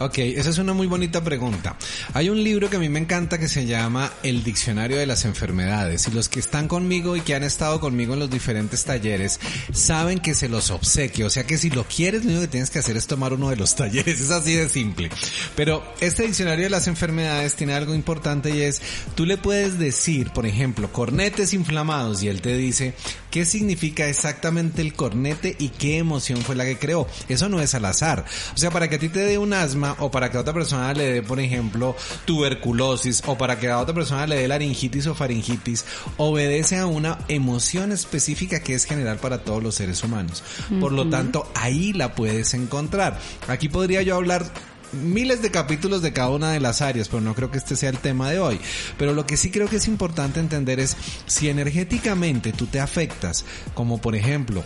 Ok, 0.00 0.18
esa 0.18 0.50
es 0.50 0.58
una 0.58 0.74
muy 0.74 0.86
bonita 0.86 1.24
pregunta. 1.24 1.76
Hay 2.14 2.28
un 2.28 2.42
libro 2.42 2.70
que 2.70 2.76
a 2.76 2.78
mí 2.78 2.88
me 2.88 3.00
encanta 3.00 3.38
que 3.38 3.48
se 3.48 3.66
llama 3.66 4.12
El 4.22 4.44
Diccionario 4.44 4.96
de 4.96 5.06
las 5.06 5.24
Enfermedades 5.24 6.06
y 6.06 6.12
los 6.12 6.28
que 6.28 6.38
están 6.38 6.68
conmigo 6.68 7.16
y 7.16 7.20
que 7.20 7.34
han 7.34 7.42
estado 7.42 7.80
conmigo 7.80 8.14
en 8.14 8.20
los 8.20 8.30
diferentes 8.30 8.84
talleres 8.84 9.40
saben 9.72 10.20
que 10.20 10.34
se 10.34 10.48
los 10.48 10.70
obsequio, 10.70 11.26
o 11.26 11.30
sea 11.30 11.44
que 11.44 11.58
si 11.58 11.70
lo 11.70 11.84
quieres 11.84 12.24
lo 12.24 12.30
único 12.30 12.42
que 12.42 12.48
tienes 12.48 12.70
que 12.70 12.78
hacer 12.78 12.96
es 12.96 13.06
tomar 13.06 13.32
uno 13.32 13.50
de 13.50 13.56
los 13.56 13.74
talleres, 13.74 14.20
es 14.20 14.30
así 14.30 14.54
de 14.54 14.68
simple. 14.68 15.10
Pero 15.56 15.82
este 16.00 16.22
Diccionario 16.22 16.64
de 16.64 16.70
las 16.70 16.86
Enfermedades 16.86 17.54
tiene 17.54 17.74
algo 17.74 17.94
importante 17.94 18.50
y 18.50 18.62
es, 18.62 18.80
tú 19.16 19.26
le 19.26 19.36
puedes 19.36 19.47
decir, 19.50 20.30
por 20.30 20.46
ejemplo, 20.46 20.92
cornetes 20.92 21.52
inflamados 21.54 22.22
y 22.22 22.28
él 22.28 22.40
te 22.40 22.56
dice 22.56 22.94
qué 23.30 23.44
significa 23.44 24.08
exactamente 24.08 24.82
el 24.82 24.94
cornete 24.94 25.56
y 25.58 25.68
qué 25.70 25.98
emoción 25.98 26.40
fue 26.40 26.54
la 26.54 26.64
que 26.64 26.78
creó. 26.78 27.06
Eso 27.28 27.48
no 27.48 27.60
es 27.60 27.74
al 27.74 27.84
azar. 27.84 28.24
O 28.54 28.58
sea, 28.58 28.70
para 28.70 28.88
que 28.88 28.96
a 28.96 28.98
ti 28.98 29.08
te 29.08 29.20
dé 29.20 29.38
un 29.38 29.52
asma 29.52 29.96
o 29.98 30.10
para 30.10 30.30
que 30.30 30.36
a 30.36 30.40
otra 30.40 30.54
persona 30.54 30.92
le 30.94 31.12
dé, 31.12 31.22
por 31.22 31.40
ejemplo, 31.40 31.96
tuberculosis 32.24 33.22
o 33.26 33.36
para 33.36 33.58
que 33.58 33.68
a 33.68 33.78
otra 33.78 33.94
persona 33.94 34.26
le 34.26 34.36
dé 34.36 34.48
laringitis 34.48 35.06
o 35.06 35.14
faringitis, 35.14 35.84
obedece 36.16 36.76
a 36.76 36.86
una 36.86 37.18
emoción 37.28 37.92
específica 37.92 38.60
que 38.60 38.74
es 38.74 38.84
general 38.84 39.18
para 39.18 39.44
todos 39.44 39.62
los 39.62 39.74
seres 39.74 40.02
humanos. 40.02 40.42
Por 40.80 40.92
lo 40.92 41.08
tanto, 41.08 41.50
ahí 41.54 41.92
la 41.92 42.14
puedes 42.14 42.54
encontrar. 42.54 43.18
Aquí 43.46 43.68
podría 43.68 44.02
yo 44.02 44.16
hablar 44.16 44.50
miles 44.92 45.42
de 45.42 45.50
capítulos 45.50 46.02
de 46.02 46.12
cada 46.12 46.30
una 46.30 46.52
de 46.52 46.60
las 46.60 46.82
áreas, 46.82 47.08
pero 47.08 47.20
no 47.20 47.34
creo 47.34 47.50
que 47.50 47.58
este 47.58 47.76
sea 47.76 47.90
el 47.90 47.98
tema 47.98 48.30
de 48.30 48.40
hoy. 48.40 48.60
Pero 48.96 49.12
lo 49.14 49.26
que 49.26 49.36
sí 49.36 49.50
creo 49.50 49.68
que 49.68 49.76
es 49.76 49.88
importante 49.88 50.40
entender 50.40 50.80
es 50.80 50.96
si 51.26 51.48
energéticamente 51.48 52.52
tú 52.52 52.66
te 52.66 52.80
afectas, 52.80 53.44
como 53.74 54.00
por 54.00 54.14
ejemplo, 54.14 54.62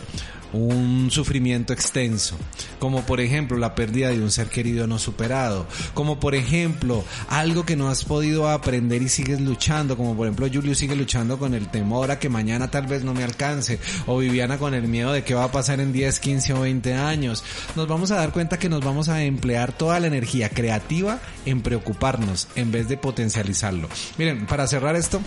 un 0.53 1.11
sufrimiento 1.11 1.73
extenso, 1.73 2.37
como 2.79 3.03
por 3.03 3.21
ejemplo 3.21 3.57
la 3.57 3.75
pérdida 3.75 4.11
de 4.11 4.21
un 4.21 4.31
ser 4.31 4.49
querido 4.49 4.87
no 4.87 4.99
superado, 4.99 5.67
como 5.95 6.21
por 6.21 6.35
ejemplo 6.35 7.05
algo 7.29 7.65
que 7.65 7.77
no 7.77 7.89
has 7.89 8.05
podido 8.05 8.49
aprender 8.49 9.03
y 9.03 9.09
sigues 9.09 9.41
luchando, 9.41 9.97
como 9.97 10.17
por 10.17 10.27
ejemplo 10.27 10.49
Julio 10.53 10.75
sigue 10.75 10.97
luchando 10.97 11.39
con 11.39 11.55
el 11.55 11.69
temor 11.69 12.11
a 12.11 12.19
que 12.19 12.29
mañana 12.29 12.71
tal 12.71 12.87
vez 12.87 13.05
no 13.05 13.15
me 13.15 13.25
alcance, 13.25 13.79
o 14.07 14.19
Viviana 14.19 14.59
con 14.59 14.75
el 14.75 14.89
miedo 14.89 15.13
de 15.13 15.25
qué 15.25 15.35
va 15.35 15.45
a 15.45 15.53
pasar 15.53 15.81
en 15.81 15.93
10, 15.93 16.21
15 16.21 16.55
o 16.55 16.61
20 16.61 16.95
años, 16.95 17.45
nos 17.77 17.89
vamos 17.89 18.11
a 18.11 18.17
dar 18.17 18.33
cuenta 18.33 18.59
que 18.59 18.69
nos 18.69 18.85
vamos 18.85 19.09
a 19.09 19.23
emplear 19.23 19.73
toda 19.73 20.01
la 20.01 20.07
energía 20.07 20.49
creativa 20.49 21.21
en 21.47 21.63
preocuparnos 21.63 22.49
en 22.57 22.71
vez 22.73 22.89
de 22.89 22.97
potencializarlo. 22.97 23.89
Miren, 24.19 24.47
para 24.47 24.67
cerrar 24.67 24.97
esto, 24.97 25.21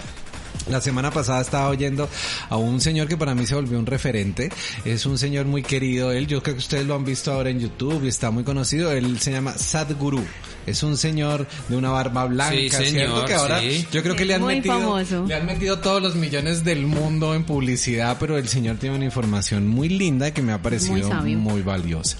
la 0.69 0.81
semana 0.81 1.11
pasada 1.11 1.41
estaba 1.41 1.69
oyendo 1.69 2.09
a 2.49 2.57
un 2.57 2.81
señor 2.81 3.07
que 3.07 3.17
para 3.17 3.35
mí 3.35 3.45
se 3.45 3.55
volvió 3.55 3.77
un 3.79 3.85
referente. 3.85 4.49
Es 4.83 5.05
un 5.05 5.17
señor 5.17 5.45
muy 5.45 5.63
querido. 5.63 6.11
Él, 6.11 6.27
yo 6.27 6.41
creo 6.41 6.55
que 6.55 6.59
ustedes 6.59 6.85
lo 6.85 6.95
han 6.95 7.05
visto 7.05 7.31
ahora 7.31 7.49
en 7.49 7.59
YouTube 7.59 8.03
y 8.03 8.07
está 8.07 8.31
muy 8.31 8.43
conocido. 8.43 8.91
Él 8.91 9.19
se 9.19 9.31
llama 9.31 9.57
Sadhguru. 9.57 10.23
Es 10.65 10.81
un 10.81 10.97
señor 10.97 11.45
de 11.69 11.75
una 11.77 11.91
barba 11.91 12.25
blanca, 12.25 12.55
Sí, 12.55 12.69
¿cierto? 12.89 13.25
Que 13.25 13.35
ahora 13.35 13.59
sí. 13.61 13.85
yo 13.91 14.01
creo 14.01 14.15
que 14.15 14.25
le 14.25 14.33
han 14.33 14.43
metido 14.43 14.79
famoso. 14.79 15.25
le 15.27 15.35
han 15.35 15.45
metido 15.45 15.77
todos 15.77 16.01
los 16.01 16.15
millones 16.15 16.63
del 16.63 16.87
mundo 16.87 17.35
en 17.35 17.43
publicidad, 17.43 18.17
pero 18.19 18.37
el 18.39 18.47
señor 18.47 18.77
tiene 18.77 18.95
una 18.95 19.05
información 19.05 19.67
muy 19.67 19.89
linda 19.89 20.31
que 20.33 20.41
me 20.41 20.53
ha 20.53 20.61
parecido 20.63 21.11
muy 21.23 21.61
valiosa. 21.61 22.17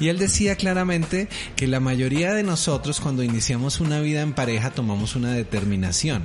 Y 0.00 0.08
él 0.08 0.18
decía 0.18 0.56
claramente 0.56 1.28
que 1.54 1.66
la 1.66 1.80
mayoría 1.80 2.32
de 2.32 2.42
nosotros 2.42 2.98
cuando 3.00 3.22
iniciamos 3.22 3.80
una 3.80 4.00
vida 4.00 4.22
en 4.22 4.32
pareja 4.32 4.70
tomamos 4.70 5.14
una 5.14 5.32
determinación. 5.32 6.22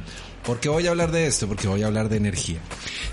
¿Por 0.48 0.62
qué 0.62 0.70
voy 0.70 0.88
a 0.88 0.91
hablar 0.91 1.12
de 1.12 1.28
esto? 1.28 1.45
Porque 1.45 1.68
voy 1.68 1.84
a 1.84 1.88
hablar 1.88 2.08
de 2.08 2.16
energía. 2.16 2.62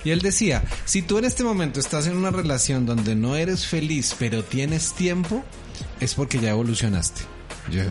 Y 0.04 0.10
él 0.10 0.20
decía, 0.20 0.62
si 0.84 1.02
tú 1.02 1.18
en 1.18 1.24
este 1.24 1.42
momento 1.42 1.80
estás 1.80 2.06
en 2.06 2.16
una 2.16 2.30
relación 2.30 2.86
donde 2.86 3.16
no 3.16 3.34
eres 3.34 3.66
feliz, 3.66 4.14
pero 4.16 4.44
tienes 4.44 4.92
tiempo, 4.92 5.42
es 5.98 6.14
porque 6.14 6.38
ya 6.38 6.50
evolucionaste. 6.50 7.33
Yo, 7.70 7.82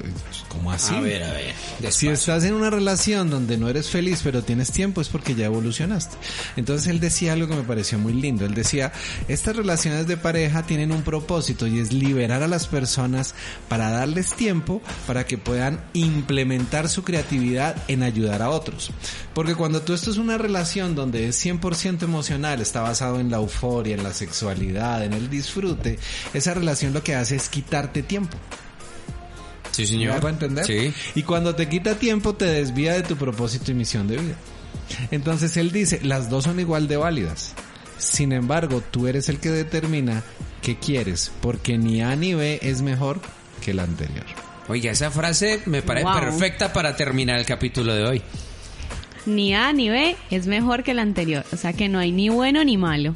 ¿Cómo 0.49 0.71
así? 0.71 0.93
A 0.93 1.01
ver, 1.01 1.23
a 1.23 1.31
ver. 1.31 1.91
Si 1.91 2.07
estás 2.07 2.43
en 2.43 2.53
una 2.53 2.69
relación 2.69 3.29
donde 3.29 3.57
no 3.57 3.69
eres 3.69 3.89
feliz 3.89 4.21
pero 4.23 4.43
tienes 4.43 4.71
tiempo 4.71 5.01
es 5.01 5.09
porque 5.09 5.33
ya 5.35 5.45
evolucionaste. 5.45 6.15
Entonces 6.55 6.87
él 6.87 6.99
decía 6.99 7.33
algo 7.33 7.47
que 7.47 7.55
me 7.55 7.63
pareció 7.63 7.97
muy 7.97 8.13
lindo. 8.13 8.45
Él 8.45 8.53
decía, 8.53 8.91
estas 9.27 9.55
relaciones 9.55 10.07
de 10.07 10.17
pareja 10.17 10.63
tienen 10.63 10.91
un 10.91 11.01
propósito 11.01 11.65
y 11.65 11.79
es 11.79 11.91
liberar 11.91 12.43
a 12.43 12.47
las 12.47 12.67
personas 12.67 13.33
para 13.67 13.89
darles 13.89 14.33
tiempo 14.35 14.81
para 15.07 15.25
que 15.25 15.37
puedan 15.37 15.83
implementar 15.93 16.87
su 16.87 17.03
creatividad 17.03 17.75
en 17.87 18.03
ayudar 18.03 18.41
a 18.41 18.49
otros. 18.49 18.91
Porque 19.33 19.55
cuando 19.55 19.81
tú 19.81 19.93
estás 19.93 20.15
en 20.15 20.23
una 20.23 20.37
relación 20.37 20.95
donde 20.95 21.27
es 21.27 21.43
100% 21.43 22.03
emocional, 22.03 22.61
está 22.61 22.81
basado 22.81 23.19
en 23.19 23.31
la 23.31 23.37
euforia, 23.37 23.95
en 23.95 24.03
la 24.03 24.13
sexualidad, 24.13 25.03
en 25.03 25.13
el 25.13 25.29
disfrute, 25.29 25.97
esa 26.33 26.53
relación 26.53 26.93
lo 26.93 27.03
que 27.03 27.15
hace 27.15 27.35
es 27.35 27.49
quitarte 27.49 28.03
tiempo. 28.03 28.37
Sí, 29.73 29.81
¿Me 29.81 29.87
señor. 29.87 30.15
hago 30.15 30.29
entender? 30.29 30.65
Sí. 30.65 30.93
Y 31.15 31.23
cuando 31.23 31.55
te 31.55 31.67
quita 31.67 31.95
tiempo, 31.95 32.33
te 32.35 32.45
desvía 32.45 32.93
de 32.93 33.03
tu 33.03 33.17
propósito 33.17 33.71
y 33.71 33.73
misión 33.73 34.07
de 34.07 34.17
vida. 34.17 34.35
Entonces 35.11 35.57
él 35.57 35.71
dice, 35.71 35.99
las 36.03 36.29
dos 36.29 36.45
son 36.45 36.59
igual 36.59 36.87
de 36.87 36.97
válidas. 36.97 37.53
Sin 37.97 38.31
embargo, 38.33 38.81
tú 38.91 39.07
eres 39.07 39.29
el 39.29 39.39
que 39.39 39.49
determina 39.49 40.23
qué 40.61 40.77
quieres, 40.77 41.31
porque 41.41 41.77
ni 41.77 42.01
A 42.01 42.15
ni 42.15 42.33
B 42.33 42.59
es 42.61 42.81
mejor 42.81 43.19
que 43.61 43.73
la 43.73 43.83
anterior. 43.83 44.25
Oiga, 44.67 44.91
esa 44.91 45.11
frase 45.11 45.61
me 45.65 45.81
parece 45.81 46.05
Wow. 46.05 46.19
perfecta 46.19 46.71
para 46.71 46.95
terminar 46.95 47.37
el 47.39 47.45
capítulo 47.45 47.93
de 47.93 48.03
hoy. 48.05 48.21
Ni 49.25 49.53
A 49.55 49.71
ni 49.73 49.89
B 49.89 50.15
es 50.31 50.47
mejor 50.47 50.83
que 50.83 50.91
el 50.91 50.99
anterior. 50.99 51.45
O 51.51 51.57
sea 51.57 51.73
que 51.73 51.87
no 51.89 51.99
hay 51.99 52.11
ni 52.11 52.29
bueno 52.29 52.63
ni 52.63 52.77
malo. 52.77 53.13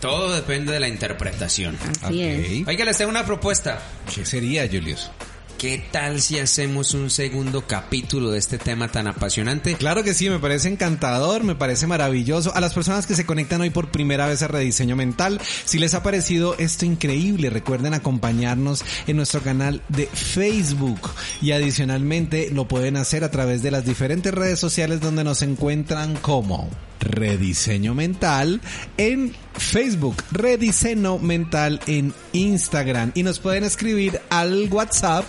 Todo 0.00 0.32
depende 0.34 0.72
de 0.72 0.80
la 0.80 0.88
interpretación. 0.88 1.76
Así 2.02 2.22
es. 2.22 2.62
Ok. 2.62 2.68
Oiga, 2.68 2.84
les 2.84 2.98
tengo 2.98 3.10
una 3.10 3.24
propuesta. 3.24 3.80
¿Qué 4.14 4.24
sería, 4.24 4.66
Julius? 4.70 5.10
¿Qué 5.58 5.82
tal 5.90 6.20
si 6.20 6.38
hacemos 6.38 6.94
un 6.94 7.10
segundo 7.10 7.66
capítulo 7.66 8.30
de 8.30 8.38
este 8.38 8.58
tema 8.58 8.88
tan 8.88 9.06
apasionante? 9.06 9.74
Claro 9.76 10.02
que 10.02 10.12
sí, 10.12 10.28
me 10.28 10.38
parece 10.38 10.68
encantador, 10.68 11.44
me 11.44 11.54
parece 11.54 11.86
maravilloso. 11.86 12.54
A 12.54 12.60
las 12.60 12.74
personas 12.74 13.06
que 13.06 13.14
se 13.14 13.24
conectan 13.24 13.60
hoy 13.60 13.70
por 13.70 13.90
primera 13.90 14.26
vez 14.26 14.42
a 14.42 14.48
Rediseño 14.48 14.96
Mental, 14.96 15.40
si 15.64 15.78
les 15.78 15.94
ha 15.94 16.02
parecido 16.02 16.54
esto 16.58 16.84
increíble, 16.84 17.50
recuerden 17.50 17.94
acompañarnos 17.94 18.84
en 19.06 19.16
nuestro 19.16 19.40
canal 19.40 19.80
de 19.88 20.06
Facebook 20.06 21.10
y 21.40 21.52
adicionalmente 21.52 22.50
lo 22.50 22.68
pueden 22.68 22.96
hacer 22.96 23.24
a 23.24 23.30
través 23.30 23.62
de 23.62 23.70
las 23.70 23.86
diferentes 23.86 24.34
redes 24.34 24.58
sociales 24.58 25.00
donde 25.00 25.24
nos 25.24 25.40
encuentran 25.42 26.14
como 26.16 26.68
Rediseño 27.04 27.94
Mental 27.94 28.60
en 28.96 29.32
Facebook, 29.56 30.16
Rediseño 30.32 31.18
Mental 31.18 31.80
en 31.86 32.12
Instagram. 32.32 33.12
Y 33.14 33.22
nos 33.22 33.38
pueden 33.38 33.64
escribir 33.64 34.20
al 34.30 34.68
WhatsApp 34.70 35.24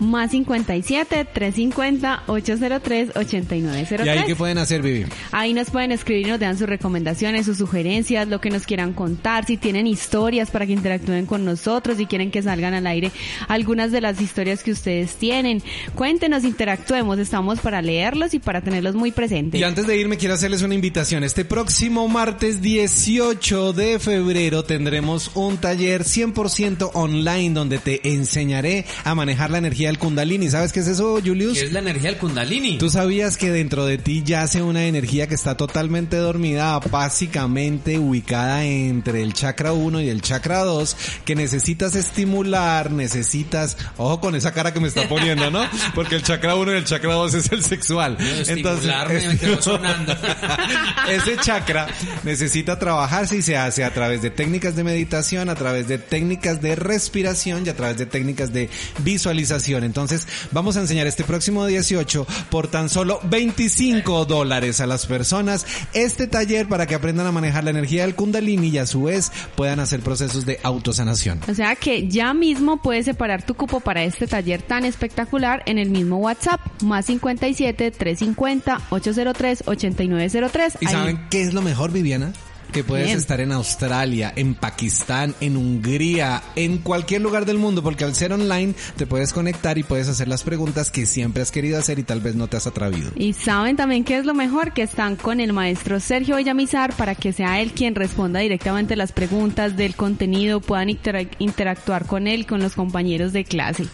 Más 0.00 0.30
57 0.30 1.26
350 1.32 2.22
803 2.26 3.10
8903. 3.16 4.06
y 4.06 4.08
ahí 4.08 4.24
que 4.24 4.36
pueden 4.36 4.58
hacer, 4.58 4.82
Vivi. 4.82 5.06
Ahí 5.32 5.54
nos 5.54 5.70
pueden 5.70 5.92
escribir, 5.92 6.28
nos 6.28 6.40
dan 6.40 6.56
sus 6.56 6.68
recomendaciones, 6.68 7.46
sus 7.46 7.58
sugerencias, 7.58 8.28
lo 8.28 8.40
que 8.40 8.50
nos 8.50 8.64
quieran 8.64 8.92
contar, 8.92 9.44
si 9.46 9.56
tienen 9.56 9.86
historias 9.86 10.50
para 10.50 10.66
que 10.66 10.72
interactúen 10.72 11.26
con 11.26 11.44
nosotros, 11.44 11.96
si 11.96 12.06
quieren 12.06 12.30
que 12.30 12.42
salgan 12.42 12.74
al 12.74 12.86
aire 12.86 13.10
algunas 13.48 13.90
de 13.92 14.00
las 14.00 14.20
historias 14.20 14.62
que 14.62 14.70
ustedes 14.70 15.16
tienen. 15.16 15.62
Cuéntenos, 15.94 16.44
interactuemos, 16.44 17.18
estamos 17.18 17.60
para 17.60 17.82
leerlos 17.82 18.34
y 18.34 18.38
para 18.38 18.60
tenerlos 18.60 18.94
muy 18.94 19.10
presentes. 19.10 19.60
Y 19.60 19.64
antes 19.64 19.86
de 19.86 19.96
irme 19.96 20.16
quiero 20.16 20.34
hacerles 20.34 20.62
una 20.62 20.74
invitación. 20.74 21.24
Este 21.24 21.44
próximo 21.44 22.06
martes 22.08 22.62
18 22.62 23.72
de 23.72 23.98
febrero 23.98 24.64
tendremos 24.64 25.32
un 25.34 25.56
taller 25.56 26.04
100% 26.04 26.90
online 26.94 27.54
donde 27.54 27.78
te 27.78 28.12
enseñaré 28.12 28.84
a 29.04 29.14
manejar 29.14 29.50
la 29.50 29.58
energía 29.58 29.87
del 29.88 29.98
kundalini. 29.98 30.48
¿Sabes 30.50 30.72
qué 30.72 30.80
es 30.80 30.86
eso, 30.86 31.18
Julius? 31.24 31.58
¿Qué 31.58 31.64
es 31.64 31.72
la 31.72 31.80
energía 31.80 32.10
del 32.10 32.18
kundalini? 32.18 32.78
¿Tú 32.78 32.90
sabías 32.90 33.36
que 33.36 33.50
dentro 33.50 33.84
de 33.86 33.98
ti 33.98 34.22
yace 34.24 34.62
una 34.62 34.84
energía 34.84 35.26
que 35.26 35.34
está 35.34 35.56
totalmente 35.56 36.16
dormida, 36.16 36.78
básicamente 36.78 37.98
ubicada 37.98 38.64
entre 38.64 39.22
el 39.22 39.34
chakra 39.34 39.72
1 39.72 40.00
y 40.02 40.08
el 40.08 40.22
chakra 40.22 40.64
2, 40.64 40.96
que 41.24 41.34
necesitas 41.34 41.94
estimular, 41.94 42.90
necesitas, 42.90 43.76
ojo 43.96 44.20
con 44.20 44.34
esa 44.34 44.52
cara 44.52 44.72
que 44.72 44.80
me 44.80 44.88
está 44.88 45.08
poniendo, 45.08 45.50
¿no? 45.50 45.62
Porque 45.94 46.16
el 46.16 46.22
chakra 46.22 46.54
1 46.54 46.72
y 46.72 46.76
el 46.76 46.84
chakra 46.84 47.14
2 47.14 47.34
es 47.34 47.52
el 47.52 47.64
sexual. 47.64 48.16
estimularme, 48.20 49.28
me 49.28 49.38
quedó 49.38 49.60
sonando. 49.60 50.16
ese 51.08 51.36
chakra 51.38 51.88
necesita 52.24 52.78
trabajarse 52.78 53.36
y 53.36 53.42
se 53.42 53.56
hace 53.56 53.84
a 53.84 53.92
través 53.92 54.22
de 54.22 54.30
técnicas 54.30 54.76
de 54.76 54.84
meditación, 54.84 55.48
a 55.48 55.54
través 55.54 55.88
de 55.88 55.98
técnicas 55.98 56.60
de 56.60 56.76
respiración 56.76 57.64
y 57.66 57.70
a 57.70 57.76
través 57.76 57.98
de 57.98 58.06
técnicas 58.06 58.52
de 58.52 58.68
visualización. 59.02 59.77
Entonces, 59.84 60.26
vamos 60.52 60.76
a 60.76 60.80
enseñar 60.80 61.06
este 61.06 61.24
próximo 61.24 61.66
18 61.66 62.26
por 62.50 62.68
tan 62.68 62.88
solo 62.88 63.20
25 63.24 64.24
dólares 64.24 64.80
a 64.80 64.86
las 64.86 65.06
personas 65.06 65.66
este 65.92 66.26
taller 66.26 66.68
para 66.68 66.86
que 66.86 66.94
aprendan 66.94 67.26
a 67.26 67.32
manejar 67.32 67.64
la 67.64 67.70
energía 67.70 68.02
del 68.02 68.14
kundalini 68.14 68.68
y 68.68 68.78
a 68.78 68.86
su 68.86 69.04
vez 69.04 69.30
puedan 69.56 69.80
hacer 69.80 70.00
procesos 70.00 70.46
de 70.46 70.60
autosanación. 70.62 71.40
O 71.48 71.54
sea 71.54 71.76
que 71.76 72.08
ya 72.08 72.34
mismo 72.34 72.80
puedes 72.82 73.04
separar 73.04 73.44
tu 73.44 73.54
cupo 73.54 73.80
para 73.80 74.04
este 74.04 74.26
taller 74.26 74.62
tan 74.62 74.84
espectacular 74.84 75.62
en 75.66 75.78
el 75.78 75.90
mismo 75.90 76.18
WhatsApp, 76.18 76.60
más 76.82 77.06
57 77.06 77.90
350 77.90 78.80
803 78.90 79.62
8903. 79.66 80.78
¿Y 80.80 80.86
Ahí- 80.86 80.92
saben 80.92 81.20
qué 81.30 81.42
es 81.42 81.54
lo 81.54 81.62
mejor, 81.62 81.92
Viviana? 81.92 82.32
Que 82.72 82.84
puedes 82.84 83.06
Bien. 83.06 83.18
estar 83.18 83.40
en 83.40 83.50
Australia, 83.52 84.32
en 84.36 84.54
Pakistán, 84.54 85.34
en 85.40 85.56
Hungría, 85.56 86.42
en 86.54 86.78
cualquier 86.78 87.22
lugar 87.22 87.46
del 87.46 87.56
mundo, 87.58 87.82
porque 87.82 88.04
al 88.04 88.14
ser 88.14 88.32
online 88.32 88.74
te 88.96 89.06
puedes 89.06 89.32
conectar 89.32 89.78
y 89.78 89.82
puedes 89.84 90.06
hacer 90.08 90.28
las 90.28 90.42
preguntas 90.42 90.90
que 90.90 91.06
siempre 91.06 91.42
has 91.42 91.50
querido 91.50 91.78
hacer 91.78 91.98
y 91.98 92.02
tal 92.02 92.20
vez 92.20 92.34
no 92.34 92.46
te 92.46 92.58
has 92.58 92.66
atrevido. 92.66 93.10
Y 93.16 93.32
saben 93.32 93.76
también 93.76 94.04
qué 94.04 94.18
es 94.18 94.26
lo 94.26 94.34
mejor, 94.34 94.72
que 94.74 94.82
están 94.82 95.16
con 95.16 95.40
el 95.40 95.52
maestro 95.54 95.98
Sergio 95.98 96.36
Villamizar 96.36 96.92
para 96.94 97.14
que 97.14 97.32
sea 97.32 97.60
él 97.60 97.72
quien 97.72 97.94
responda 97.94 98.40
directamente 98.40 98.96
las 98.96 99.12
preguntas 99.12 99.76
del 99.76 99.94
contenido, 99.96 100.60
puedan 100.60 100.90
intera- 100.90 101.26
interactuar 101.38 102.04
con 102.06 102.26
él, 102.26 102.46
con 102.46 102.60
los 102.60 102.74
compañeros 102.74 103.32
de 103.32 103.44
clase. 103.44 103.86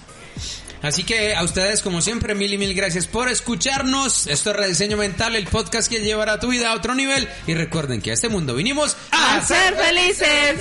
Así 0.85 1.03
que 1.03 1.35
a 1.35 1.43
ustedes, 1.43 1.81
como 1.81 2.03
siempre, 2.03 2.35
mil 2.35 2.53
y 2.53 2.59
mil 2.59 2.75
gracias 2.75 3.07
por 3.07 3.31
escucharnos. 3.31 4.27
Esto 4.27 4.51
es 4.51 4.57
Rediseño 4.57 4.99
Mental, 4.99 5.35
el 5.35 5.47
podcast 5.47 5.91
que 5.91 6.01
llevará 6.01 6.39
tu 6.39 6.49
vida 6.49 6.73
a 6.73 6.75
otro 6.75 6.95
nivel. 6.95 7.27
Y 7.47 7.55
recuerden 7.55 8.03
que 8.03 8.11
a 8.11 8.15
este 8.15 8.29
mundo 8.29 8.55
vinimos 8.55 8.95
¡A 9.11 9.41
ser 9.41 9.75
felices! 9.77 10.61